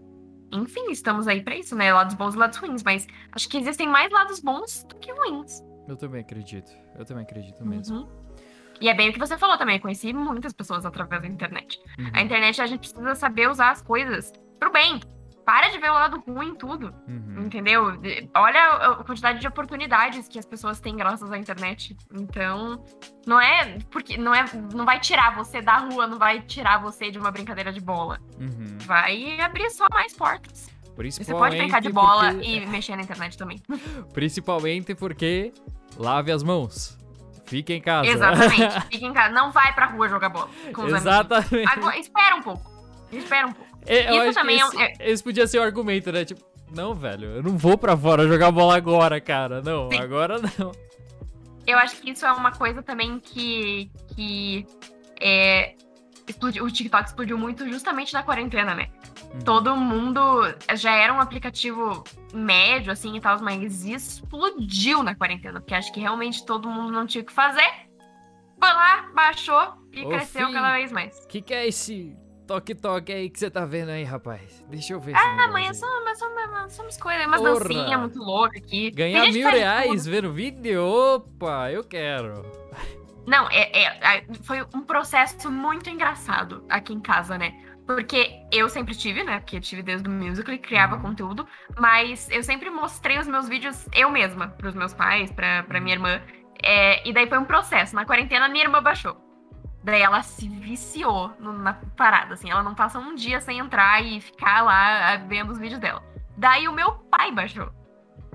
enfim, 0.51 0.91
estamos 0.91 1.27
aí 1.27 1.41
para 1.41 1.55
isso, 1.55 1.75
né? 1.75 1.91
Lados 1.93 2.15
bons 2.15 2.35
e 2.35 2.37
lados 2.37 2.57
ruins, 2.57 2.83
mas 2.83 3.07
acho 3.31 3.49
que 3.49 3.57
existem 3.57 3.87
mais 3.87 4.11
lados 4.11 4.39
bons 4.39 4.83
do 4.83 4.95
que 4.95 5.11
ruins. 5.11 5.61
Eu 5.87 5.95
também 5.95 6.21
acredito. 6.21 6.71
Eu 6.97 7.05
também 7.05 7.23
acredito 7.23 7.65
mesmo. 7.65 7.97
Uhum. 7.97 8.07
E 8.81 8.89
é 8.89 8.93
bem 8.93 9.09
o 9.09 9.13
que 9.13 9.19
você 9.19 9.37
falou 9.37 9.57
também. 9.57 9.75
Eu 9.75 9.81
conheci 9.81 10.13
muitas 10.13 10.53
pessoas 10.53 10.85
através 10.85 11.21
da 11.21 11.27
internet. 11.27 11.79
Uhum. 11.97 12.11
A 12.13 12.21
internet 12.21 12.61
a 12.61 12.65
gente 12.65 12.79
precisa 12.79 13.15
saber 13.15 13.49
usar 13.49 13.71
as 13.71 13.81
coisas 13.81 14.33
pro 14.59 14.71
bem. 14.71 14.99
Para 15.45 15.69
de 15.69 15.77
ver 15.77 15.91
o 15.91 15.93
lado 15.93 16.23
ruim 16.27 16.49
em 16.49 16.55
tudo. 16.55 16.91
Uhum. 17.07 17.43
Entendeu? 17.45 17.95
De- 17.97 18.27
Olha 18.35 18.63
a 18.99 19.03
quantidade 19.03 19.39
de 19.39 19.47
oportunidades 19.47 20.27
que 20.27 20.39
as 20.39 20.45
pessoas 20.45 20.79
têm 20.79 20.95
graças 20.95 21.31
à 21.31 21.37
internet. 21.37 21.95
Então, 22.11 22.83
não 23.27 23.39
é 23.39 23.77
porque 23.91 24.17
não 24.17 24.33
é, 24.33 24.43
não 24.73 24.85
vai 24.85 24.99
tirar 24.99 25.35
você 25.35 25.61
da 25.61 25.77
rua, 25.77 26.07
não 26.07 26.17
vai 26.17 26.41
tirar 26.41 26.81
você 26.81 27.11
de 27.11 27.19
uma 27.19 27.29
brincadeira 27.29 27.71
de 27.71 27.79
bola. 27.79 28.19
Uhum. 28.39 28.77
Vai 28.85 29.39
abrir 29.39 29.69
só 29.69 29.85
mais 29.91 30.13
portas. 30.13 30.67
Você 30.97 31.33
pode 31.33 31.57
brincar 31.57 31.81
de 31.81 31.89
bola 31.91 32.31
porque... 32.31 32.47
e 32.47 32.65
mexer 32.65 32.95
na 32.95 33.01
internet 33.03 33.37
também. 33.37 33.61
Principalmente 34.13 34.95
porque 34.95 35.53
lave 35.97 36.31
as 36.31 36.41
mãos. 36.41 36.97
Fique 37.45 37.73
em 37.73 37.81
casa. 37.81 38.09
Exatamente. 38.09 38.81
Fica 38.89 39.05
em 39.05 39.13
casa. 39.13 39.33
Não 39.33 39.51
vai 39.51 39.73
pra 39.73 39.85
rua 39.87 40.07
jogar 40.09 40.29
bola 40.29 40.49
com 40.73 40.83
os 40.83 40.93
amigos. 40.93 41.01
Exatamente. 41.01 41.69
Agora, 41.71 41.97
espera 41.99 42.35
um 42.37 42.41
pouco. 42.41 42.71
Espera 43.11 43.45
um 43.47 43.51
pouco. 43.51 43.74
É, 43.85 44.09
eu 44.17 44.29
Isso 44.29 44.39
também 44.39 44.57
que 44.57 44.61
é 44.61 44.65
um- 44.65 44.81
esse, 44.81 45.03
esse 45.03 45.23
podia 45.23 45.47
ser 45.47 45.59
o 45.59 45.63
argumento, 45.63 46.11
né? 46.11 46.25
Tipo, 46.25 46.41
não, 46.73 46.93
velho, 46.93 47.27
eu 47.37 47.43
não 47.43 47.57
vou 47.57 47.77
pra 47.77 47.95
fora 47.95 48.27
jogar 48.27 48.51
bola 48.51 48.75
agora, 48.75 49.19
cara. 49.21 49.61
Não, 49.61 49.89
Sim. 49.91 49.97
agora 49.99 50.37
não. 50.57 50.71
Eu 51.67 51.77
acho 51.79 51.95
que 52.01 52.11
isso 52.11 52.25
é 52.25 52.31
uma 52.31 52.51
coisa 52.51 52.81
também 52.83 53.19
que. 53.19 53.89
que 54.15 54.65
é, 55.19 55.75
explodiu, 56.27 56.63
o 56.65 56.71
TikTok 56.71 57.05
explodiu 57.07 57.37
muito 57.37 57.67
justamente 57.67 58.13
na 58.13 58.23
quarentena, 58.23 58.73
né? 58.75 58.89
Uhum. 59.33 59.39
Todo 59.41 59.75
mundo 59.75 60.19
já 60.75 60.91
era 60.95 61.13
um 61.13 61.19
aplicativo 61.19 62.03
médio, 62.33 62.91
assim 62.91 63.15
e 63.15 63.21
tal, 63.21 63.39
mas 63.41 63.85
explodiu 63.85 65.03
na 65.03 65.13
quarentena, 65.15 65.59
porque 65.59 65.73
acho 65.75 65.91
que 65.93 65.99
realmente 65.99 66.45
todo 66.45 66.69
mundo 66.69 66.91
não 66.91 67.05
tinha 67.05 67.21
o 67.21 67.25
que 67.25 67.33
fazer. 67.33 67.69
Foi 68.59 68.69
lá, 68.73 69.09
baixou 69.13 69.73
e 69.91 70.03
Ô, 70.03 70.09
cresceu 70.09 70.47
filho. 70.47 70.53
cada 70.53 70.73
vez 70.73 70.91
mais. 70.91 71.25
Que 71.27 71.41
que 71.41 71.53
é 71.53 71.67
esse 71.67 72.15
toque-toque 72.45 73.11
aí 73.11 73.29
que 73.29 73.39
você 73.39 73.49
tá 73.49 73.65
vendo 73.65 73.89
aí, 73.89 74.03
rapaz? 74.03 74.63
Deixa 74.69 74.93
eu 74.93 74.99
ver 74.99 75.15
Ah, 75.15 75.47
mãe, 75.47 75.67
é 75.67 75.73
só, 75.73 75.85
só, 76.15 76.25
só 76.69 76.81
umas 76.83 76.97
coisas, 76.97 77.25
umas 77.25 77.41
Porra. 77.41 77.59
dancinhas 77.59 77.99
muito 77.99 78.19
loucas 78.19 78.61
aqui. 78.61 78.91
Ganhar 78.91 79.31
mil 79.31 79.49
reais 79.49 80.03
tudo. 80.03 80.11
vendo 80.11 80.33
vídeo? 80.33 80.83
Opa, 80.83 81.71
eu 81.71 81.83
quero. 81.83 82.43
Não, 83.27 83.49
é, 83.49 83.71
é- 83.73 84.17
é- 84.17 84.25
foi 84.43 84.61
um 84.73 84.81
processo 84.81 85.51
muito 85.51 85.89
engraçado 85.89 86.63
aqui 86.69 86.93
em 86.93 86.99
casa, 86.99 87.37
né? 87.37 87.53
Porque 87.87 88.31
eu 88.51 88.67
sempre 88.69 88.95
tive, 88.95 89.23
né? 89.23 89.39
Porque 89.39 89.57
eu 89.57 89.61
tive 89.61 89.81
desde 89.83 90.07
o 90.07 90.11
musical 90.11 90.53
e 90.53 90.57
criava 90.57 90.95
Uhum. 90.95 91.01
conteúdo, 91.01 91.47
mas 91.79 92.29
eu 92.31 92.41
sempre 92.43 92.69
mostrei 92.69 93.17
os 93.19 93.27
meus 93.27 93.47
vídeos 93.47 93.87
eu 93.93 94.09
mesma, 94.09 94.47
pros 94.49 94.73
meus 94.75 94.93
pais, 94.93 95.31
pra, 95.31 95.63
pra 95.63 95.79
minha 95.79 95.95
irmã. 95.95 96.21
É, 96.63 97.07
e 97.07 97.13
daí 97.13 97.27
foi 97.27 97.37
um 97.37 97.45
processo. 97.45 97.95
Na 97.95 98.05
quarentena, 98.05 98.47
minha 98.47 98.63
irmã 98.65 98.81
baixou. 98.81 99.15
Daí 99.85 100.01
ela 100.01 100.23
se 100.23 100.49
viciou 100.49 101.31
no- 101.39 101.53
na 101.53 101.73
parada, 101.95 102.33
assim. 102.33 102.49
Ela 102.49 102.63
não 102.63 102.73
passa 102.73 102.97
um 102.97 103.13
dia 103.13 103.39
sem 103.39 103.59
entrar 103.59 104.03
e 104.03 104.19
ficar 104.19 104.63
lá 104.63 105.13
ah, 105.13 105.17
vendo 105.17 105.51
os 105.51 105.59
vídeos 105.59 105.79
dela. 105.79 106.03
Daí 106.35 106.67
o 106.67 106.73
meu 106.73 106.91
pai 106.93 107.31
baixou. 107.31 107.71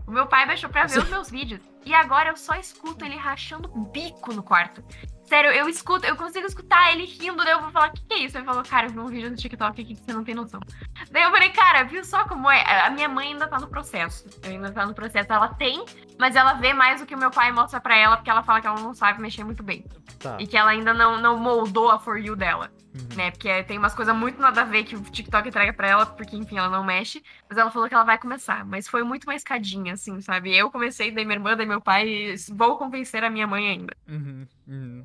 O 0.07 0.13
meu 0.13 0.27
pai 0.29 0.47
baixou 0.47 0.71
pra 0.71 0.87
ver 0.87 1.01
os 1.01 1.11
meus 1.11 1.29
vídeos. 1.29 1.61
E 1.85 1.93
agora 1.93 2.29
eu 2.31 2.37
só 2.37 2.55
escuto 2.55 3.05
ele 3.05 3.17
rachando 3.17 3.69
o 3.75 3.81
bico 3.87 4.33
no 4.33 4.45
quarto. 4.45 4.85
Sério, 5.25 5.51
eu 5.51 5.69
escuto, 5.69 6.05
eu 6.07 6.17
consigo 6.17 6.45
escutar 6.47 6.93
ele 6.93 7.05
rindo, 7.05 7.37
daí 7.45 7.53
eu 7.53 7.61
vou 7.61 7.71
falar, 7.71 7.89
o 7.89 7.93
que, 7.93 8.03
que 8.05 8.15
é 8.15 8.19
isso? 8.19 8.37
Ele 8.37 8.45
falou, 8.45 8.65
cara, 8.65 8.87
eu 8.87 8.91
vi 8.91 8.99
um 8.99 9.07
vídeo 9.07 9.31
no 9.31 9.37
TikTok 9.37 9.81
aqui 9.81 9.95
que 9.95 10.03
você 10.05 10.13
não 10.13 10.25
tem 10.25 10.35
noção. 10.35 10.59
Daí 11.13 11.23
eu 11.23 11.31
falei, 11.31 11.51
cara, 11.51 11.85
viu 11.85 12.03
só 12.05 12.25
como 12.27 12.51
é? 12.51 12.63
A 12.85 12.91
minha 12.91 13.09
mãe 13.09 13.29
ainda 13.29 13.47
tá 13.47 13.59
no 13.61 13.69
processo. 13.69 14.29
Ainda 14.45 14.73
tá 14.73 14.85
no 14.85 14.93
processo. 14.93 15.33
Ela 15.33 15.49
tem, 15.55 15.85
mas 16.19 16.35
ela 16.35 16.55
vê 16.55 16.73
mais 16.75 17.01
do 17.01 17.07
que 17.07 17.15
o 17.15 17.19
meu 17.19 17.31
pai 17.31 17.53
mostra 17.53 17.81
pra 17.81 17.97
ela, 17.97 18.17
porque 18.17 18.29
ela 18.31 18.43
fala 18.43 18.61
que 18.61 18.67
ela 18.67 18.81
não 18.81 18.93
sabe 18.93 19.21
mexer 19.23 19.45
muito 19.45 19.63
bem. 19.63 19.85
Tá. 20.21 20.37
E 20.39 20.47
que 20.47 20.57
ela 20.57 20.71
ainda 20.71 20.93
não, 20.95 21.21
não 21.21 21.39
moldou 21.39 21.91
a 21.91 21.99
For 21.99 22.19
You 22.19 22.37
dela 22.37 22.71
Uhum. 22.93 23.17
né? 23.17 23.31
Porque 23.31 23.63
tem 23.65 23.79
umas 23.79 23.95
coisas 23.95 24.15
muito 24.15 24.41
nada 24.41 24.63
a 24.63 24.65
ver 24.65 24.83
que 24.83 24.97
o 24.97 25.01
TikTok 25.01 25.49
entrega 25.49 25.73
pra 25.73 25.87
ela, 25.89 26.05
porque, 26.05 26.37
enfim, 26.37 26.59
ela 26.59 26.69
não 26.69 26.83
mexe. 26.85 27.23
Mas 27.49 27.57
ela 27.57 27.71
falou 27.71 27.89
que 27.89 27.95
ela 27.95 28.03
vai 28.03 28.19
começar. 28.19 28.65
Mas 28.67 28.89
foi 28.89 29.05
muito 29.05 29.25
uma 29.25 29.35
escadinha, 29.37 29.93
assim, 29.95 30.21
sabe? 30.21 30.55
Eu 30.57 30.71
comecei, 30.73 31.13
daí 31.13 31.25
minha 31.25 31.37
irmã, 31.37 31.57
daí 31.57 31.67
meu 31.67 31.81
pai, 31.81 32.09
e 32.09 32.35
vou 32.53 32.77
convencer 32.77 33.23
a 33.23 33.31
minha 33.31 33.47
mãe 33.47 33.69
ainda. 33.69 33.97
Uhum, 34.09 34.47
uhum. 34.67 35.05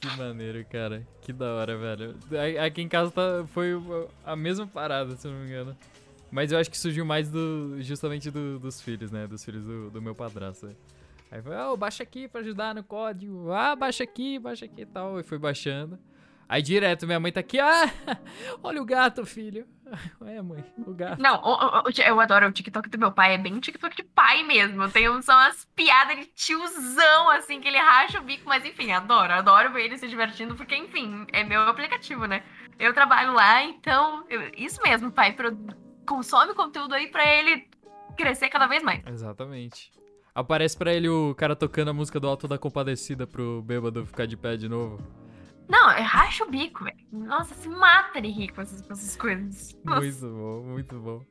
Que 0.00 0.16
maneiro, 0.16 0.64
cara. 0.70 1.06
Que 1.20 1.32
da 1.32 1.52
hora, 1.54 1.76
velho. 1.76 2.14
Aqui 2.64 2.80
em 2.82 2.88
casa 2.88 3.10
tá, 3.10 3.44
foi 3.52 3.72
a 4.24 4.34
mesma 4.36 4.66
parada, 4.66 5.16
se 5.16 5.26
não 5.26 5.34
me 5.34 5.46
engano. 5.46 5.76
Mas 6.30 6.52
eu 6.52 6.58
acho 6.58 6.70
que 6.70 6.78
surgiu 6.78 7.04
mais 7.04 7.28
do, 7.28 7.76
justamente 7.80 8.30
do- 8.30 8.58
dos 8.58 8.80
filhos, 8.80 9.10
né? 9.10 9.26
Dos 9.26 9.44
filhos 9.44 9.64
do, 9.64 9.90
do 9.90 10.00
meu 10.00 10.14
padrasto. 10.14 10.70
Aí 11.30 11.40
foi, 11.42 11.54
ah, 11.54 11.74
baixa 11.76 12.02
aqui 12.02 12.26
pra 12.26 12.40
ajudar 12.40 12.74
no 12.74 12.82
código. 12.82 13.52
Ah, 13.52 13.76
baixa 13.76 14.02
aqui, 14.04 14.38
baixa 14.38 14.64
aqui 14.64 14.82
e 14.82 14.86
tal. 14.86 15.20
E 15.20 15.22
foi 15.22 15.38
baixando. 15.38 15.98
Aí 16.48 16.60
direto, 16.62 17.06
minha 17.06 17.20
mãe 17.20 17.30
tá 17.30 17.38
aqui, 17.38 17.60
ah, 17.60 17.84
olha 18.62 18.82
o 18.82 18.84
gato, 18.84 19.24
filho. 19.24 19.66
É, 20.24 20.40
mãe, 20.40 20.64
o 20.86 20.92
gato. 20.94 21.20
Não, 21.20 21.40
o- 21.42 21.80
o- 21.88 21.90
eu 22.06 22.20
adoro 22.20 22.46
o 22.46 22.52
TikTok 22.52 22.88
do 22.88 22.98
meu 22.98 23.10
pai, 23.10 23.34
é 23.34 23.38
bem 23.38 23.58
TikTok 23.58 23.96
de 23.96 24.04
pai 24.04 24.44
mesmo. 24.44 24.88
Tem 24.88 25.08
um- 25.10 25.20
são 25.22 25.36
as 25.36 25.64
piadas 25.74 26.16
de 26.16 26.26
tiozão, 26.26 27.28
assim, 27.30 27.60
que 27.60 27.66
ele 27.66 27.76
racha 27.78 28.20
o 28.20 28.22
bico, 28.22 28.44
mas 28.48 28.64
enfim, 28.64 28.92
adoro, 28.92 29.32
adoro 29.32 29.72
ver 29.72 29.84
ele 29.86 29.98
se 29.98 30.06
divertindo, 30.06 30.54
porque, 30.54 30.76
enfim, 30.76 31.26
é 31.32 31.42
meu 31.42 31.60
aplicativo, 31.62 32.26
né? 32.26 32.44
Eu 32.78 32.94
trabalho 32.94 33.32
lá, 33.32 33.64
então, 33.64 34.24
eu- 34.28 34.50
isso 34.56 34.80
mesmo, 34.82 35.10
pai, 35.10 35.32
pro- 35.32 35.56
consome 36.06 36.54
conteúdo 36.54 36.94
aí 36.94 37.08
pra 37.08 37.24
ele 37.26 37.68
crescer 38.16 38.48
cada 38.48 38.66
vez 38.68 38.82
mais. 38.84 39.02
Exatamente. 39.06 39.90
Aparece 40.40 40.76
pra 40.76 40.92
ele 40.94 41.08
o 41.08 41.34
cara 41.34 41.54
tocando 41.54 41.88
a 41.90 41.92
música 41.92 42.18
do 42.18 42.26
Alto 42.26 42.48
da 42.48 42.56
Compadecida 42.58 43.26
pro 43.26 43.62
bêbado 43.62 44.06
ficar 44.06 44.26
de 44.26 44.36
pé 44.36 44.56
de 44.56 44.68
novo. 44.68 44.98
Não, 45.68 45.90
é 45.90 46.00
racha 46.00 46.44
o 46.44 46.50
bico, 46.50 46.82
velho. 46.84 46.96
Nossa, 47.12 47.54
se 47.54 47.68
mata 47.68 48.20
de 48.20 48.28
rir 48.28 48.48
com 48.48 48.60
essas, 48.60 48.80
com 48.82 48.92
essas 48.92 49.14
coisas. 49.16 49.76
Nossa. 49.84 50.00
Muito 50.00 50.20
bom, 50.28 50.62
muito 50.64 50.98
bom. 50.98 51.22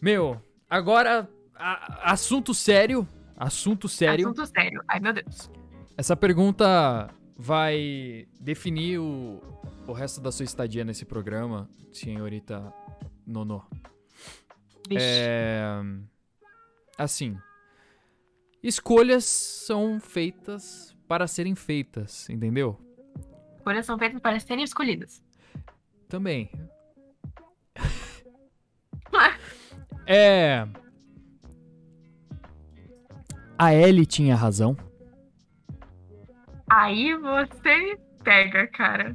Meu, 0.00 0.40
agora, 0.70 1.28
a- 1.54 2.12
assunto 2.12 2.54
sério. 2.54 3.06
Assunto 3.36 3.88
sério. 3.88 4.28
Assunto 4.30 4.46
sério. 4.46 4.82
Ai, 4.88 5.00
meu 5.00 5.12
Deus. 5.12 5.50
Essa 5.96 6.16
pergunta 6.16 7.10
vai 7.36 8.26
definir 8.40 8.98
o, 8.98 9.42
o 9.86 9.92
resto 9.92 10.20
da 10.20 10.30
sua 10.32 10.44
estadia 10.44 10.84
nesse 10.84 11.04
programa, 11.04 11.68
senhorita 11.92 12.72
Nono. 13.26 13.64
Vixe. 14.88 15.04
É. 15.04 15.82
Assim. 16.96 17.36
Escolhas 18.64 19.26
são 19.26 20.00
feitas 20.00 20.96
para 21.06 21.26
serem 21.26 21.54
feitas, 21.54 22.30
entendeu? 22.30 22.80
Escolhas 23.58 23.84
são 23.84 23.98
feitas 23.98 24.18
para 24.22 24.40
serem 24.40 24.64
escolhidas. 24.64 25.22
Também. 26.08 26.50
é. 30.06 30.66
A 33.58 33.74
Ellie 33.74 34.06
tinha 34.06 34.34
razão. 34.34 34.74
Aí 36.66 37.14
você 37.16 37.76
me 37.76 37.98
pega, 38.24 38.66
cara. 38.68 39.14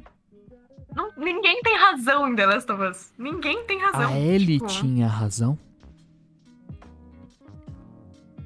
Não- 0.94 1.10
ninguém 1.16 1.60
tem 1.62 1.76
razão 1.76 2.28
em 2.28 2.36
The 2.36 2.46
Last 2.46 2.70
of 2.70 2.82
Us. 2.84 3.12
Ninguém 3.18 3.64
tem 3.64 3.80
razão. 3.80 4.12
A 4.12 4.16
Ellie 4.16 4.60
tipo, 4.60 4.70
tinha 4.70 5.08
razão. 5.08 5.58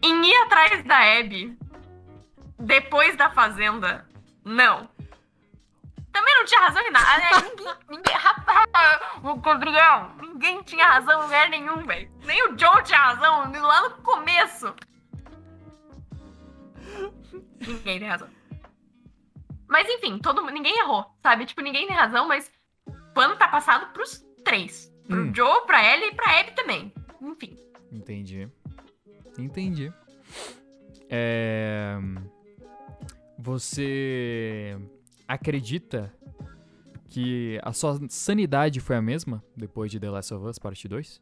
Em 0.04 0.22
ir 0.26 0.36
atrás 0.42 0.84
da 0.84 1.18
Abby 1.18 1.56
depois 2.58 3.16
da 3.16 3.30
fazenda, 3.30 4.06
não. 4.44 4.88
Também 6.12 6.34
não 6.36 6.44
tinha 6.44 6.60
razão 6.60 6.82
em 6.82 6.90
nada. 6.90 7.22
Ninguém, 7.42 7.74
ninguém, 7.90 8.14
rapaz, 8.16 9.00
o 9.22 9.32
Rodrigão, 9.32 10.14
ninguém 10.20 10.62
tinha 10.62 10.86
razão 10.86 11.20
em 11.20 11.22
lugar 11.24 11.48
nenhum, 11.48 11.84
velho. 11.86 12.10
Nem 12.24 12.42
o 12.48 12.58
Joe 12.58 12.82
tinha 12.84 12.98
razão 12.98 13.50
lá 13.60 13.88
no 13.88 13.96
começo. 14.02 14.74
Ninguém 17.60 17.98
tem 17.98 18.08
razão. 18.08 18.28
Mas 19.68 19.88
enfim, 19.88 20.18
todo 20.18 20.42
ninguém 20.50 20.78
errou, 20.78 21.04
sabe? 21.22 21.46
Tipo, 21.46 21.62
ninguém 21.62 21.86
tem 21.86 21.96
razão, 21.96 22.28
mas 22.28 22.52
o 22.86 22.92
pano 23.14 23.36
tá 23.36 23.48
passado 23.48 23.92
pros 23.92 24.24
três. 24.44 24.92
Pro 25.08 25.16
Hum. 25.22 25.32
Joe, 25.34 25.66
pra 25.66 25.82
Ellie 25.84 26.10
e 26.10 26.14
pra 26.14 26.40
Abby 26.40 26.52
também. 26.52 26.92
Enfim. 27.20 27.58
Entendi. 27.90 28.48
Entendi. 29.38 29.92
É... 31.08 31.96
Você 33.38 34.78
acredita 35.26 36.12
que 37.08 37.60
a 37.62 37.72
sua 37.72 37.98
sanidade 38.08 38.80
foi 38.80 38.96
a 38.96 39.02
mesma 39.02 39.42
depois 39.56 39.90
de 39.90 39.98
The 40.00 40.10
Last 40.10 40.32
of 40.34 40.46
Us 40.46 40.58
Parte 40.58 40.88
2? 40.88 41.20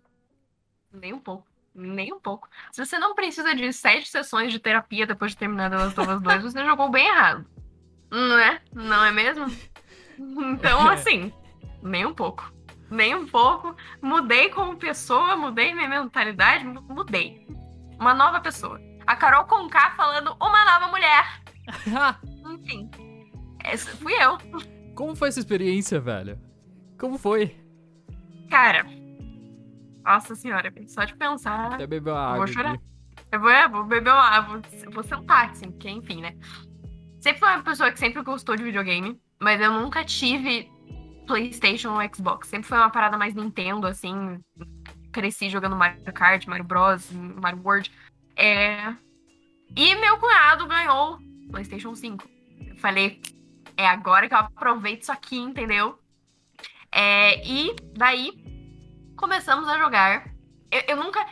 Nem 0.92 1.12
um 1.12 1.18
pouco. 1.18 1.46
Nem 1.74 2.12
um 2.12 2.20
pouco. 2.20 2.48
Se 2.70 2.84
você 2.84 2.98
não 2.98 3.14
precisa 3.14 3.54
de 3.54 3.72
sete 3.72 4.08
sessões 4.08 4.52
de 4.52 4.58
terapia 4.58 5.06
depois 5.06 5.32
de 5.32 5.38
terminar 5.38 5.70
The 5.70 5.76
Last 5.76 6.00
of 6.00 6.10
Us 6.10 6.22
2, 6.22 6.42
você 6.42 6.64
jogou 6.64 6.90
bem 6.90 7.06
errado. 7.06 7.46
Não 8.10 8.38
é? 8.38 8.60
Não 8.74 9.04
é 9.04 9.10
mesmo? 9.10 9.46
Então, 10.18 10.86
assim, 10.88 11.32
nem 11.82 12.04
um 12.04 12.14
pouco. 12.14 12.52
Nem 12.90 13.14
um 13.14 13.26
pouco. 13.26 13.74
Mudei 14.02 14.50
como 14.50 14.76
pessoa, 14.76 15.34
mudei 15.34 15.74
minha 15.74 15.88
mentalidade, 15.88 16.64
mu- 16.64 16.82
mudei. 16.82 17.46
Uma 18.02 18.14
nova 18.14 18.40
pessoa. 18.40 18.80
A 19.06 19.14
Carol 19.14 19.44
Conká 19.44 19.92
falando 19.92 20.36
uma 20.40 20.64
nova 20.64 20.88
mulher. 20.88 21.24
Enfim. 22.52 22.90
Essa 23.62 23.96
fui 23.96 24.12
eu. 24.14 24.36
Como 24.96 25.14
foi 25.14 25.28
essa 25.28 25.38
experiência, 25.38 26.00
velho? 26.00 26.36
Como 26.98 27.16
foi? 27.16 27.56
Cara. 28.50 28.84
Nossa 30.04 30.34
senhora, 30.34 30.72
só 30.88 31.04
de 31.04 31.14
pensar. 31.14 31.74
Até 31.74 31.86
beber 31.86 32.10
uma 32.10 32.18
Eu 32.18 32.24
água. 32.24 32.36
vou 32.38 32.46
chorar. 32.48 32.72
aqui. 32.74 32.84
Eu 33.30 33.38
vou, 33.40 33.50
eu 33.50 33.70
vou 33.70 33.84
beber 33.84 34.10
uma. 34.12 34.36
eu 34.36 34.42
Vou, 34.42 34.92
vou 34.94 35.04
sentar, 35.04 35.50
assim, 35.50 35.70
porque, 35.70 35.88
enfim, 35.88 36.20
né? 36.22 36.34
Sempre 37.20 37.38
fui 37.38 37.48
uma 37.50 37.62
pessoa 37.62 37.92
que 37.92 38.00
sempre 38.00 38.20
gostou 38.24 38.56
de 38.56 38.64
videogame, 38.64 39.16
mas 39.40 39.60
eu 39.60 39.72
nunca 39.72 40.04
tive 40.04 40.68
PlayStation 41.28 41.90
ou 41.94 42.14
Xbox. 42.14 42.48
Sempre 42.48 42.66
foi 42.66 42.78
uma 42.78 42.90
parada 42.90 43.16
mais 43.16 43.32
Nintendo, 43.32 43.86
assim. 43.86 44.40
Cresci 45.12 45.48
jogando 45.50 45.76
Mario 45.76 46.02
Kart, 46.12 46.46
Mario 46.46 46.64
Bros, 46.64 47.10
Mario 47.12 47.60
World. 47.62 47.92
É... 48.36 48.94
E 49.76 49.94
meu 49.96 50.18
cunhado 50.18 50.66
ganhou 50.66 51.18
PlayStation 51.50 51.94
5. 51.94 52.28
Eu 52.68 52.76
falei, 52.78 53.20
é 53.76 53.86
agora 53.86 54.28
que 54.28 54.34
eu 54.34 54.38
aproveito 54.38 55.02
isso 55.02 55.12
aqui, 55.12 55.38
entendeu? 55.38 55.98
É, 56.90 57.46
e 57.46 57.74
daí 57.94 58.32
começamos 59.16 59.68
a 59.68 59.78
jogar. 59.78 60.30
Eu, 60.70 60.82
eu 60.88 60.96
nunca. 60.96 61.24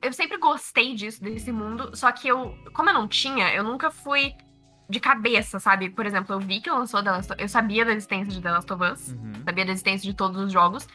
Eu 0.00 0.12
sempre 0.12 0.38
gostei 0.38 0.94
disso, 0.94 1.22
desse 1.22 1.50
mundo, 1.50 1.96
só 1.96 2.12
que 2.12 2.28
eu, 2.28 2.56
como 2.72 2.88
eu 2.90 2.94
não 2.94 3.08
tinha, 3.08 3.52
eu 3.54 3.62
nunca 3.64 3.90
fui 3.90 4.32
de 4.88 5.00
cabeça, 5.00 5.58
sabe? 5.58 5.90
Por 5.90 6.06
exemplo, 6.06 6.34
eu 6.34 6.40
vi 6.40 6.60
que 6.60 6.70
lançou 6.70 7.02
The 7.02 7.10
Last 7.10 7.32
of- 7.32 7.42
Eu 7.42 7.48
sabia 7.48 7.84
da 7.84 7.92
existência 7.92 8.32
de 8.32 8.40
The 8.40 8.50
Last 8.50 8.72
of 8.72 8.82
Us, 8.84 9.08
Uhum. 9.08 9.32
sabia 9.44 9.64
da 9.64 9.72
existência 9.72 10.08
de 10.10 10.16
todos 10.16 10.40
os 10.40 10.52
jogos. 10.52 10.86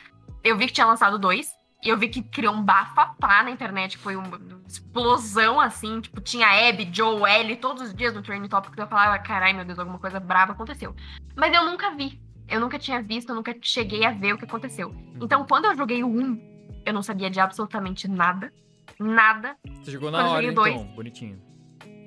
Eu 0.43 0.57
vi 0.57 0.67
que 0.67 0.73
tinha 0.73 0.85
lançado 0.87 1.19
dois. 1.19 1.49
E 1.81 1.87
eu 1.89 1.97
vi 1.97 2.09
que 2.09 2.21
criou 2.21 2.53
um 2.53 2.61
bafafá 2.61 3.41
na 3.43 3.51
internet, 3.51 3.97
foi 3.97 4.15
uma 4.17 4.37
explosão 4.67 5.59
assim, 5.61 6.01
tipo, 6.01 6.19
tinha 6.19 6.47
Abby, 6.69 6.89
Joe, 6.91 7.21
Ellie, 7.31 7.55
todos 7.55 7.83
os 7.83 7.93
dias 7.93 8.13
no 8.13 8.21
Training 8.21 8.49
Topic, 8.49 8.77
eu 8.77 8.87
falava, 8.87 9.17
carai, 9.19 9.53
meu 9.53 9.63
Deus, 9.63 9.79
alguma 9.79 9.97
coisa 9.97 10.19
braba 10.19 10.51
aconteceu. 10.51 10.93
Mas 11.37 11.53
eu 11.55 11.63
nunca 11.65 11.91
vi, 11.95 12.21
eu 12.49 12.59
nunca 12.59 12.77
tinha 12.77 13.01
visto, 13.01 13.29
eu 13.29 13.35
nunca 13.35 13.55
cheguei 13.61 14.03
a 14.05 14.11
ver 14.11 14.33
o 14.33 14.37
que 14.37 14.43
aconteceu. 14.43 14.93
Então, 15.21 15.45
quando 15.47 15.65
eu 15.65 15.75
joguei 15.75 16.03
o 16.03 16.07
1, 16.07 16.81
eu 16.85 16.93
não 16.93 17.01
sabia 17.01 17.29
de 17.29 17.39
absolutamente 17.39 18.09
nada, 18.09 18.51
nada, 18.99 19.55
Você 19.81 19.91
jogou 19.91 20.11
na 20.11 20.19
eu 20.19 20.25
hora, 20.27 20.51
joguei 20.53 20.73
então. 20.73 20.85
Bonitinho. 20.95 21.41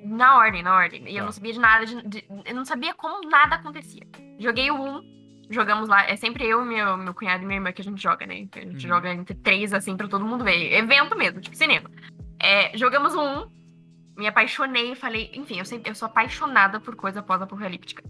na 0.05 0.37
ordem, 0.37 0.61
na 0.61 0.75
ordem. 0.75 1.03
E 1.09 1.13
eu 1.15 1.19
Tá. 1.21 1.25
não 1.25 1.31
sabia 1.31 1.53
de 1.53 1.59
nada, 1.59 1.85
de- 1.85 2.07
de- 2.07 2.25
eu 2.45 2.53
não 2.55 2.65
sabia 2.65 2.93
como 2.93 3.27
nada 3.27 3.55
acontecia. 3.55 4.05
Joguei 4.37 4.69
o 4.69 4.75
1, 4.75 5.01
jogamos 5.49 5.87
lá. 5.89 6.05
É 6.07 6.15
sempre 6.15 6.45
eu, 6.47 6.63
meu, 6.65 6.97
meu 6.97 7.13
cunhado 7.13 7.43
e 7.43 7.45
minha 7.45 7.57
irmã 7.57 7.71
que 7.71 7.81
a 7.81 7.83
gente 7.83 8.01
joga, 8.01 8.25
né? 8.25 8.33
A 8.35 8.37
gente 8.37 8.59
Uhum. 8.73 8.79
joga 8.79 9.13
entre 9.13 9.35
três, 9.35 9.73
assim, 9.73 9.95
pra 9.97 10.07
todo 10.07 10.25
mundo 10.25 10.43
ver. 10.43 10.73
Evento 10.73 11.17
mesmo, 11.17 11.41
tipo 11.41 11.55
cinema. 11.55 11.89
É, 12.39 12.77
jogamos 12.77 13.15
1, 13.15 13.49
me 14.17 14.27
apaixonei, 14.27 14.95
falei. 14.95 15.31
Enfim, 15.33 15.59
eu, 15.59 15.65
sempre, 15.65 15.89
eu 15.91 15.95
sou 15.95 16.05
apaixonada 16.07 16.79
por 16.79 16.95
coisa 16.95 17.21
pós-apocalíptica. 17.23 18.03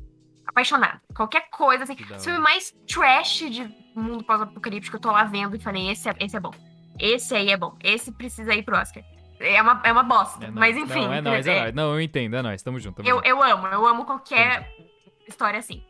Apaixonada. 0.47 1.01
Qualquer 1.15 1.49
coisa, 1.49 1.83
assim. 1.83 1.93
Esse 1.93 2.25
filme 2.25 2.39
mais 2.39 2.71
trash 2.87 3.49
de 3.49 3.69
mundo 3.95 4.23
pós-apocalíptico, 4.23 4.97
eu 4.97 5.01
tô 5.01 5.11
lá 5.11 5.23
vendo 5.23 5.55
e 5.55 5.59
falei: 5.59 5.89
esse 5.89 6.09
é, 6.09 6.15
esse 6.19 6.35
é 6.35 6.39
bom. 6.39 6.51
Esse 6.99 7.35
aí 7.35 7.49
é 7.49 7.57
bom. 7.57 7.75
Esse 7.83 8.11
precisa 8.11 8.53
ir 8.53 8.63
pro 8.63 8.77
Oscar. 8.77 9.03
É 9.39 9.61
uma, 9.61 9.81
é 9.83 9.91
uma 9.91 10.03
bosta. 10.03 10.45
É 10.45 10.51
mas 10.51 10.77
enfim. 10.77 11.05
Não, 11.05 11.13
é 11.13 11.21
nóis, 11.21 11.47
é 11.47 11.57
é- 11.57 11.61
nóis. 11.61 11.73
Não, 11.73 11.93
eu 11.93 12.01
entendo, 12.01 12.35
é 12.35 12.41
nóis. 12.41 12.61
Tamo 12.61 12.79
junto. 12.79 12.97
Tamo 12.97 13.09
eu, 13.09 13.15
junto. 13.15 13.27
eu 13.27 13.41
amo, 13.43 13.67
eu 13.67 13.85
amo 13.87 14.05
qualquer 14.05 14.69
história 15.27 15.59
assim. 15.59 15.83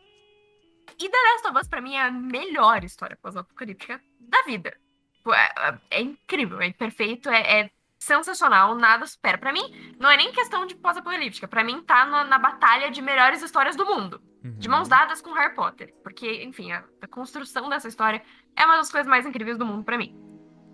E 0.98 1.08
The 1.08 1.16
Last 1.18 1.48
of 1.48 1.58
Us, 1.60 1.68
pra 1.68 1.80
mim, 1.80 1.94
é 1.94 2.02
a 2.02 2.10
melhor 2.10 2.84
história 2.84 3.18
pós-apocalíptica 3.20 4.00
da 4.20 4.42
vida. 4.42 4.76
Pô, 5.22 5.32
É, 5.34 5.78
é- 5.90 6.00
incrível, 6.02 6.60
é 6.60 6.70
perfeito, 6.72 7.28
é, 7.30 7.60
é 7.60 7.70
sensacional, 7.98 8.74
nada 8.74 9.06
supera. 9.06 9.38
Pra 9.38 9.52
mim, 9.52 9.94
não 9.98 10.10
é 10.10 10.16
nem 10.16 10.30
questão 10.32 10.66
de 10.66 10.74
pós-apocalíptica. 10.76 11.48
Pra 11.48 11.64
mim, 11.64 11.82
tá 11.82 12.04
na, 12.04 12.24
na 12.24 12.38
batalha 12.38 12.90
de 12.90 13.00
melhores 13.00 13.42
histórias 13.42 13.76
do 13.76 13.86
mundo. 13.86 14.20
De 14.42 14.68
Uhum. 14.68 14.74
mãos 14.74 14.88
dadas 14.88 15.22
com 15.22 15.32
Harry 15.32 15.54
Potter. 15.54 15.94
Porque, 16.02 16.44
enfim, 16.44 16.70
a, 16.70 16.84
a 17.00 17.06
construção 17.08 17.68
dessa 17.70 17.88
história 17.88 18.22
é 18.54 18.66
uma 18.66 18.76
das 18.76 18.90
coisas 18.92 19.08
mais 19.08 19.24
incríveis 19.24 19.56
do 19.56 19.64
mundo 19.64 19.82
pra 19.84 19.96
mim. 19.96 20.14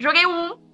Joguei 0.00 0.26
1, 0.26 0.69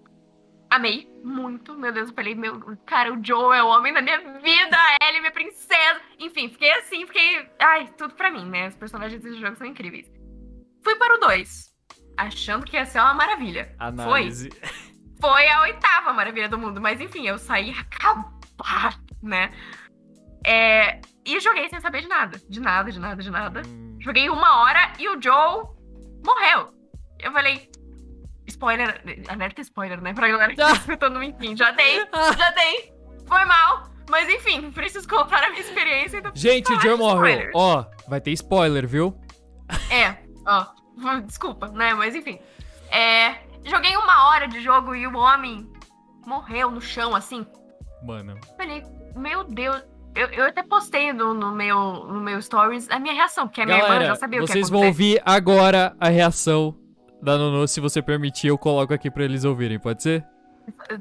amei 0.76 1.10
muito. 1.22 1.76
Meu 1.76 1.92
Deus, 1.92 2.08
eu 2.08 2.14
falei, 2.14 2.34
meu, 2.34 2.60
cara, 2.86 3.12
o 3.12 3.24
Joe 3.24 3.56
é 3.56 3.62
o 3.62 3.68
homem 3.68 3.92
da 3.92 4.00
minha 4.00 4.18
vida, 4.38 4.76
a 4.76 5.08
Ellie, 5.08 5.20
minha 5.20 5.32
princesa. 5.32 6.00
Enfim, 6.18 6.48
fiquei 6.48 6.72
assim, 6.72 7.06
fiquei. 7.06 7.48
Ai, 7.60 7.88
tudo 7.98 8.14
pra 8.14 8.30
mim, 8.30 8.48
né? 8.48 8.68
Os 8.68 8.76
personagens 8.76 9.22
desse 9.22 9.40
jogo 9.40 9.56
são 9.56 9.66
incríveis. 9.66 10.10
Fui 10.82 10.94
para 10.96 11.14
o 11.14 11.18
2, 11.18 11.74
achando 12.16 12.64
que 12.64 12.76
ia 12.76 12.84
ser 12.84 13.00
uma 13.00 13.14
maravilha. 13.14 13.74
Análise. 13.78 14.50
Foi 15.20 15.48
a 15.48 15.62
oitava 15.62 16.12
maravilha 16.12 16.48
do 16.48 16.58
mundo, 16.58 16.80
mas 16.80 17.00
enfim, 17.00 17.26
eu 17.26 17.38
saí 17.38 17.70
acabada, 17.70 18.96
né? 19.22 19.50
É, 20.46 21.00
e 21.24 21.40
joguei 21.40 21.68
sem 21.68 21.80
saber 21.80 22.02
de 22.02 22.08
nada. 22.08 22.40
De 22.48 22.60
nada, 22.60 22.92
de 22.92 23.00
nada, 23.00 23.22
de 23.22 23.30
nada. 23.30 23.62
Hum, 23.66 23.98
Joguei 24.00 24.30
uma 24.30 24.60
hora 24.60 24.92
e 24.98 25.08
o 25.08 25.20
Joe 25.20 25.64
morreu. 26.24 26.72
Eu 27.18 27.32
falei. 27.32 27.68
Spoiler. 28.46 29.02
Alerta 29.28 29.60
spoiler, 29.60 30.00
né? 30.00 30.12
Pra 30.14 30.28
galera 30.28 30.50
que 30.50 30.56
tá 30.56 30.68
Ah. 30.68 30.72
escutando, 30.72 31.22
enfim. 31.22 31.56
Já 31.56 31.70
dei, 31.72 31.98
já 32.38 32.50
dei. 32.52 32.92
Foi 33.26 33.44
mal. 33.44 33.90
Mas 34.08 34.28
enfim, 34.28 34.70
preciso 34.70 35.08
contar 35.08 35.42
a 35.44 35.50
minha 35.50 35.60
experiência. 35.60 36.18
Então... 36.18 36.30
Gente, 36.34 36.66
o 36.66 36.76
falar 36.76 36.82
Joe 36.82 36.92
de 36.92 36.98
morreu. 36.98 37.50
Ó, 37.54 37.84
vai 38.08 38.20
ter 38.20 38.30
spoiler, 38.32 38.86
viu? 38.86 39.18
É, 39.90 40.16
ó. 40.46 40.66
Desculpa, 41.26 41.68
né? 41.68 41.92
Mas 41.94 42.14
enfim. 42.14 42.38
É, 42.90 43.34
joguei 43.64 43.96
uma 43.96 44.28
hora 44.28 44.46
de 44.46 44.60
jogo 44.62 44.94
e 44.94 45.06
o 45.06 45.16
homem 45.16 45.68
morreu 46.24 46.70
no 46.70 46.80
chão, 46.80 47.14
assim. 47.16 47.44
Mano. 48.04 48.38
Falei, 48.56 48.82
meu 49.16 49.42
Deus. 49.44 49.82
Eu, 50.14 50.28
eu 50.28 50.44
até 50.46 50.62
postei 50.62 51.12
no, 51.12 51.34
no 51.34 51.52
meu, 51.52 51.78
no 52.06 52.20
meu 52.20 52.40
stories 52.40 52.88
a 52.90 52.98
minha 52.98 53.12
reação, 53.12 53.46
porque 53.46 53.60
a 53.60 53.66
minha 53.66 53.76
irmã 53.76 53.88
Galera, 53.88 54.06
já 54.06 54.14
sabia 54.14 54.40
o 54.42 54.46
que 54.46 54.50
ia 54.50 54.52
vocês 54.54 54.70
vão 54.70 54.86
ouvir 54.86 55.20
agora 55.26 55.94
a 56.00 56.08
reação 56.08 56.74
da 57.22 57.36
Nono. 57.36 57.66
Se 57.66 57.80
você 57.80 58.00
permitir, 58.02 58.48
eu 58.48 58.58
coloco 58.58 58.92
aqui 58.94 59.10
pra 59.10 59.24
eles 59.24 59.44
ouvirem, 59.44 59.78
pode 59.78 60.02
ser? 60.02 60.24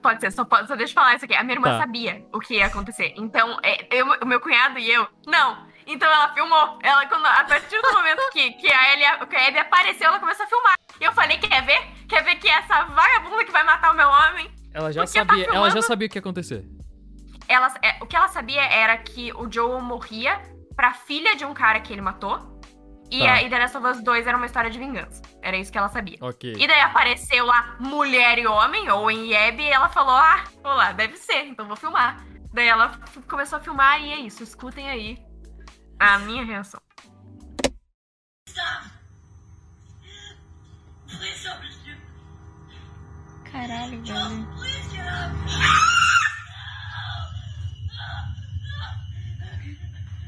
Pode 0.02 0.22
ser, 0.22 0.32
só, 0.32 0.46
pode- 0.46 0.68
só 0.68 0.76
deixa 0.76 0.92
eu 0.92 0.96
falar 0.96 1.16
isso 1.16 1.26
aqui. 1.26 1.34
A 1.34 1.44
minha 1.44 1.56
irmã 1.56 1.70
Tá. 1.70 1.80
sabia 1.80 2.24
o 2.32 2.40
que 2.40 2.56
ia 2.56 2.68
acontecer. 2.68 3.14
Então, 3.18 3.58
é, 3.64 3.88
eu, 3.96 4.06
o 4.22 4.26
meu 4.26 4.40
cunhado 4.40 4.78
e 4.78 4.92
eu, 4.92 5.08
não. 5.26 5.66
Então 5.88 6.08
ela 6.12 6.34
filmou. 6.34 6.80
Ela, 6.84 7.06
quando, 7.08 7.26
a 7.26 7.44
partir 7.44 7.82
do 7.82 7.94
momento 7.94 8.20
que, 8.32 8.52
que, 8.54 8.72
a 8.72 8.94
Ellie, 8.94 9.28
que 9.28 9.36
a 9.36 9.48
Abby 9.48 9.60
apareceu, 9.60 10.08
ela 10.08 10.20
começou 10.20 10.46
a 10.46 10.50
filmar. 10.50 10.74
E 11.00 11.04
eu 11.04 11.12
falei, 11.14 11.38
quer 11.38 11.64
ver? 11.66 11.80
Quer 12.08 12.24
ver 12.24 12.36
que 12.36 12.48
essa 12.48 12.84
vagabunda 12.86 13.44
que 13.44 13.52
vai 13.52 13.64
matar 13.64 13.92
o 13.92 13.96
meu 13.96 14.08
homem? 14.08 14.50
Ela 14.74 14.92
já 14.92 15.04
Porque 15.04 15.20
tá 15.20 15.26
sabia, 15.26 15.46
ela 15.46 15.70
já 15.72 15.82
sabia 15.82 16.08
o 16.08 16.10
que 16.12 16.18
ia 16.18 16.22
acontecer. 16.22 16.64
Ela, 17.48 17.74
é, 17.84 18.04
o 18.04 18.08
que 18.08 18.16
ela 18.16 18.28
sabia 18.28 18.62
era 18.64 18.98
que 18.98 19.32
o 19.34 19.52
Joel 19.52 19.80
morria 19.82 20.42
pra 20.76 20.94
filha 20.94 21.36
de 21.36 21.46
um 21.46 21.54
cara 21.54 21.80
que 21.80 21.94
ele 21.94 22.02
matou. 22.02 22.55
E, 23.16 23.20
Tá. 23.20 23.34
a, 23.34 23.42
e 23.44 23.50
The 23.50 23.60
Last 23.60 23.78
of 23.78 23.88
Us 23.88 24.04
2 24.04 24.28
era 24.28 24.36
uma 24.36 24.46
história 24.46 24.70
de 24.70 24.78
vingança. 24.78 25.22
Era 25.42 25.56
isso 25.58 25.72
que 25.72 25.78
ela 25.78 25.88
sabia. 25.90 26.18
Ok. 26.22 26.54
E 26.58 26.68
daí 26.68 26.82
apareceu 26.82 27.46
lá 27.46 27.76
mulher 27.80 28.38
e 28.38 28.46
homem, 28.48 28.90
ou 28.90 29.10
em 29.10 29.32
Yeb, 29.32 29.62
e 29.62 29.70
ela 29.70 29.88
falou: 29.90 30.16
Ah, 30.16 30.44
olá, 30.64 30.92
deve 30.92 31.16
ser, 31.18 31.46
então 31.46 31.66
vou 31.68 31.78
filmar. 31.78 32.26
Daí 32.54 32.68
ela 32.68 32.92
começou 33.30 33.58
a 33.58 33.62
filmar 33.62 34.02
e 34.02 34.12
é 34.12 34.18
isso, 34.18 34.44
escutem 34.44 34.90
aí 34.90 35.18
a 36.00 36.20
minha 36.20 36.44
reação. 36.44 36.80
Caralho, 43.52 44.02
velho. 44.04 44.48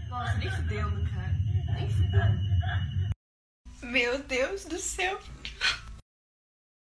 Nossa, 0.09 0.33
nem 0.37 0.49
fudendo, 0.51 1.09
cara. 1.11 1.26
Meu 3.81 4.19
Deus 4.19 4.65
do 4.65 4.77
céu. 4.77 5.19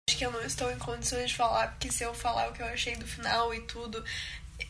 Acho 0.09 0.19
que 0.19 0.25
eu 0.25 0.31
não 0.31 0.43
estou 0.43 0.71
em 0.71 0.79
condições 0.79 1.31
de 1.31 1.37
falar, 1.37 1.69
porque 1.73 1.91
se 1.91 2.05
eu 2.05 2.15
falar 2.15 2.49
o 2.49 2.53
que 2.53 2.63
eu 2.63 2.67
achei 2.67 2.95
do 2.97 3.07
final 3.07 3.53
e 3.53 3.61
tudo, 3.63 4.05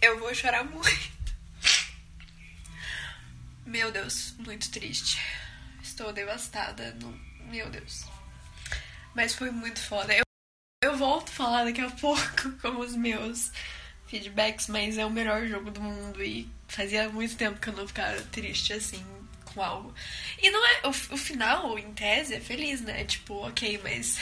eu 0.01 0.19
vou 0.19 0.35
chorar 0.35 0.65
muito. 0.65 1.23
Meu 3.67 3.93
Deus, 3.93 4.35
muito 4.39 4.71
triste. 4.71 5.21
Estou 5.83 6.13
devastada. 6.13 6.95
Não... 7.01 7.13
Meu 7.51 7.69
Deus. 7.71 8.05
Mas 9.15 9.35
foi 9.35 9.51
muito 9.51 9.81
foda. 9.81 10.15
Eu, 10.15 10.25
eu 10.83 10.97
volto 10.97 11.29
a 11.29 11.33
falar 11.33 11.65
daqui 11.65 11.81
a 11.81 11.91
pouco 11.91 12.53
com 12.63 12.81
os 12.81 12.95
meus 12.97 13.53
feedbacks, 14.07 14.69
mas 14.69 14.99
é 14.99 15.05
o 15.05 15.11
melhor 15.11 15.47
jogo 15.47 15.71
do 15.71 15.81
mundo 15.81 16.23
e 16.23 16.51
fazia 16.67 17.09
muito 17.09 17.37
tempo 17.37 17.61
que 17.61 17.69
eu 17.69 17.77
não 17.77 17.87
ficava 17.87 18.21
triste 18.25 18.73
assim 18.73 19.22
com 19.53 19.63
algo. 19.63 19.95
E 20.41 20.51
não 20.51 20.65
é. 20.67 20.83
O, 20.85 20.91
o 20.91 21.17
final, 21.17 21.79
em 21.79 21.93
tese, 21.95 22.35
é 22.35 22.41
feliz, 22.41 22.81
né? 22.81 23.05
Tipo, 23.05 23.35
ok, 23.47 23.81
mas. 23.83 24.19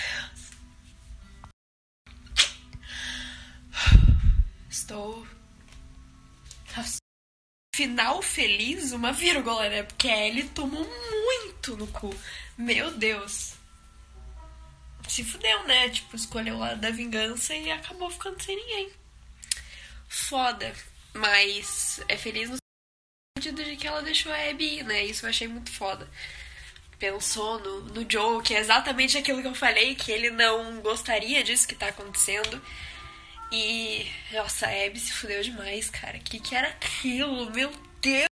Estou. 4.69 5.27
Final 7.75 8.21
feliz, 8.21 8.93
uma 8.93 9.13
vírgula, 9.13 9.69
né? 9.69 9.83
Porque 9.85 10.09
a 10.09 10.27
Ellie 10.27 10.49
tomou 10.51 10.85
muito 10.85 11.77
no 11.77 11.87
cu. 11.87 12.15
Meu 12.59 12.91
Deus. 12.91 13.55
Se 15.09 15.25
fudeu, 15.25 15.67
né? 15.67 15.89
Tipo, 15.89 16.15
escolheu 16.15 16.59
lado 16.59 16.81
da 16.81 16.91
vingança 16.91 17.55
e 17.55 17.71
acabou 17.71 18.11
ficando 18.11 18.43
sem 18.43 18.55
ninguém. 18.55 18.93
Foda. 20.07 20.75
Mas 21.15 22.01
é 22.07 22.17
feliz 22.17 22.51
no 22.51 22.60
sentido 23.41 23.65
de 23.65 23.75
que 23.77 23.87
ela 23.87 24.03
deixou 24.03 24.31
a 24.31 24.51
Abby 24.51 24.79
ir, 24.79 24.85
né? 24.85 25.03
Isso 25.05 25.25
eu 25.25 25.31
achei 25.31 25.49
muito 25.49 25.71
foda. 25.71 26.09
Pensou 26.99 27.59
no, 27.59 27.81
no 27.95 28.11
Joe, 28.11 28.43
que 28.43 28.55
é 28.55 28.61
exatamente 28.61 29.17
aquilo 29.17 29.41
que 29.41 29.49
eu 29.49 29.55
falei, 29.55 29.95
que 29.95 30.13
ele 30.13 30.31
não 30.31 30.83
gostaria 30.83 31.43
disso 31.43 31.67
que 31.67 31.75
tá 31.75 31.89
acontecendo. 31.89 32.63
E, 33.51 34.07
nossa, 34.33 34.67
a 34.67 34.87
Abby 34.87 35.01
se 35.01 35.13
fudeu 35.13 35.43
demais, 35.43 35.89
cara. 35.89 36.19
O 36.19 36.21
que, 36.21 36.39
que 36.39 36.55
era 36.55 36.69
aquilo? 36.69 37.51
Meu 37.51 37.73
Deus! 38.03 38.29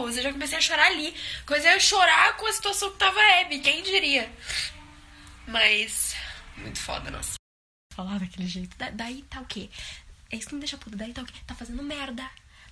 Eu 0.00 0.22
já 0.22 0.32
comecei 0.32 0.58
a 0.58 0.60
chorar 0.60 0.86
ali. 0.88 1.14
Coisa 1.46 1.70
eu 1.70 1.80
chorar 1.80 2.36
com 2.36 2.46
a 2.46 2.52
situação 2.52 2.90
que 2.90 2.98
tava 2.98 3.20
a 3.20 3.40
Abby, 3.40 3.60
quem 3.60 3.82
diria? 3.84 4.30
Mas, 5.46 6.16
muito 6.56 6.80
foda, 6.80 7.10
nossa. 7.10 7.34
Falar 7.94 8.18
daquele 8.18 8.48
jeito. 8.48 8.76
Da, 8.76 8.90
daí 8.90 9.22
tá 9.22 9.40
o 9.40 9.46
quê? 9.46 9.70
É 10.30 10.36
isso 10.36 10.48
que 10.48 10.54
me 10.54 10.60
deixa 10.60 10.76
puta. 10.76 10.96
Daí 10.96 11.12
tá 11.12 11.22
o 11.22 11.26
quê? 11.26 11.40
Tá 11.46 11.54
fazendo 11.54 11.82
merda. 11.82 12.28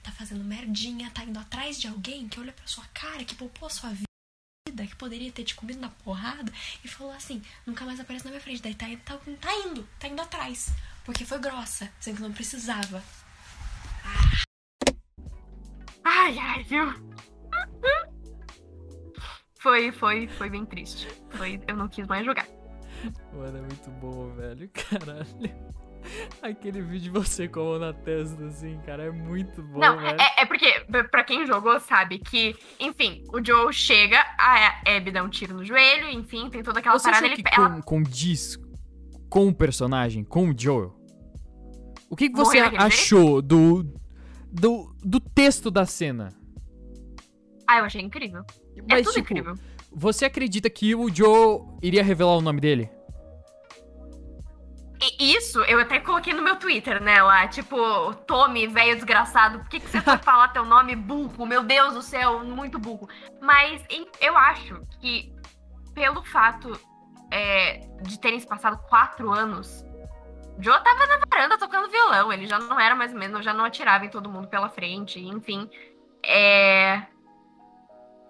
Tá 0.06 0.12
fazendo 0.12 0.44
merdinha. 0.44 1.10
Tá 1.10 1.24
indo 1.24 1.36
atrás 1.36 1.80
de 1.80 1.88
alguém 1.88 2.28
que 2.28 2.38
olha 2.38 2.52
pra 2.52 2.64
sua 2.64 2.84
cara, 2.94 3.24
que 3.24 3.34
poupou 3.34 3.66
a 3.66 3.70
sua 3.70 3.90
vida, 3.90 4.86
que 4.86 4.94
poderia 4.94 5.32
ter 5.32 5.42
te 5.42 5.56
comido 5.56 5.80
na 5.80 5.88
porrada 5.88 6.52
e 6.84 6.86
falou 6.86 7.12
assim: 7.12 7.42
nunca 7.66 7.84
mais 7.84 7.98
aparece 7.98 8.24
na 8.24 8.30
minha 8.30 8.40
frente. 8.40 8.62
Daí 8.62 8.76
tá, 8.76 8.86
tá, 9.04 9.18
tá 9.40 9.52
indo, 9.66 9.82
tá 9.98 10.06
indo 10.06 10.22
atrás. 10.22 10.68
Porque 11.04 11.24
foi 11.24 11.40
grossa, 11.40 11.90
sendo 11.98 12.16
que 12.18 12.22
não 12.22 12.32
precisava. 12.32 13.02
Ai, 16.04 16.38
ai, 16.38 16.62
viu? 16.62 16.86
Foi, 19.58 19.90
foi, 19.90 20.28
foi 20.28 20.48
bem 20.48 20.64
triste. 20.64 21.08
Foi, 21.30 21.60
eu 21.66 21.76
não 21.76 21.88
quis 21.88 22.06
mais 22.06 22.24
jogar. 22.24 22.46
Mano, 23.32 23.58
é 23.58 23.60
muito 23.60 23.90
bom, 23.90 24.32
velho. 24.36 24.70
Caralho. 24.70 25.76
Aquele 26.42 26.80
vídeo 26.82 27.00
de 27.00 27.10
você 27.10 27.48
com 27.48 27.60
a 27.60 27.64
mão 27.64 27.78
na 27.78 27.92
testa, 27.92 28.44
assim, 28.46 28.78
cara, 28.86 29.04
é 29.04 29.10
muito 29.10 29.62
bom, 29.62 29.78
Não, 29.80 29.98
velho. 29.98 30.16
é, 30.20 30.42
é 30.42 30.46
porque, 30.46 30.66
pra 31.10 31.24
quem 31.24 31.46
jogou, 31.46 31.78
sabe 31.80 32.18
que, 32.18 32.54
enfim, 32.78 33.24
o 33.32 33.44
Joe 33.44 33.72
chega, 33.72 34.18
a 34.38 34.80
Abby 34.96 35.10
dá 35.10 35.22
um 35.22 35.28
tiro 35.28 35.54
no 35.54 35.64
joelho, 35.64 36.08
enfim, 36.10 36.48
tem 36.48 36.62
toda 36.62 36.78
aquela 36.78 36.98
Você 36.98 37.08
achou 37.08 37.22
parada. 37.22 37.42
que 37.42 37.48
Ele, 37.48 37.54
ela 37.56 37.70
com, 37.76 37.82
condiz 37.82 38.56
com 39.28 39.48
o 39.48 39.54
personagem, 39.54 40.22
com 40.24 40.50
o 40.50 40.54
Joel? 40.56 40.94
O 42.08 42.14
que, 42.14 42.28
que 42.30 42.36
você 42.36 42.58
achou 42.60 43.42
do, 43.42 43.82
do, 44.52 44.94
do 45.04 45.18
texto 45.18 45.70
da 45.72 45.84
cena? 45.84 46.28
Ah, 47.66 47.78
eu 47.80 47.84
achei 47.84 48.00
incrível. 48.00 48.42
é 48.76 48.82
Mas, 48.88 49.02
tudo 49.06 49.14
tipo, 49.14 49.32
incrível. 49.32 49.54
você 49.92 50.24
acredita 50.24 50.70
que 50.70 50.94
o 50.94 51.12
Joe 51.12 51.62
iria 51.82 52.04
revelar 52.04 52.36
o 52.36 52.40
nome 52.40 52.60
dele? 52.60 52.88
E 55.00 55.34
isso 55.34 55.60
eu 55.64 55.78
até 55.80 56.00
coloquei 56.00 56.32
no 56.32 56.42
meu 56.42 56.56
Twitter, 56.56 57.02
né? 57.02 57.22
Lá, 57.22 57.46
tipo, 57.48 57.76
Tommy, 58.26 58.66
velho 58.66 58.94
desgraçado, 58.94 59.58
por 59.58 59.68
que, 59.68 59.80
que 59.80 59.88
você 59.88 60.00
foi 60.00 60.16
falar 60.24 60.48
teu 60.48 60.64
nome 60.64 60.96
burro? 60.96 61.44
Meu 61.46 61.62
Deus 61.62 61.94
do 61.94 62.02
céu, 62.02 62.42
muito 62.44 62.78
burro. 62.78 63.08
Mas 63.40 63.84
em- 63.90 64.08
eu 64.20 64.36
acho 64.36 64.80
que, 65.00 65.32
pelo 65.94 66.24
fato 66.24 66.78
é, 67.30 67.80
de 68.02 68.18
terem 68.18 68.40
se 68.40 68.46
passado 68.46 68.78
quatro 68.88 69.30
anos, 69.32 69.84
Joe 70.58 70.82
tava 70.82 71.06
na 71.06 71.20
varanda 71.30 71.58
tocando 71.58 71.90
violão. 71.90 72.32
Ele 72.32 72.46
já 72.46 72.58
não 72.58 72.80
era 72.80 72.94
mais 72.94 73.12
ou 73.12 73.18
menos, 73.18 73.44
já 73.44 73.52
não 73.52 73.64
atirava 73.64 74.04
em 74.06 74.10
todo 74.10 74.30
mundo 74.30 74.48
pela 74.48 74.68
frente, 74.70 75.20
enfim. 75.20 75.68
É... 76.24 77.02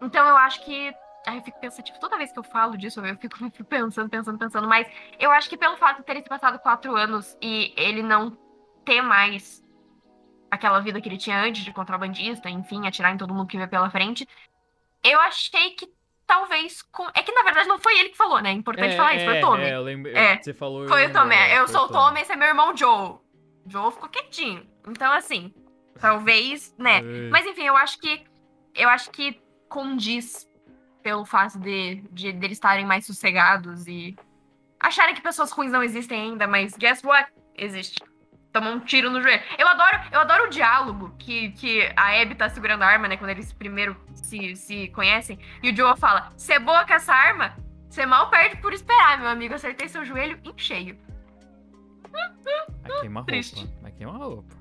Então 0.02 0.26
eu 0.28 0.36
acho 0.36 0.64
que. 0.64 0.92
Aí 1.26 1.38
eu 1.38 1.42
fico 1.42 1.58
pensativo, 1.60 1.98
toda 1.98 2.16
vez 2.16 2.30
que 2.30 2.38
eu 2.38 2.44
falo 2.44 2.78
disso, 2.78 3.04
eu 3.04 3.16
fico, 3.16 3.36
fico 3.36 3.64
pensando, 3.68 4.08
pensando, 4.08 4.38
pensando, 4.38 4.68
mas 4.68 4.86
eu 5.18 5.30
acho 5.32 5.48
que 5.48 5.56
pelo 5.56 5.76
fato 5.76 5.98
de 5.98 6.04
terem 6.04 6.22
se 6.22 6.28
passado 6.28 6.58
quatro 6.60 6.94
anos 6.94 7.36
e 7.42 7.74
ele 7.76 8.02
não 8.02 8.38
ter 8.84 9.02
mais 9.02 9.64
aquela 10.48 10.78
vida 10.78 11.00
que 11.00 11.08
ele 11.08 11.18
tinha 11.18 11.42
antes 11.42 11.64
de 11.64 11.72
contrabandista, 11.72 12.48
enfim, 12.48 12.86
atirar 12.86 13.12
em 13.12 13.18
todo 13.18 13.34
mundo 13.34 13.48
que 13.48 13.58
vê 13.58 13.66
pela 13.66 13.90
frente, 13.90 14.26
eu 15.02 15.20
achei 15.20 15.70
que 15.70 15.88
talvez. 16.26 16.82
Com... 16.82 17.06
É 17.14 17.22
que 17.22 17.32
na 17.32 17.42
verdade 17.42 17.68
não 17.68 17.78
foi 17.78 17.98
ele 17.98 18.10
que 18.10 18.16
falou, 18.16 18.40
né? 18.40 18.50
É 18.50 18.52
importante 18.52 18.96
falar 18.96 19.14
isso, 19.14 19.24
foi 19.24 19.38
o 19.38 19.40
Tommy. 19.40 19.64
É, 19.64 19.74
eu 19.74 19.82
lembro. 19.82 20.16
É, 20.16 20.42
Você 20.42 20.54
falou. 20.54 20.82
eu 20.82 20.88
Foi 20.88 21.06
o 21.06 21.12
Tommy. 21.12 21.34
agora, 21.34 21.54
Eu 21.54 21.64
foi 21.64 21.72
sou 21.74 21.84
o 21.86 21.88
Tommy, 21.88 22.20
esse 22.20 22.32
é 22.32 22.36
meu 22.36 22.48
irmão 22.48 22.76
Joe. 22.76 23.16
Joe 23.66 23.92
ficou 23.92 24.08
quietinho. 24.08 24.66
Então, 24.86 25.12
assim, 25.12 25.52
talvez, 26.00 26.74
né? 26.78 27.00
Mas 27.30 27.46
enfim, 27.46 27.64
eu 27.64 27.76
acho 27.76 27.98
que. 27.98 28.24
Eu 28.74 28.88
acho 28.88 29.10
que 29.10 29.40
condiz 29.68 30.46
pelo 31.06 31.24
fato 31.24 31.56
de, 31.60 32.02
de, 32.10 32.32
de 32.32 32.44
eles 32.44 32.56
estarem 32.56 32.84
mais 32.84 33.06
sossegados 33.06 33.86
e 33.86 34.16
acharem 34.80 35.14
que 35.14 35.20
pessoas 35.20 35.52
ruins 35.52 35.70
não 35.70 35.80
existem 35.80 36.20
ainda, 36.20 36.48
mas 36.48 36.76
guess 36.76 37.00
what? 37.04 37.30
Existe. 37.54 38.02
Tomou 38.52 38.72
um 38.72 38.80
tiro 38.80 39.08
no 39.08 39.22
joelho. 39.22 39.40
Eu 39.56 39.68
adoro, 39.68 40.00
eu 40.10 40.18
adoro 40.18 40.46
o 40.46 40.50
diálogo 40.50 41.14
que, 41.16 41.52
que 41.52 41.88
a 41.94 42.20
Abby 42.20 42.34
tá 42.34 42.48
segurando 42.48 42.82
a 42.82 42.86
arma, 42.86 43.06
né? 43.06 43.16
Quando 43.16 43.30
eles 43.30 43.52
primeiro 43.52 43.96
se, 44.14 44.56
se 44.56 44.88
conhecem. 44.88 45.38
E 45.62 45.70
o 45.70 45.76
Joe 45.76 45.96
fala: 45.96 46.32
Você 46.36 46.54
é 46.54 46.58
boa 46.58 46.84
com 46.84 46.94
essa 46.94 47.14
arma? 47.14 47.56
Você 47.88 48.04
mal 48.04 48.28
perde 48.28 48.56
por 48.60 48.72
esperar, 48.72 49.20
meu 49.20 49.28
amigo. 49.28 49.54
Acertei 49.54 49.86
seu 49.86 50.04
joelho 50.04 50.40
em 50.42 50.58
cheio. 50.58 50.98
Vai 52.82 53.00
queimar 53.00 53.22
roupa. 53.22 53.26
Triste. 53.26 53.70
Vai 53.80 53.92
queimar 53.92 54.16
roupa. 54.16 54.56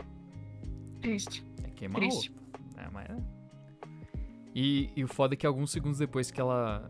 Triste. 1.02 1.44
Vai 1.60 1.72
queimar 1.72 2.02
Triste. 2.02 2.30
roupa. 2.30 2.82
É, 2.82 2.90
mas... 2.92 3.35
E, 4.56 4.90
e 4.96 5.04
o 5.04 5.08
foda 5.10 5.34
é 5.34 5.38
que 5.38 5.46
alguns 5.46 5.70
segundos 5.70 6.00
depois 6.00 6.32
que 6.32 6.40
ela. 6.40 6.90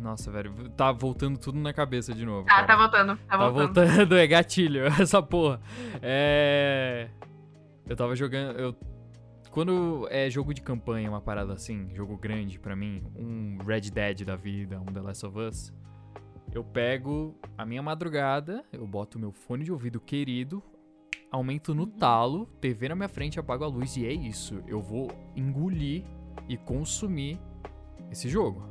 Nossa, 0.00 0.30
velho, 0.30 0.52
tá 0.70 0.92
voltando 0.92 1.38
tudo 1.38 1.58
na 1.58 1.72
cabeça 1.72 2.14
de 2.14 2.24
novo. 2.24 2.46
Ah, 2.48 2.54
cara. 2.56 2.66
tá 2.66 2.76
voltando. 2.76 3.16
Tá, 3.16 3.38
Tá 3.38 3.48
voltando. 3.48 3.74
voltando, 3.74 4.14
é 4.16 4.26
gatilho, 4.28 4.84
essa 5.00 5.20
porra. 5.20 5.60
É. 6.00 7.08
Eu 7.88 7.96
tava 7.96 8.14
jogando. 8.14 8.56
Eu... 8.58 8.76
Quando 9.50 10.06
é 10.10 10.28
jogo 10.30 10.52
de 10.52 10.60
campanha, 10.60 11.08
uma 11.08 11.20
parada 11.20 11.54
assim, 11.54 11.88
jogo 11.94 12.16
grande 12.16 12.60
pra 12.60 12.76
mim, 12.76 13.02
um 13.16 13.58
Red 13.66 13.90
Dead 13.90 14.22
da 14.22 14.36
vida, 14.36 14.78
um 14.78 14.84
The 14.84 15.00
Last 15.00 15.24
of 15.24 15.38
Us, 15.38 15.72
eu 16.52 16.62
pego 16.62 17.34
a 17.56 17.64
minha 17.64 17.82
madrugada, 17.82 18.62
eu 18.70 18.86
boto 18.86 19.16
o 19.16 19.20
meu 19.20 19.32
fone 19.32 19.64
de 19.64 19.72
ouvido 19.72 19.98
querido, 19.98 20.62
aumento 21.32 21.74
no 21.74 21.86
talo, 21.86 22.44
TV 22.60 22.90
na 22.90 22.94
minha 22.94 23.08
frente, 23.08 23.40
apago 23.40 23.64
a 23.64 23.66
luz 23.66 23.96
e 23.96 24.04
é 24.04 24.12
isso. 24.12 24.62
Eu 24.66 24.82
vou 24.82 25.10
engolir 25.34 26.04
e 26.48 26.56
consumir 26.56 27.38
esse 28.10 28.28
jogo. 28.28 28.66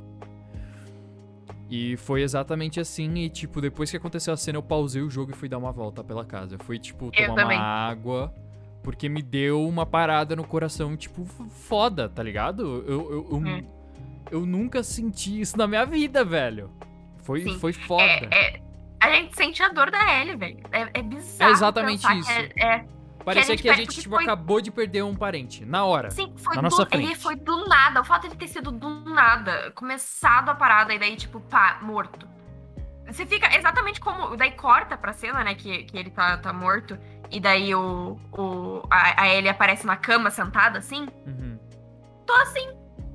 E 1.68 1.96
foi 1.96 2.22
exatamente 2.22 2.78
assim, 2.78 3.12
e 3.16 3.28
tipo, 3.28 3.60
depois 3.60 3.90
que 3.90 3.96
aconteceu 3.96 4.32
a 4.32 4.36
cena, 4.36 4.58
eu 4.58 4.62
pausei 4.62 5.02
o 5.02 5.10
jogo 5.10 5.32
e 5.32 5.34
fui 5.34 5.48
dar 5.48 5.58
uma 5.58 5.72
volta 5.72 6.04
pela 6.04 6.24
casa. 6.24 6.54
Eu 6.54 6.58
fui, 6.64 6.78
tipo, 6.78 7.10
tomar 7.10 7.44
uma 7.44 7.56
água, 7.56 8.32
porque 8.84 9.08
me 9.08 9.20
deu 9.20 9.66
uma 9.66 9.84
parada 9.84 10.36
no 10.36 10.44
coração, 10.44 10.96
tipo, 10.96 11.24
foda, 11.24 12.08
tá 12.08 12.22
ligado? 12.22 12.62
Eu, 12.86 13.10
eu, 13.10 13.28
eu, 13.30 13.36
Hum. 13.36 13.64
eu 14.30 14.46
nunca 14.46 14.82
senti 14.84 15.40
isso 15.40 15.58
na 15.58 15.66
minha 15.66 15.84
vida, 15.84 16.24
velho. 16.24 16.70
Foi, 17.18 17.42
Sim. 17.42 17.58
foi 17.58 17.72
foda. 17.72 18.04
É, 18.04 18.28
é- 18.58 18.62
a 19.00 19.10
gente 19.12 19.36
sente 19.36 19.60
a 19.60 19.68
dor 19.68 19.90
da 19.90 20.20
Ellie, 20.20 20.36
velho. 20.36 20.58
É, 20.70 21.00
é 21.00 21.02
bizarro. 21.02 21.50
É 21.50 21.52
exatamente 21.52 22.06
isso. 22.12 22.30
É, 22.30 22.48
é- 22.64 22.84
Parecia 23.26 23.54
gente 23.54 23.62
que 23.62 23.68
a 23.68 23.72
gente, 23.74 24.00
tipo, 24.00 24.14
foi- 24.14 24.22
acabou 24.22 24.60
de 24.60 24.70
perder 24.70 25.02
um 25.02 25.14
parente, 25.16 25.64
na 25.64 25.84
hora. 25.84 26.10
Sim, 26.12 26.32
foi 26.36 26.54
Na 26.54 26.62
do, 26.62 26.70
nossa 26.70 26.82
ele 26.92 27.06
frente. 27.06 27.18
foi 27.20 27.34
do 27.34 27.66
nada. 27.66 28.00
O 28.00 28.04
fato 28.04 28.22
de 28.22 28.28
ele 28.28 28.36
ter 28.36 28.46
sido 28.46 28.70
do 28.70 28.88
nada, 29.04 29.72
começado 29.74 30.48
a 30.48 30.54
parada 30.54 30.94
e 30.94 30.98
daí, 30.98 31.16
tipo, 31.16 31.40
pá, 31.40 31.78
morto. 31.82 32.28
Você 33.04 33.26
fica 33.26 33.52
exatamente 33.56 34.00
como. 34.00 34.36
Daí 34.36 34.52
corta 34.52 34.96
pra 34.96 35.12
cena, 35.12 35.42
né? 35.42 35.56
Que, 35.56 35.82
que 35.82 35.98
ele 35.98 36.10
tá, 36.10 36.36
tá 36.38 36.52
morto. 36.52 36.96
E 37.28 37.40
daí 37.40 37.74
o. 37.74 38.16
o 38.32 38.82
a, 38.88 39.22
a 39.22 39.28
Ellie 39.28 39.48
aparece 39.48 39.84
na 39.86 39.96
cama 39.96 40.30
sentada 40.30 40.78
assim. 40.78 41.08
Uhum. 41.26 41.58
Tô 42.24 42.32
assim. 42.34 42.68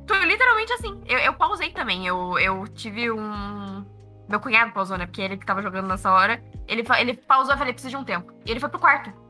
Tô 0.06 0.14
literalmente 0.26 0.74
assim. 0.74 1.02
Eu, 1.06 1.20
eu 1.20 1.34
pausei 1.36 1.72
também. 1.72 2.06
Eu, 2.06 2.38
eu 2.38 2.68
tive 2.68 3.10
um. 3.12 3.86
Meu 4.28 4.40
cunhado 4.42 4.72
pausou, 4.74 4.98
né? 4.98 5.06
Porque 5.06 5.22
ele 5.22 5.38
que 5.38 5.46
tava 5.46 5.62
jogando 5.62 5.88
nessa 5.88 6.12
hora. 6.12 6.44
Ele, 6.68 6.86
ele 7.00 7.14
pausou 7.14 7.54
e 7.54 7.58
falei, 7.58 7.74
preciso 7.74 7.92
de 7.92 7.98
um 7.98 8.04
tempo. 8.04 8.34
E 8.46 8.52
ele 8.52 8.60
foi 8.60 8.70
pro 8.70 8.80
quarto. 8.80 9.21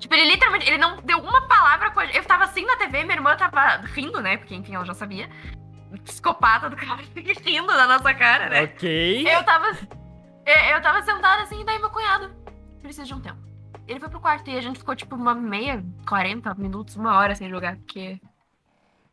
Tipo, 0.00 0.14
ele 0.14 0.30
literalmente, 0.30 0.66
ele 0.66 0.78
não 0.78 0.96
deu 1.02 1.18
uma 1.18 1.46
palavra 1.46 1.90
com 1.90 2.00
a 2.00 2.06
Eu 2.06 2.24
tava 2.24 2.44
assim 2.44 2.64
na 2.64 2.74
TV, 2.76 3.04
minha 3.04 3.16
irmã 3.16 3.36
tava 3.36 3.76
rindo, 3.84 4.20
né? 4.20 4.38
Porque, 4.38 4.54
enfim, 4.54 4.74
ela 4.74 4.84
já 4.84 4.94
sabia. 4.94 5.28
Psicopata 6.04 6.70
do 6.70 6.76
cara 6.76 7.02
rindo 7.44 7.66
da 7.66 7.86
nossa 7.86 8.14
cara, 8.14 8.48
né? 8.48 8.62
Ok. 8.62 9.28
Eu 9.28 9.44
tava. 9.44 9.66
Eu, 10.46 10.56
eu 10.74 10.82
tava 10.82 11.02
sentada 11.02 11.42
assim, 11.42 11.60
e 11.60 11.64
daí 11.64 11.78
meu 11.78 11.90
cunhado. 11.90 12.34
Precisa 12.80 13.04
de 13.04 13.12
um 13.12 13.20
tempo. 13.20 13.38
Ele 13.86 14.00
foi 14.00 14.08
pro 14.08 14.20
quarto 14.20 14.48
e 14.48 14.56
a 14.56 14.60
gente 14.62 14.78
ficou, 14.78 14.96
tipo, 14.96 15.14
uma 15.16 15.34
meia, 15.34 15.84
40 16.08 16.54
minutos, 16.54 16.96
uma 16.96 17.18
hora 17.18 17.34
sem 17.34 17.50
jogar, 17.50 17.76
porque. 17.76 18.18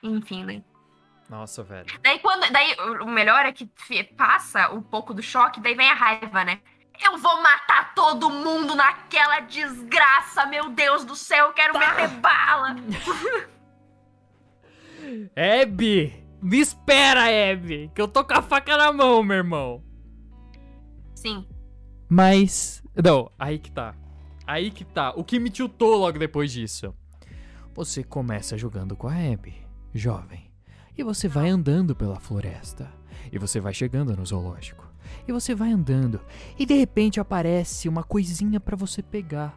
Enfim, 0.01 0.45
né? 0.45 0.63
Nossa, 1.29 1.63
velho. 1.63 1.87
Daí 2.01 2.19
quando. 2.19 2.49
Daí 2.49 2.75
o 3.01 3.07
melhor 3.07 3.45
é 3.45 3.51
que 3.51 3.69
passa 4.15 4.69
um 4.69 4.81
pouco 4.81 5.13
do 5.13 5.21
choque, 5.21 5.59
daí 5.59 5.75
vem 5.75 5.89
a 5.89 5.93
raiva, 5.93 6.45
né? 6.45 6.61
Eu 7.03 7.17
vou 7.17 7.41
matar 7.41 7.93
todo 7.93 8.29
mundo 8.29 8.75
naquela 8.75 9.39
desgraça, 9.41 10.45
meu 10.45 10.69
Deus 10.69 11.05
do 11.05 11.15
céu, 11.15 11.47
eu 11.47 11.53
quero 11.53 11.77
meter 11.77 12.09
bala. 12.19 12.75
Abby! 15.63 16.25
Me 16.41 16.59
espera, 16.59 17.25
Abby! 17.51 17.91
Que 17.93 18.01
eu 18.01 18.07
tô 18.07 18.23
com 18.23 18.33
a 18.33 18.41
faca 18.41 18.77
na 18.77 18.91
mão, 18.91 19.23
meu 19.23 19.37
irmão. 19.37 19.83
Sim. 21.15 21.47
Mas. 22.09 22.83
Não, 22.95 23.31
aí 23.37 23.59
que 23.59 23.71
tá. 23.71 23.95
Aí 24.45 24.71
que 24.71 24.85
tá. 24.85 25.11
O 25.15 25.23
que 25.23 25.39
me 25.39 25.49
tiltou 25.49 25.97
logo 25.97 26.17
depois 26.17 26.51
disso. 26.51 26.93
Você 27.73 28.03
começa 28.03 28.57
jogando 28.57 28.95
com 28.95 29.07
a 29.07 29.13
Abby, 29.13 29.55
jovem. 29.93 30.51
E 30.97 31.03
você 31.03 31.27
vai 31.27 31.49
andando 31.49 31.95
pela 31.95 32.19
floresta. 32.19 32.91
E 33.31 33.37
você 33.37 33.59
vai 33.59 33.73
chegando 33.73 34.15
no 34.15 34.25
zoológico. 34.25 34.86
E 35.27 35.31
você 35.31 35.53
vai 35.53 35.71
andando. 35.71 36.21
E 36.57 36.65
de 36.65 36.73
repente 36.73 37.19
aparece 37.19 37.87
uma 37.89 38.03
coisinha 38.03 38.59
pra 38.59 38.75
você 38.75 39.01
pegar. 39.01 39.53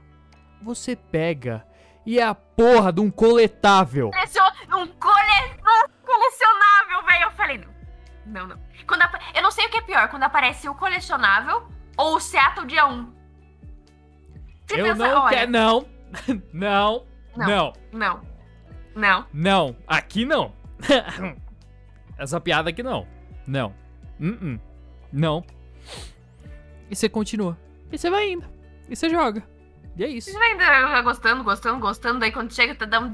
Você 0.63 0.95
pega. 0.95 1.67
E 2.05 2.19
é 2.19 2.23
a 2.23 2.35
porra 2.35 2.93
de 2.93 3.01
um 3.01 3.11
coletável. 3.11 4.09
Um, 4.09 4.87
cole... 4.87 5.61
um 5.61 5.89
colecionável, 6.05 7.07
velho. 7.07 7.25
Eu 7.25 7.31
falei, 7.33 7.59
não. 7.59 7.71
Não, 8.27 8.47
não. 8.47 8.61
Quando 8.87 9.03
Eu 9.35 9.43
não 9.43 9.51
sei 9.51 9.67
o 9.67 9.71
que 9.71 9.79
é 9.79 9.83
pior, 9.83 10.09
quando 10.09 10.23
aparece 10.23 10.69
o 10.69 10.75
colecionável 10.75 11.69
ou 11.97 12.17
o 12.17 12.21
Seattle 12.21 12.67
dia 12.67 12.87
1. 12.87 13.13
Você 14.67 14.81
Eu 14.81 14.85
pensa, 14.85 14.95
não 14.97 15.23
olha, 15.23 15.37
quero. 15.37 15.51
Não. 15.51 15.87
Não. 16.53 17.07
Não. 17.37 17.47
Não. 17.47 17.73
Não. 17.93 18.31
Não. 18.95 19.27
Não. 19.33 19.77
Aqui 19.87 20.25
não. 20.25 20.53
Essa 22.19 22.41
piada 22.41 22.71
aqui 22.71 22.83
não. 22.83 23.07
Não. 23.47 23.75
Uh-uh. 24.21 24.61
Não. 25.13 25.45
E 26.91 26.97
você 26.97 27.09
continua. 27.09 27.59
E 27.91 27.99
você 27.99 28.11
vai 28.11 28.31
indo. 28.31 28.47
E 28.89 28.97
você 28.97 29.09
joga. 29.09 29.43
E 29.97 30.05
é 30.05 30.09
isso. 30.09 30.31
Você 30.31 30.39
vai 30.39 30.53
ainda 30.53 31.03
gostando, 31.03 31.45
gostando, 31.45 31.81
gostando, 31.81 32.21
daí 32.21 32.33
quando 32.33 32.53
chega, 32.53 32.75
tá 32.75 32.87
dando. 32.87 33.11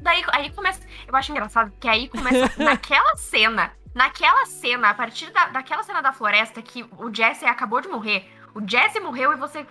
Daí 0.00 0.22
aí 0.32 0.50
começa. 0.50 0.86
Eu 1.06 1.14
acho 1.16 1.30
engraçado 1.32 1.72
que 1.80 1.88
aí 1.88 2.08
começa 2.08 2.52
naquela 2.62 3.16
cena. 3.16 3.72
Naquela 3.94 4.44
cena, 4.46 4.90
a 4.90 4.94
partir 4.94 5.30
da, 5.32 5.48
daquela 5.48 5.82
cena 5.82 6.00
da 6.00 6.12
floresta 6.12 6.60
que 6.62 6.84
o 6.98 7.12
Jesse 7.12 7.44
acabou 7.46 7.80
de 7.80 7.88
morrer. 7.88 8.30
O 8.54 8.60
Jesse 8.66 9.00
morreu 9.00 9.32
e 9.32 9.36
você 9.36 9.66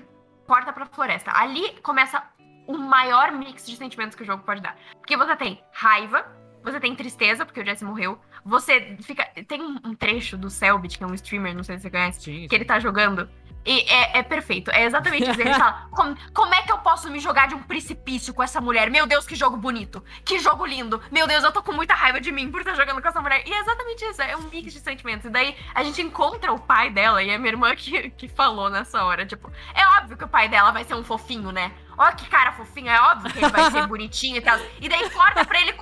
corta 0.45 0.73
pra 0.73 0.85
floresta. 0.85 1.31
Ali 1.33 1.77
começa 1.83 2.23
o 2.65 2.77
maior 2.77 3.31
mix 3.31 3.65
de 3.65 3.77
sentimentos 3.77 4.15
que 4.15 4.23
o 4.23 4.25
jogo 4.25 4.43
pode 4.43 4.61
dar. 4.61 4.75
Porque 4.97 5.15
você 5.15 5.35
tem 5.35 5.63
raiva, 5.71 6.25
você 6.71 6.79
tem 6.79 6.95
tristeza, 6.95 7.45
porque 7.45 7.61
o 7.61 7.65
Jesse 7.65 7.83
morreu. 7.83 8.19
Você 8.45 8.97
fica. 9.01 9.25
Tem 9.47 9.61
um, 9.61 9.95
trecho 9.95 10.37
do 10.37 10.49
Selbit, 10.49 10.97
que 10.97 11.03
é 11.03 11.07
um 11.07 11.13
streamer, 11.13 11.55
não 11.55 11.63
sei 11.63 11.77
se 11.77 11.83
você 11.83 11.89
conhece 11.89 12.21
Sim, 12.21 12.47
que 12.47 12.55
ele 12.55 12.65
tá 12.65 12.79
jogando. 12.79 13.29
E 13.65 13.81
é, 13.81 14.19
é 14.19 14.23
perfeito. 14.23 14.71
É 14.71 14.85
exatamente 14.85 15.29
isso. 15.29 15.41
Ele 15.41 15.53
fala: 15.53 15.87
como, 15.91 16.15
como 16.33 16.55
é 16.55 16.61
que 16.61 16.71
eu 16.71 16.77
posso 16.77 17.11
me 17.11 17.19
jogar 17.19 17.49
de 17.49 17.55
um 17.55 17.61
precipício 17.61 18.33
com 18.33 18.41
essa 18.41 18.61
mulher? 18.61 18.89
Meu 18.89 19.05
Deus, 19.05 19.27
que 19.27 19.35
jogo 19.35 19.57
bonito. 19.57 20.01
Que 20.23 20.39
jogo 20.39 20.65
lindo. 20.65 21.01
Meu 21.11 21.27
Deus, 21.27 21.43
eu 21.43 21.51
tô 21.51 21.61
com 21.61 21.73
muita 21.73 21.93
raiva 21.93 22.21
de 22.21 22.31
mim 22.31 22.49
por 22.49 22.61
estar 22.61 22.75
jogando 22.75 23.01
com 23.01 23.07
essa 23.07 23.21
mulher. 23.21 23.43
E 23.45 23.51
é 23.51 23.59
exatamente 23.59 24.05
isso. 24.05 24.21
É 24.21 24.37
um 24.37 24.43
mix 24.43 24.71
de 24.71 24.79
sentimentos. 24.79 25.25
E 25.25 25.29
daí 25.29 25.53
a 25.75 25.83
gente 25.83 26.01
encontra 26.01 26.53
o 26.53 26.59
pai 26.59 26.89
dela 26.89 27.21
e 27.21 27.29
é 27.29 27.37
minha 27.37 27.51
irmã 27.51 27.75
que, 27.75 28.09
que 28.11 28.27
falou 28.29 28.69
nessa 28.69 29.03
hora. 29.03 29.25
Tipo, 29.25 29.51
é 29.73 29.85
óbvio 29.99 30.15
que 30.15 30.23
o 30.23 30.29
pai 30.29 30.47
dela 30.47 30.71
vai 30.71 30.85
ser 30.85 30.95
um 30.95 31.03
fofinho, 31.03 31.51
né? 31.51 31.73
Ó, 31.97 32.11
que 32.11 32.29
cara 32.29 32.51
fofinho. 32.51 32.89
É 32.89 33.01
óbvio 33.01 33.31
que 33.31 33.39
ele 33.39 33.49
vai 33.49 33.71
ser 33.71 33.85
bonitinho 33.87 34.37
e 34.37 34.41
tal. 34.41 34.57
E 34.79 34.87
daí 34.87 35.09
corta 35.09 35.43
pra 35.45 35.59
ele, 35.59 35.73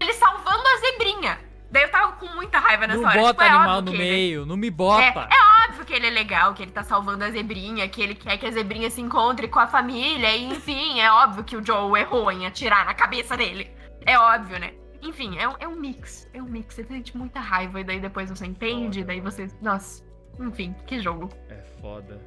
ele 0.00 0.12
salvando 0.14 0.62
a 0.66 0.76
zebrinha. 0.78 1.38
Daí 1.70 1.82
eu 1.82 1.90
tava 1.90 2.12
com 2.12 2.26
muita 2.36 2.60
raiva 2.60 2.86
nessa 2.86 3.00
Não 3.00 3.08
hora. 3.08 3.18
bota 3.20 3.32
Tipo, 3.32 3.42
é 3.42 3.48
animal 3.48 3.82
no 3.82 3.90
ele- 3.92 3.98
meio. 3.98 4.46
Não 4.46 4.56
me 4.56 4.70
bota. 4.70 5.02
é 5.28 5.68
óbvio 5.68 5.84
que 5.84 5.92
ele 5.92 6.06
é 6.06 6.10
legal, 6.10 6.54
que 6.54 6.62
ele 6.62 6.70
tá 6.70 6.84
salvando 6.84 7.24
a 7.24 7.30
zebrinha, 7.30 7.88
que 7.88 8.00
ele 8.00 8.14
quer 8.14 8.38
que 8.38 8.46
a 8.46 8.50
zebrinha 8.52 8.88
se 8.88 9.00
encontre 9.00 9.48
com 9.48 9.58
a 9.58 9.66
família, 9.66 10.30
e 10.36 10.44
enfim, 10.44 11.00
é 11.00 11.10
óbvio 11.10 11.42
que 11.42 11.56
o 11.56 11.66
Joe 11.66 11.98
errou 12.00 12.30
em 12.30 12.46
atirar 12.46 12.84
na 12.86 12.94
cabeça 12.94 13.36
dele. 13.36 13.68
É 14.06 14.16
óbvio, 14.16 14.60
né? 14.60 14.72
Enfim, 15.02 15.36
é, 15.36 15.48
um- 15.48 15.56
é 15.58 15.66
um 15.66 15.74
mix. 15.74 16.30
É 16.32 16.40
um 16.40 16.46
mix. 16.46 16.76
Você 16.76 16.84
sente 16.84 17.16
muita 17.16 17.40
raiva, 17.40 17.80
e 17.80 17.84
daí 17.84 17.98
depois 17.98 18.30
você 18.30 18.46
entende, 18.46 19.02
daí 19.02 19.20
você. 19.20 19.48
Nossa. 19.60 20.04
Enfim, 20.38 20.76
que 20.86 21.00
jogo. 21.00 21.28
É 21.48 21.60
foda. 21.80 22.20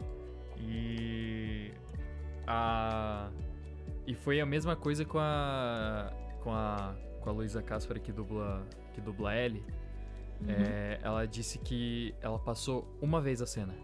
E. 0.57 1.71
A. 2.47 3.29
E 4.05 4.15
foi 4.15 4.39
a 4.39 4.45
mesma 4.45 4.75
coisa 4.75 5.03
com 5.05 5.19
a. 5.19 6.11
Com 6.41 6.51
a. 6.53 6.95
Com 7.21 7.29
a 7.29 7.33
Luísa 7.33 7.61
Casper 7.61 7.99
que 8.01 8.11
dubla. 8.11 8.65
Que 8.93 9.01
dubla 9.01 9.35
Ellie. 9.35 9.63
Uhum. 10.41 10.47
É, 10.49 10.99
ela 11.01 11.25
disse 11.27 11.59
que 11.59 12.13
ela 12.21 12.39
passou 12.39 12.87
uma 13.01 13.19
vez 13.19 13.41
a 13.41 13.45
cena. 13.47 13.75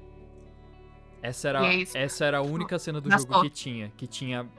Essa 1.21 1.49
era, 1.49 1.65
é 1.73 1.81
essa 1.95 2.25
era 2.25 2.37
a 2.39 2.41
única 2.41 2.77
cena 2.79 2.99
do 2.99 3.09
Gastou. 3.09 3.35
jogo 3.37 3.45
que 3.49 3.53
tinha. 3.55 3.89
Que 3.97 4.07
tinha 4.07 4.49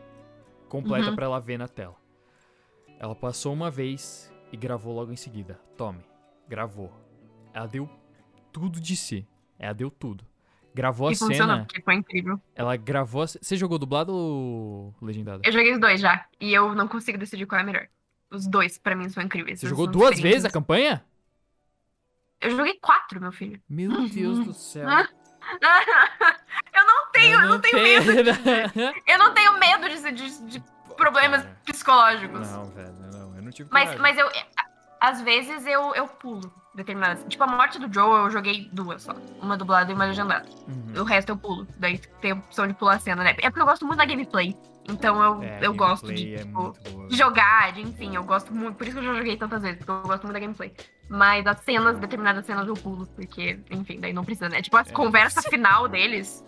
completa 0.68 1.10
Uhum. 1.10 1.14
pra 1.16 1.26
ela 1.26 1.40
ver 1.40 1.58
na 1.58 1.68
tela. 1.68 1.94
Ela 2.98 3.14
passou 3.14 3.52
uma 3.52 3.70
vez 3.70 4.32
e 4.52 4.56
gravou 4.56 4.94
logo 4.94 5.12
em 5.12 5.16
seguida. 5.16 5.60
Tome. 5.76 6.00
Gravou. 6.48 6.90
Ela 7.52 7.66
deu 7.66 7.88
tudo 8.52 8.80
de 8.80 8.96
si. 8.96 9.26
Ela 9.58 9.72
deu 9.74 9.90
tudo. 9.90 10.24
Gravou 10.74 11.08
a 11.08 11.12
E 11.12 11.16
funcionou, 11.16 11.54
cena. 11.56 11.64
porque 11.66 11.80
foi 11.82 11.94
incrível. 11.94 12.40
Ela 12.54 12.76
gravou 12.76 13.22
a... 13.22 13.26
Você 13.28 13.56
jogou 13.56 13.78
dublado 13.78 14.12
ou 14.12 14.94
legendado? 15.00 15.40
Eu 15.44 15.52
joguei 15.52 15.72
os 15.72 15.78
dois 15.80 16.00
já, 16.00 16.26
e 16.40 16.52
eu 16.52 16.74
não 16.74 16.88
consigo 16.88 17.16
decidir 17.16 17.46
qual 17.46 17.60
é 17.60 17.64
melhor. 17.64 17.86
Os 18.30 18.46
dois, 18.48 18.76
pra 18.76 18.96
mim, 18.96 19.08
são 19.08 19.22
incríveis. 19.22 19.60
Você 19.60 19.68
jogou 19.68 19.86
duas 19.86 20.18
vezes 20.18 20.44
a 20.44 20.50
campanha? 20.50 21.04
Eu 22.40 22.50
joguei 22.56 22.74
quatro, 22.80 23.20
meu 23.20 23.30
filho. 23.30 23.60
Meu 23.68 24.08
Deus 24.08 24.40
do 24.44 24.52
céu. 24.52 24.88
eu 26.74 26.86
não 26.86 27.10
tenho, 27.12 27.40
eu 27.40 27.48
não 27.48 27.60
tenho 27.60 27.82
medo. 27.82 28.12
medo. 28.12 28.30
Eu 29.06 29.18
não 29.18 29.32
tenho 29.34 29.58
medo 29.58 29.88
de, 29.88 30.12
de, 30.12 30.42
de 30.46 30.60
problemas 30.96 31.42
Cara. 31.42 31.60
psicológicos. 31.64 32.50
Não, 32.50 32.64
velho, 32.70 32.92
não. 33.12 33.36
Eu 33.36 33.42
não 33.42 33.50
tive 33.52 33.68
Mas, 33.72 33.90
coragem. 33.94 34.00
mas 34.02 34.18
eu. 34.18 34.26
a- 34.28 34.66
Às 35.00 35.20
vezes 35.22 35.66
eu, 35.66 35.94
eu 35.94 36.08
pulo 36.08 36.52
determinadas. 36.74 37.24
Tipo, 37.28 37.44
a 37.44 37.46
morte 37.46 37.78
do 37.78 37.92
Joe 37.92 38.24
eu 38.24 38.30
joguei 38.30 38.68
duas 38.72 39.02
só. 39.02 39.14
Uma 39.40 39.56
dublada 39.56 39.90
e 39.90 39.94
uma 39.94 40.04
legendada. 40.06 40.48
Uhum. 40.68 41.02
O 41.02 41.04
resto 41.04 41.30
eu 41.30 41.36
pulo. 41.36 41.66
Daí 41.78 41.98
tem 42.20 42.32
a 42.32 42.34
opção 42.34 42.66
de 42.66 42.74
pular 42.74 42.96
a 42.96 42.98
cena, 42.98 43.22
né? 43.22 43.30
É 43.38 43.48
porque 43.50 43.60
eu 43.60 43.66
gosto 43.66 43.84
muito 43.86 43.98
da 43.98 44.04
gameplay. 44.04 44.54
Então 44.86 45.22
eu, 45.22 45.42
É, 45.42 45.60
eu 45.62 45.72
gosto 45.72 46.12
de, 46.12 46.34
é 46.34 46.38
tipo, 46.38 46.74
de 47.08 47.16
jogar, 47.16 47.72
de, 47.72 47.80
enfim, 47.80 48.14
eu 48.16 48.22
gosto 48.24 48.52
muito. 48.54 48.76
Por 48.76 48.86
isso 48.86 48.98
que 48.98 49.02
eu 49.04 49.12
já 49.12 49.18
joguei 49.18 49.36
tantas 49.36 49.62
vezes, 49.62 49.78
porque 49.78 49.90
eu 49.90 50.02
gosto 50.02 50.22
muito 50.24 50.34
da 50.34 50.40
gameplay. 50.40 50.74
Mas 51.08 51.46
as 51.46 51.58
cenas, 51.60 51.98
determinadas 51.98 52.44
cenas 52.44 52.66
eu 52.68 52.74
pulo, 52.74 53.06
porque, 53.06 53.58
enfim, 53.70 53.98
daí 53.98 54.12
não 54.12 54.24
precisa, 54.24 54.48
né? 54.50 54.60
Tipo, 54.60 54.76
a 54.76 54.80
É. 54.80 54.84
conversa 54.84 55.40
final 55.48 55.88
deles. 55.88 56.44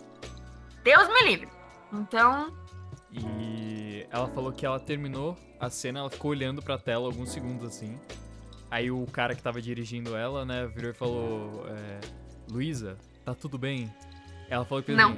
Deus 0.83 1.07
me 1.07 1.29
livre. 1.29 1.49
Então, 1.91 2.53
E 3.11 4.05
ela 4.11 4.27
falou 4.29 4.51
que 4.51 4.65
ela 4.65 4.79
terminou 4.79 5.37
a 5.59 5.69
cena, 5.69 5.99
ela 5.99 6.09
ficou 6.09 6.31
olhando 6.31 6.61
pra 6.61 6.77
tela 6.77 7.05
alguns 7.05 7.29
segundos 7.31 7.65
assim. 7.65 7.99
Aí 8.69 8.91
o 8.91 9.05
cara 9.07 9.33
que 9.35 9.41
tava 9.41 9.61
dirigindo 9.61 10.15
ela, 10.15 10.45
né, 10.45 10.67
virou 10.67 10.91
e 10.91 10.93
falou: 10.93 11.65
é, 11.67 11.99
Luísa, 12.51 12.97
tá 13.23 13.33
tudo 13.33 13.57
bem? 13.57 13.93
Ela 14.49 14.65
falou 14.65 14.83
que 14.83 14.91
Não. 14.93 15.15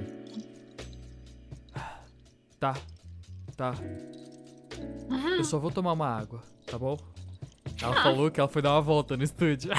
Tá, 2.60 2.76
tá. 3.56 3.74
Eu 5.38 5.44
só 5.44 5.58
vou 5.58 5.72
tomar 5.72 5.94
uma 5.94 6.08
água, 6.08 6.44
tá 6.66 6.78
bom? 6.78 6.98
Ela 7.82 7.96
falou 8.04 8.30
que 8.30 8.40
ela 8.40 8.50
foi 8.50 8.62
dar 8.62 8.74
uma 8.74 8.82
volta 8.82 9.16
no 9.16 9.24
estúdio. 9.24 9.72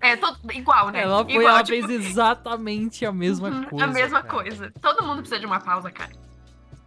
é 0.00 0.16
todo 0.16 0.38
igual, 0.52 0.90
né? 0.90 1.02
Ela 1.02 1.24
foi, 1.24 1.34
igual, 1.34 1.48
ela 1.48 1.64
tipo, 1.64 1.86
fez 1.86 2.06
exatamente 2.06 3.04
a 3.04 3.12
mesma 3.12 3.48
Uhum, 3.48 3.64
coisa. 3.64 3.84
A 3.84 3.88
mesma 3.88 4.22
cara. 4.22 4.34
coisa. 4.34 4.72
Todo 4.80 5.04
mundo 5.04 5.18
precisa 5.18 5.40
de 5.40 5.46
uma 5.46 5.58
pausa, 5.60 5.90
cara. 5.90 6.12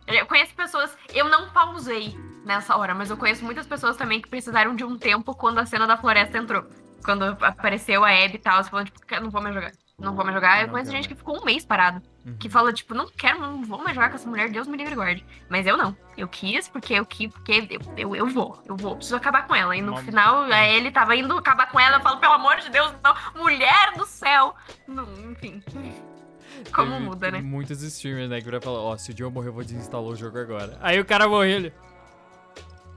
Eu 0.07 0.25
conheço 0.25 0.55
pessoas. 0.55 0.95
Eu 1.13 1.29
não 1.29 1.49
pausei 1.49 2.15
nessa 2.49 2.75
hora, 2.75 2.93
mas 2.93 3.09
eu 3.09 3.15
conheço 3.17 3.45
muitas 3.45 3.65
pessoas 3.67 3.95
também 3.95 4.19
que 4.19 4.27
precisaram 4.27 4.75
de 4.75 4.83
um 4.83 4.97
tempo 4.97 5.33
quando 5.35 5.59
a 5.59 5.65
cena 5.65 5.85
da 5.87 5.95
floresta 5.95 6.37
entrou. 6.37 6.65
Quando 7.05 7.23
apareceu 7.41 8.03
a 8.03 8.09
Abby 8.09 8.35
e 8.35 8.39
tal, 8.39 8.61
falando, 8.65 8.87
tipo, 8.87 9.05
"Cara, 9.05 9.21
não 9.23 9.29
vou 9.29 9.41
mais 9.41 9.55
jogar. 9.55 9.71
Não 9.97 10.15
vou 10.15 10.23
mais 10.23 10.33
jogar. 10.35 10.61
Eu 10.61 10.69
conheço 10.69 10.91
gente 10.91 11.07
que 11.09 11.15
ficou 11.15 11.41
um 11.41 11.45
mês 11.45 11.65
parado. 11.65 12.01
Uhum. 12.25 12.37
Que 12.37 12.49
fala, 12.49 12.71
tipo, 12.71 12.93
não 12.93 13.07
quero, 13.09 13.39
não 13.39 13.63
vou 13.63 13.79
mais 13.83 13.93
jogar 13.95 14.09
com 14.09 14.15
essa 14.15 14.29
mulher, 14.29 14.49
Deus 14.49 14.65
me 14.67 14.77
livre 14.77 14.93
e 14.93 14.95
guarde. 14.95 15.25
Mas 15.49 15.67
eu 15.67 15.75
não. 15.77 15.95
Eu 16.17 16.27
quis, 16.27 16.67
porque 16.69 16.93
eu 16.93 17.05
quis, 17.05 17.29
porque 17.31 17.67
eu, 17.69 17.81
eu, 17.97 18.15
eu 18.15 18.27
vou. 18.27 18.61
Eu 18.65 18.75
vou. 18.77 18.95
Preciso 18.95 19.17
acabar 19.17 19.45
com 19.45 19.53
ela. 19.55 19.75
E 19.75 19.81
no 19.81 19.91
Uma- 19.93 20.01
final, 20.01 20.47
ele 20.51 20.89
tava 20.91 21.15
indo 21.15 21.37
acabar 21.37 21.69
com 21.69 21.79
ela. 21.79 21.97
Eu 21.97 22.01
falo, 22.01 22.17
pelo 22.17 22.33
amor 22.33 22.57
de 22.57 22.69
Deus, 22.69 22.93
não. 23.03 23.13
Mulher 23.41 23.93
do 23.97 24.05
céu. 24.05 24.55
Não, 24.87 25.05
enfim. 25.31 25.61
Como 26.73 26.99
muda, 26.99 27.31
né? 27.31 27.41
Muitos 27.41 27.81
streamers, 27.81 28.29
né, 28.29 28.41
que 28.41 28.49
vai 28.49 28.59
falar, 28.59 28.79
ó, 28.79 28.97
se 28.97 29.11
o 29.11 29.17
Joe 29.17 29.31
morrer, 29.31 29.49
eu 29.49 29.53
vou 29.53 29.63
desinstalar 29.63 30.05
o 30.09 30.15
jogo 30.15 30.37
agora. 30.39 30.77
Aí 30.81 30.99
o 30.99 31.05
cara 31.05 31.27
morreu, 31.27 31.57
ele... 31.57 31.73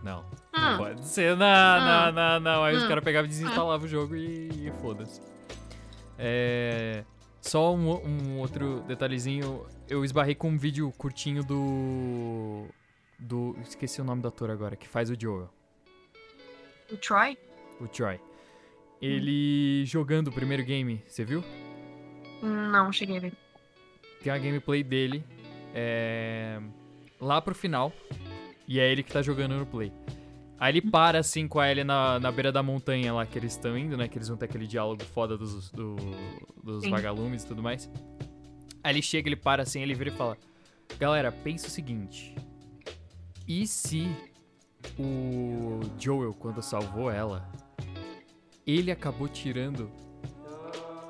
Não, 0.02 0.24
não 0.52 0.74
Hum. 0.74 0.78
pode 0.78 1.04
ser, 1.06 1.36
não, 1.36 1.46
não, 1.80 2.08
Hum. 2.10 2.12
não, 2.12 2.40
não. 2.40 2.64
Aí 2.64 2.74
os 2.76 2.82
Hum. 2.84 2.88
caras 2.88 3.04
pegavam 3.04 3.26
e 3.26 3.28
desinstalavam 3.28 3.86
o 3.86 3.88
jogo 3.88 4.16
e, 4.16 4.48
e 4.68 4.72
foda-se. 4.80 5.20
É... 6.18 7.04
Só 7.40 7.74
um, 7.74 7.90
um 8.06 8.38
outro 8.38 8.80
detalhezinho, 8.86 9.66
eu 9.88 10.04
esbarrei 10.04 10.34
com 10.34 10.48
um 10.50 10.56
vídeo 10.56 10.92
curtinho 10.96 11.42
do... 11.44 12.66
do... 13.18 13.56
Esqueci 13.62 14.00
o 14.00 14.04
nome 14.04 14.22
do 14.22 14.28
ator 14.28 14.48
agora, 14.50 14.76
que 14.76 14.86
faz 14.86 15.10
o 15.10 15.16
Joel, 15.20 15.50
O 16.90 16.96
Troy? 16.96 17.36
o 17.80 17.88
Troy. 17.88 18.20
Ele 19.00 19.84
jogando 19.86 20.28
o 20.28 20.32
primeiro 20.32 20.62
game, 20.64 21.02
você 21.08 21.24
viu? 21.24 21.42
Não, 22.40 22.92
cheguei 22.92 23.16
a 23.16 23.20
ver. 23.20 23.32
tem 24.22 24.32
uma 24.32 24.38
gameplay 24.38 24.84
dele 24.84 25.24
é, 25.74 26.60
lá 27.20 27.42
pro 27.42 27.54
final. 27.56 27.92
E 28.68 28.78
é 28.80 28.90
ele 28.90 29.02
que 29.02 29.12
tá 29.12 29.22
jogando 29.22 29.56
no 29.56 29.66
play. 29.66 29.92
Aí 30.58 30.72
ele 30.78 30.82
para 30.90 31.18
assim 31.18 31.48
com 31.48 31.58
a 31.58 31.68
Ellie 31.70 31.82
na, 31.84 32.20
na 32.20 32.30
beira 32.30 32.52
da 32.52 32.62
montanha 32.62 33.12
lá 33.12 33.26
que 33.26 33.36
eles 33.38 33.52
estão 33.52 33.76
indo, 33.76 33.96
né? 33.96 34.06
Que 34.06 34.16
eles 34.18 34.28
vão 34.28 34.36
ter 34.36 34.44
aquele 34.44 34.66
diálogo 34.66 35.02
foda 35.04 35.36
dos, 35.36 35.70
do- 35.72 35.96
dos 36.62 36.84
Sim. 36.84 36.90
vagalumes 36.90 37.42
e 37.42 37.46
tudo 37.46 37.62
mais. 37.62 37.90
Aí 38.84 38.92
ele 38.94 39.02
chega, 39.02 39.28
ele 39.28 39.36
para 39.36 39.62
assim, 39.64 39.82
ele 39.82 39.94
vira 39.94 40.10
e 40.10 40.12
fala: 40.16 40.36
Galera, 40.98 41.32
pensa 41.32 41.66
o 41.66 41.70
seguinte. 41.70 42.34
E 43.48 43.66
se 43.66 44.08
o 44.98 45.80
Joel, 45.98 46.32
quando 46.34 46.62
salvou 46.62 47.10
ela, 47.10 47.50
ele 48.64 48.90
acabou 48.92 49.26
tirando 49.28 49.90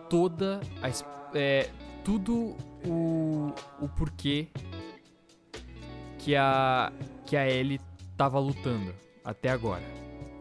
toda 0.08 0.60
a. 0.82 0.88
É, 1.36 1.68
tudo 2.04 2.56
o, 2.86 3.52
o 3.80 3.88
porquê 3.90 4.48
que 6.18 6.34
a. 6.34 6.90
que 7.32 7.36
a 7.38 7.48
Ellie 7.48 7.80
tava 8.14 8.38
lutando 8.38 8.94
até 9.24 9.48
agora. 9.48 9.82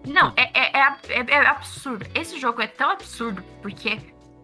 Não, 0.06 0.34
é, 0.36 0.52
é, 0.54 0.78
é, 0.78 1.22
é- 1.22 1.32
é 1.36 1.48
absurdo. 1.48 2.06
Esse 2.14 2.38
jogo 2.38 2.62
é 2.62 2.68
tão 2.68 2.90
absurdo 2.90 3.42
porque 3.62 3.98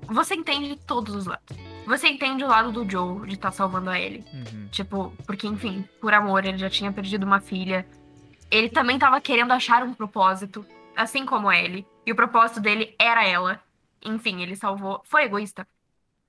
você 0.04 0.34
entende 0.34 0.78
todos 0.88 1.14
os 1.14 1.26
lados. 1.26 1.58
Você 1.86 2.08
entende 2.08 2.46
o 2.46 2.48
lado 2.48 2.72
do 2.72 2.90
Joe 2.90 3.28
de 3.28 3.34
estar 3.34 3.52
salvando 3.52 3.90
a 3.90 4.00
Ellie. 4.00 4.24
Uhum. 4.34 4.70
Tipo, 4.72 5.14
porque, 5.26 5.46
enfim, 5.46 5.84
por 6.00 6.14
amor, 6.14 6.46
ele 6.46 6.58
já 6.58 6.70
tinha 6.70 6.90
perdido 6.90 7.26
uma 7.26 7.42
filha. 7.42 7.86
Ele 8.50 8.70
também 8.70 8.98
tava 8.98 9.20
querendo 9.20 9.52
achar 9.52 9.84
um 9.84 9.94
propósito, 9.94 10.66
assim 10.96 11.26
como 11.26 11.52
ele. 11.52 11.86
E 12.06 12.14
o 12.14 12.16
propósito 12.16 12.62
dele 12.62 12.96
era 12.98 13.28
ela. 13.28 13.62
Enfim, 14.06 14.42
ele 14.42 14.56
salvou. 14.56 15.02
Foi 15.04 15.24
egoísta? 15.26 15.68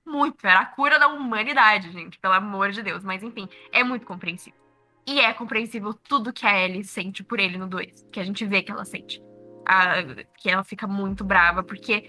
Muito. 0.04 0.44
Era 0.44 0.62
a 0.62 0.66
cura 0.66 0.98
da 0.98 1.06
humanidade, 1.06 1.92
gente. 1.92 2.18
Pelo 2.18 2.34
amor 2.34 2.72
de 2.72 2.82
Deus. 2.82 3.04
Mas, 3.04 3.22
enfim, 3.22 3.48
é 3.70 3.84
muito 3.84 4.04
compreensível. 4.04 4.67
E 5.08 5.20
é 5.20 5.32
compreensível 5.32 5.94
tudo 5.94 6.34
que 6.34 6.46
a 6.46 6.62
Ellie 6.62 6.84
sente 6.84 7.24
por 7.24 7.40
ele 7.40 7.56
no 7.56 7.66
2. 7.66 8.08
Que 8.12 8.20
a 8.20 8.24
gente 8.24 8.44
vê 8.44 8.60
que 8.60 8.70
ela 8.70 8.84
sente. 8.84 9.22
Ah, 9.66 9.94
que 10.36 10.50
ela 10.50 10.62
fica 10.62 10.86
muito 10.86 11.24
brava, 11.24 11.62
porque 11.62 12.04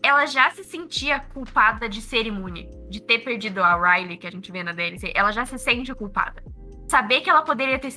ela 0.00 0.26
já 0.26 0.48
se 0.52 0.62
sentia 0.62 1.18
culpada 1.18 1.88
de 1.88 2.00
ser 2.00 2.24
imune, 2.24 2.70
de 2.88 3.02
ter 3.02 3.18
perdido 3.18 3.60
a 3.64 3.74
Riley, 3.74 4.16
que 4.16 4.28
a 4.28 4.30
gente 4.30 4.52
vê 4.52 4.62
na 4.62 4.72
DLC. 4.72 5.12
Ela 5.12 5.32
já 5.32 5.44
se 5.44 5.58
sente 5.58 5.92
culpada. 5.92 6.40
Saber 6.88 7.20
que 7.20 7.28
ela 7.28 7.42
poderia 7.42 7.80
ter 7.80 7.92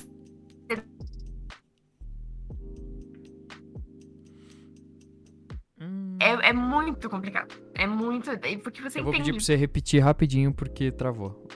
Hum, 5.80 6.18
é, 6.20 6.48
é 6.48 6.52
muito 6.52 7.08
complicado. 7.08 7.54
É 7.74 7.86
muito. 7.86 8.28
Porque 8.64 8.82
você 8.82 8.98
eu 8.98 9.04
vou 9.04 9.12
pedir 9.12 9.30
entende. 9.30 9.36
pra 9.36 9.44
você 9.44 9.54
repetir 9.54 10.02
rapidinho 10.02 10.52
porque 10.52 10.90
travou. 10.90 11.48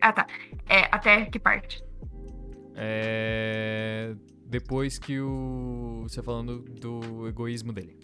Ah, 0.00 0.12
tá. 0.12 0.26
É, 0.68 0.88
até 0.90 1.26
que 1.26 1.38
parte? 1.38 1.80
É. 2.74 4.14
Depois 4.46 4.98
que 4.98 5.20
o. 5.20 6.02
Você 6.02 6.22
falando 6.22 6.58
do 6.60 7.26
egoísmo 7.28 7.72
dele. 7.72 7.98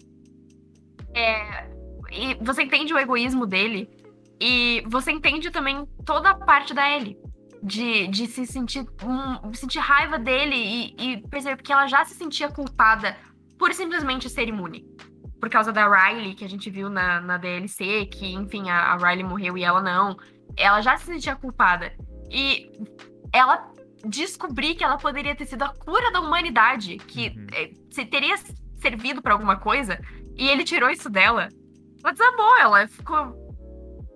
E 2.11 2.35
você 2.43 2.63
entende 2.63 2.93
o 2.93 2.97
egoísmo 2.97 3.45
dele. 3.45 3.89
E 4.41 4.83
você 4.87 5.11
entende 5.11 5.51
também 5.51 5.85
toda 6.05 6.29
a 6.29 6.35
parte 6.35 6.73
da 6.73 6.89
Ellie. 6.89 7.17
De, 7.61 8.07
de 8.07 8.25
se 8.27 8.45
sentir. 8.45 8.85
Um, 9.03 9.53
sentir 9.53 9.79
raiva 9.79 10.17
dele 10.17 10.55
e, 10.55 10.95
e 10.97 11.27
perceber 11.27 11.61
que 11.61 11.71
ela 11.71 11.87
já 11.87 12.03
se 12.05 12.15
sentia 12.15 12.49
culpada 12.49 13.15
por 13.57 13.73
simplesmente 13.73 14.29
ser 14.29 14.47
imune. 14.47 14.85
Por 15.39 15.49
causa 15.49 15.71
da 15.71 15.87
Riley, 15.87 16.35
que 16.35 16.43
a 16.43 16.49
gente 16.49 16.69
viu 16.69 16.89
na, 16.89 17.21
na 17.21 17.37
DLC, 17.37 18.05
que, 18.05 18.33
enfim, 18.33 18.69
a, 18.69 18.93
a 18.93 18.97
Riley 18.97 19.23
morreu 19.23 19.57
e 19.57 19.63
ela 19.63 19.81
não. 19.81 20.17
Ela 20.57 20.81
já 20.81 20.97
se 20.97 21.05
sentia 21.05 21.35
culpada. 21.35 21.93
E 22.29 22.71
ela 23.33 23.68
descobrir 24.05 24.75
que 24.75 24.83
ela 24.83 24.97
poderia 24.97 25.35
ter 25.35 25.45
sido 25.45 25.63
a 25.63 25.69
cura 25.73 26.11
da 26.11 26.19
humanidade, 26.19 26.97
que 26.97 27.29
Uhum. 27.29 27.47
eh, 27.53 27.71
se 27.91 28.05
teria 28.05 28.35
servido 28.81 29.21
pra 29.21 29.33
alguma 29.33 29.57
coisa, 29.57 29.99
e 30.35 30.47
ele 30.47 30.63
tirou 30.63 30.89
isso 30.89 31.09
dela. 31.09 31.49
Ela 32.03 32.13
desabou, 32.13 32.57
ela 32.57 32.87
ficou. 32.87 33.55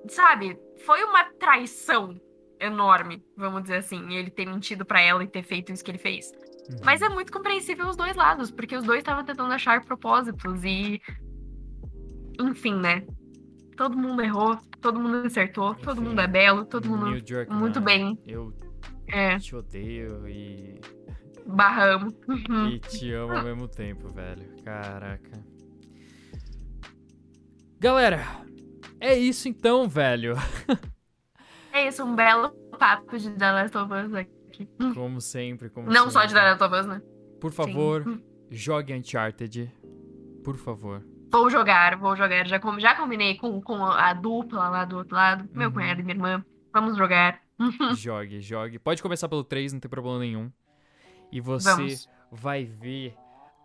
Sabe? 0.10 0.58
Foi 0.86 1.04
uma 1.04 1.26
traição 1.40 2.16
enorme, 2.60 3.22
vamos 3.36 3.64
dizer 3.64 3.78
assim, 3.78 4.14
ele 4.14 4.30
ter 4.30 4.46
mentido 4.46 4.86
pra 4.86 5.02
ela 5.02 5.24
e 5.24 5.28
ter 5.28 5.44
feito 5.44 5.72
isso 5.72 5.84
que 5.84 5.92
ele 5.92 5.98
fez. 5.98 6.32
Uhum. 6.32 6.78
Mas 6.84 7.02
é 7.02 7.10
muito 7.10 7.32
compreensível 7.32 7.88
os 7.90 7.98
dois 7.98 8.16
lados, 8.16 8.52
porque 8.52 8.76
os 8.76 8.86
dois 8.86 9.00
estavam 9.00 9.24
tentando 9.26 9.54
achar 9.54 9.84
propósitos 9.84 10.64
e. 10.64 11.02
Enfim, 12.40 12.76
né? 12.76 13.06
Todo 13.76 13.98
mundo 13.98 14.22
errou, 14.22 14.58
todo 14.80 15.00
mundo 15.00 15.18
acertou, 15.26 15.76
todo 15.76 16.00
Enfim, 16.00 16.10
mundo 16.10 16.22
é 16.22 16.28
belo, 16.28 16.66
todo 16.66 16.90
mundo 16.90 17.22
Druckmann, 17.22 17.60
muito 17.60 17.82
bem. 17.82 18.18
Eu 18.26 18.54
É, 19.14 19.38
te 19.38 19.56
odeio 19.56 20.28
e, 20.28 20.82
barramos. 21.46 22.14
Uhum. 22.28 22.68
e 22.70 22.80
te 22.80 23.12
amo 23.14 23.34
ao 23.38 23.44
mesmo 23.44 23.68
tempo, 23.68 24.08
velho. 24.10 24.44
Caraca. 24.64 25.44
Galera, 27.80 28.20
é 29.00 29.16
isso 29.18 29.48
então, 29.48 29.88
velho. 29.88 30.36
É 31.72 31.88
isso, 31.88 32.04
um 32.04 32.16
belo 32.16 32.50
papo 32.80 33.18
de 33.18 33.30
The 33.32 33.52
Last 33.52 33.78
of 33.78 33.94
Us 33.94 34.14
aqui. 34.14 34.68
Como 34.94 35.20
sempre, 35.20 35.70
como 35.70 35.90
Não 35.92 36.10
só 36.10 36.24
de 36.26 36.32
sempre. 36.32 36.44
The 36.44 36.50
Last 36.52 36.64
of 36.64 36.76
Us, 36.76 36.86
né? 36.86 37.02
Por 37.42 37.52
favor, 37.52 38.20
jogue 38.50 38.94
Uncharted. 38.94 39.72
Por 40.44 40.56
favor. 40.58 41.04
Vou 41.32 41.50
jogar, 41.50 41.98
vou 41.98 42.16
jogar. 42.16 42.46
Já, 42.48 42.60
já 42.80 42.96
combinei 42.96 43.36
com, 43.36 43.60
com 43.62 43.84
a 43.84 44.14
dupla 44.14 44.70
lá 44.70 44.86
do 44.86 44.98
outro 44.98 45.16
lado, 45.16 45.50
meu 45.54 45.68
Uhum. 45.70 45.74
cunhado 45.74 46.00
e 46.00 46.04
minha 46.04 46.16
irmã. 46.16 46.46
Vamos 46.72 46.96
jogar. 46.98 47.43
jogue, 47.96 48.42
jogue. 48.42 48.80
Pode 48.80 49.02
começar 49.02 49.28
pelo 49.30 49.44
3, 49.44 49.74
não 49.74 49.80
tem 49.80 49.90
problema 49.90 50.20
nenhum. 50.20 50.52
E 51.32 51.42
você 51.42 51.70
Vamos. 51.70 52.10
vai 52.32 52.66
ver 52.66 53.16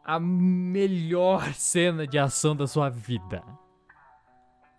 a 0.05 0.19
melhor 0.19 1.53
cena 1.55 2.07
de 2.07 2.19
ação 2.19 2.57
da 2.57 2.67
sua 2.67 2.89
vida. 2.89 3.43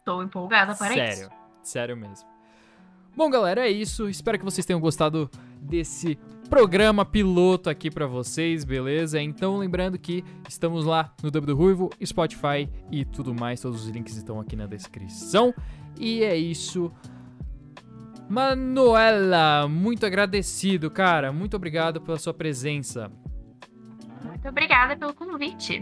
Tô 0.03 0.24
empolgada 0.24 0.74
para 0.74 0.93
sério, 0.93 1.24
isso. 1.24 1.30
sério 1.62 1.95
mesmo. 1.95 2.28
Bom, 3.16 3.30
galera, 3.30 3.68
é 3.68 3.70
isso. 3.70 4.07
Espero 4.10 4.39
que 4.39 4.45
vocês 4.45 4.66
tenham 4.66 4.80
gostado 4.80 5.30
desse 5.62 6.18
programa 6.49 7.05
piloto 7.05 7.70
aqui 7.70 7.91
pra 7.91 8.07
vocês, 8.07 8.64
beleza? 8.64 9.22
Então, 9.22 9.57
lembrando 9.57 9.99
que 9.99 10.24
estamos 10.47 10.86
lá 10.86 11.14
no 11.22 11.30
Dub 11.30 11.45
do 11.45 11.55
Ruivo, 11.55 11.89
Spotify 12.03 12.68
e 12.89 13.05
tudo 13.05 13.34
mais. 13.34 13.62
Todos 13.62 13.84
os 13.84 13.89
links 13.89 14.16
estão 14.16 14.39
aqui 14.39 14.55
na 14.55 14.66
descrição. 14.66 15.53
E 15.99 16.24
é 16.24 16.36
isso. 16.36 16.91
Manuela, 18.30 19.68
muito 19.68 20.06
agradecido, 20.06 20.92
cara. 20.92 21.32
Muito 21.32 21.56
obrigado 21.56 22.00
pela 22.00 22.20
sua 22.20 22.34
presença. 22.34 23.12
Muito 24.24 24.48
obrigada 24.48 24.96
pelo 24.96 25.16
convite. 25.16 25.80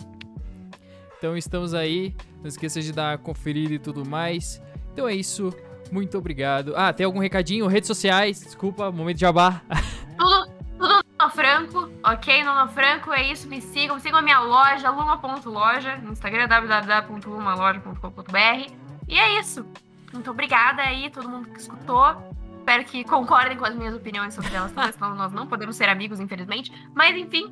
Então 1.17 1.35
estamos 1.35 1.73
aí. 1.73 2.15
Não 2.39 2.47
esqueça 2.47 2.81
de 2.81 2.93
dar 2.93 3.17
conferida 3.17 3.73
e 3.73 3.79
tudo 3.79 4.07
mais. 4.07 4.61
Então 4.93 5.09
é 5.09 5.13
isso. 5.13 5.53
Muito 5.91 6.17
obrigado. 6.17 6.73
Ah, 6.75 6.91
tem 6.93 7.05
algum 7.05 7.19
recadinho? 7.19 7.67
Redes 7.67 7.87
sociais, 7.87 8.41
desculpa, 8.41 8.89
momento 8.91 9.17
de 9.17 9.21
jabá. 9.21 9.61
Tudo, 10.17 10.47
tudo 10.79 11.05
no 11.21 11.29
Franco, 11.29 11.91
ok? 12.03 12.43
No 12.43 12.67
Franco 12.69 13.13
é 13.13 13.31
isso. 13.31 13.47
Me 13.47 13.61
sigam, 13.61 13.99
sigam 13.99 14.17
a 14.17 14.21
minha 14.21 14.39
loja, 14.39 14.89
luma.loja, 14.89 15.97
no 15.97 16.11
Instagram 16.11 16.47
www.lumaloja.com.br. 16.47 18.73
E 19.07 19.19
é 19.19 19.39
isso. 19.39 19.63
Muito 20.11 20.31
obrigada 20.31 20.81
aí, 20.81 21.11
todo 21.11 21.29
mundo 21.29 21.49
que 21.49 21.59
escutou. 21.59 22.35
Espero 22.67 22.83
que 22.83 23.01
concordem 23.05 23.57
com 23.57 23.63
as 23.63 23.73
minhas 23.73 23.95
opiniões 23.95 24.33
sobre 24.33 24.53
elas 24.53 24.73
também, 24.73 24.91
senão 24.91 25.15
nós 25.15 25.31
não 25.31 25.47
podemos 25.47 25.77
ser 25.77 25.87
amigos, 25.87 26.19
infelizmente. 26.19 26.69
Mas 26.93 27.15
enfim, 27.15 27.49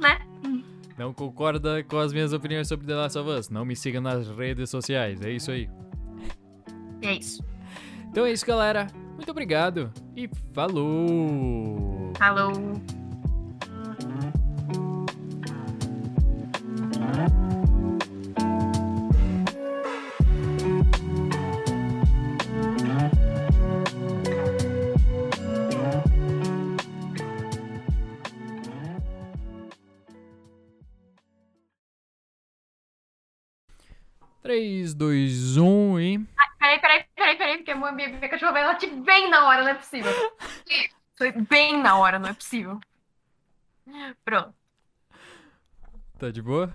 né? 0.00 0.18
Não 0.98 1.14
concorda 1.14 1.84
com 1.84 1.96
as 1.96 2.12
minhas 2.12 2.32
opiniões 2.32 2.66
sobre 2.66 2.84
The 2.84 2.94
Last 2.96 3.16
of 3.16 3.30
Us? 3.30 3.50
Não 3.50 3.64
me 3.64 3.76
siga 3.76 4.00
nas 4.00 4.28
redes 4.28 4.68
sociais. 4.68 5.22
É 5.22 5.30
isso 5.30 5.52
aí. 5.52 5.70
É 7.00 7.12
isso. 7.12 7.40
Então 8.10 8.26
é 8.26 8.32
isso, 8.32 8.44
galera. 8.44 8.88
Muito 9.14 9.30
obrigado 9.30 9.92
e 10.16 10.28
falou! 10.52 12.12
Falou. 12.18 12.52
Três, 34.58 34.92
dois, 34.92 35.56
um 35.56 36.00
e. 36.00 36.18
Peraí, 36.58 36.80
peraí, 36.80 37.04
peraí, 37.14 37.38
peraí, 37.38 37.56
porque 37.58 37.70
a 37.70 37.76
minha, 37.76 38.08
minha 38.08 38.28
cachorra 38.28 38.50
vai 38.50 38.66
latir 38.66 38.92
bem 38.92 39.30
na 39.30 39.46
hora, 39.46 39.62
não 39.62 39.68
é 39.68 39.74
possível. 39.74 40.10
Foi 41.14 41.30
bem 41.30 41.80
na 41.80 41.96
hora, 41.96 42.18
não 42.18 42.28
é 42.28 42.32
possível. 42.32 42.80
Pronto. 44.24 44.52
Tá 46.18 46.32
de 46.32 46.42
boa? 46.42 46.74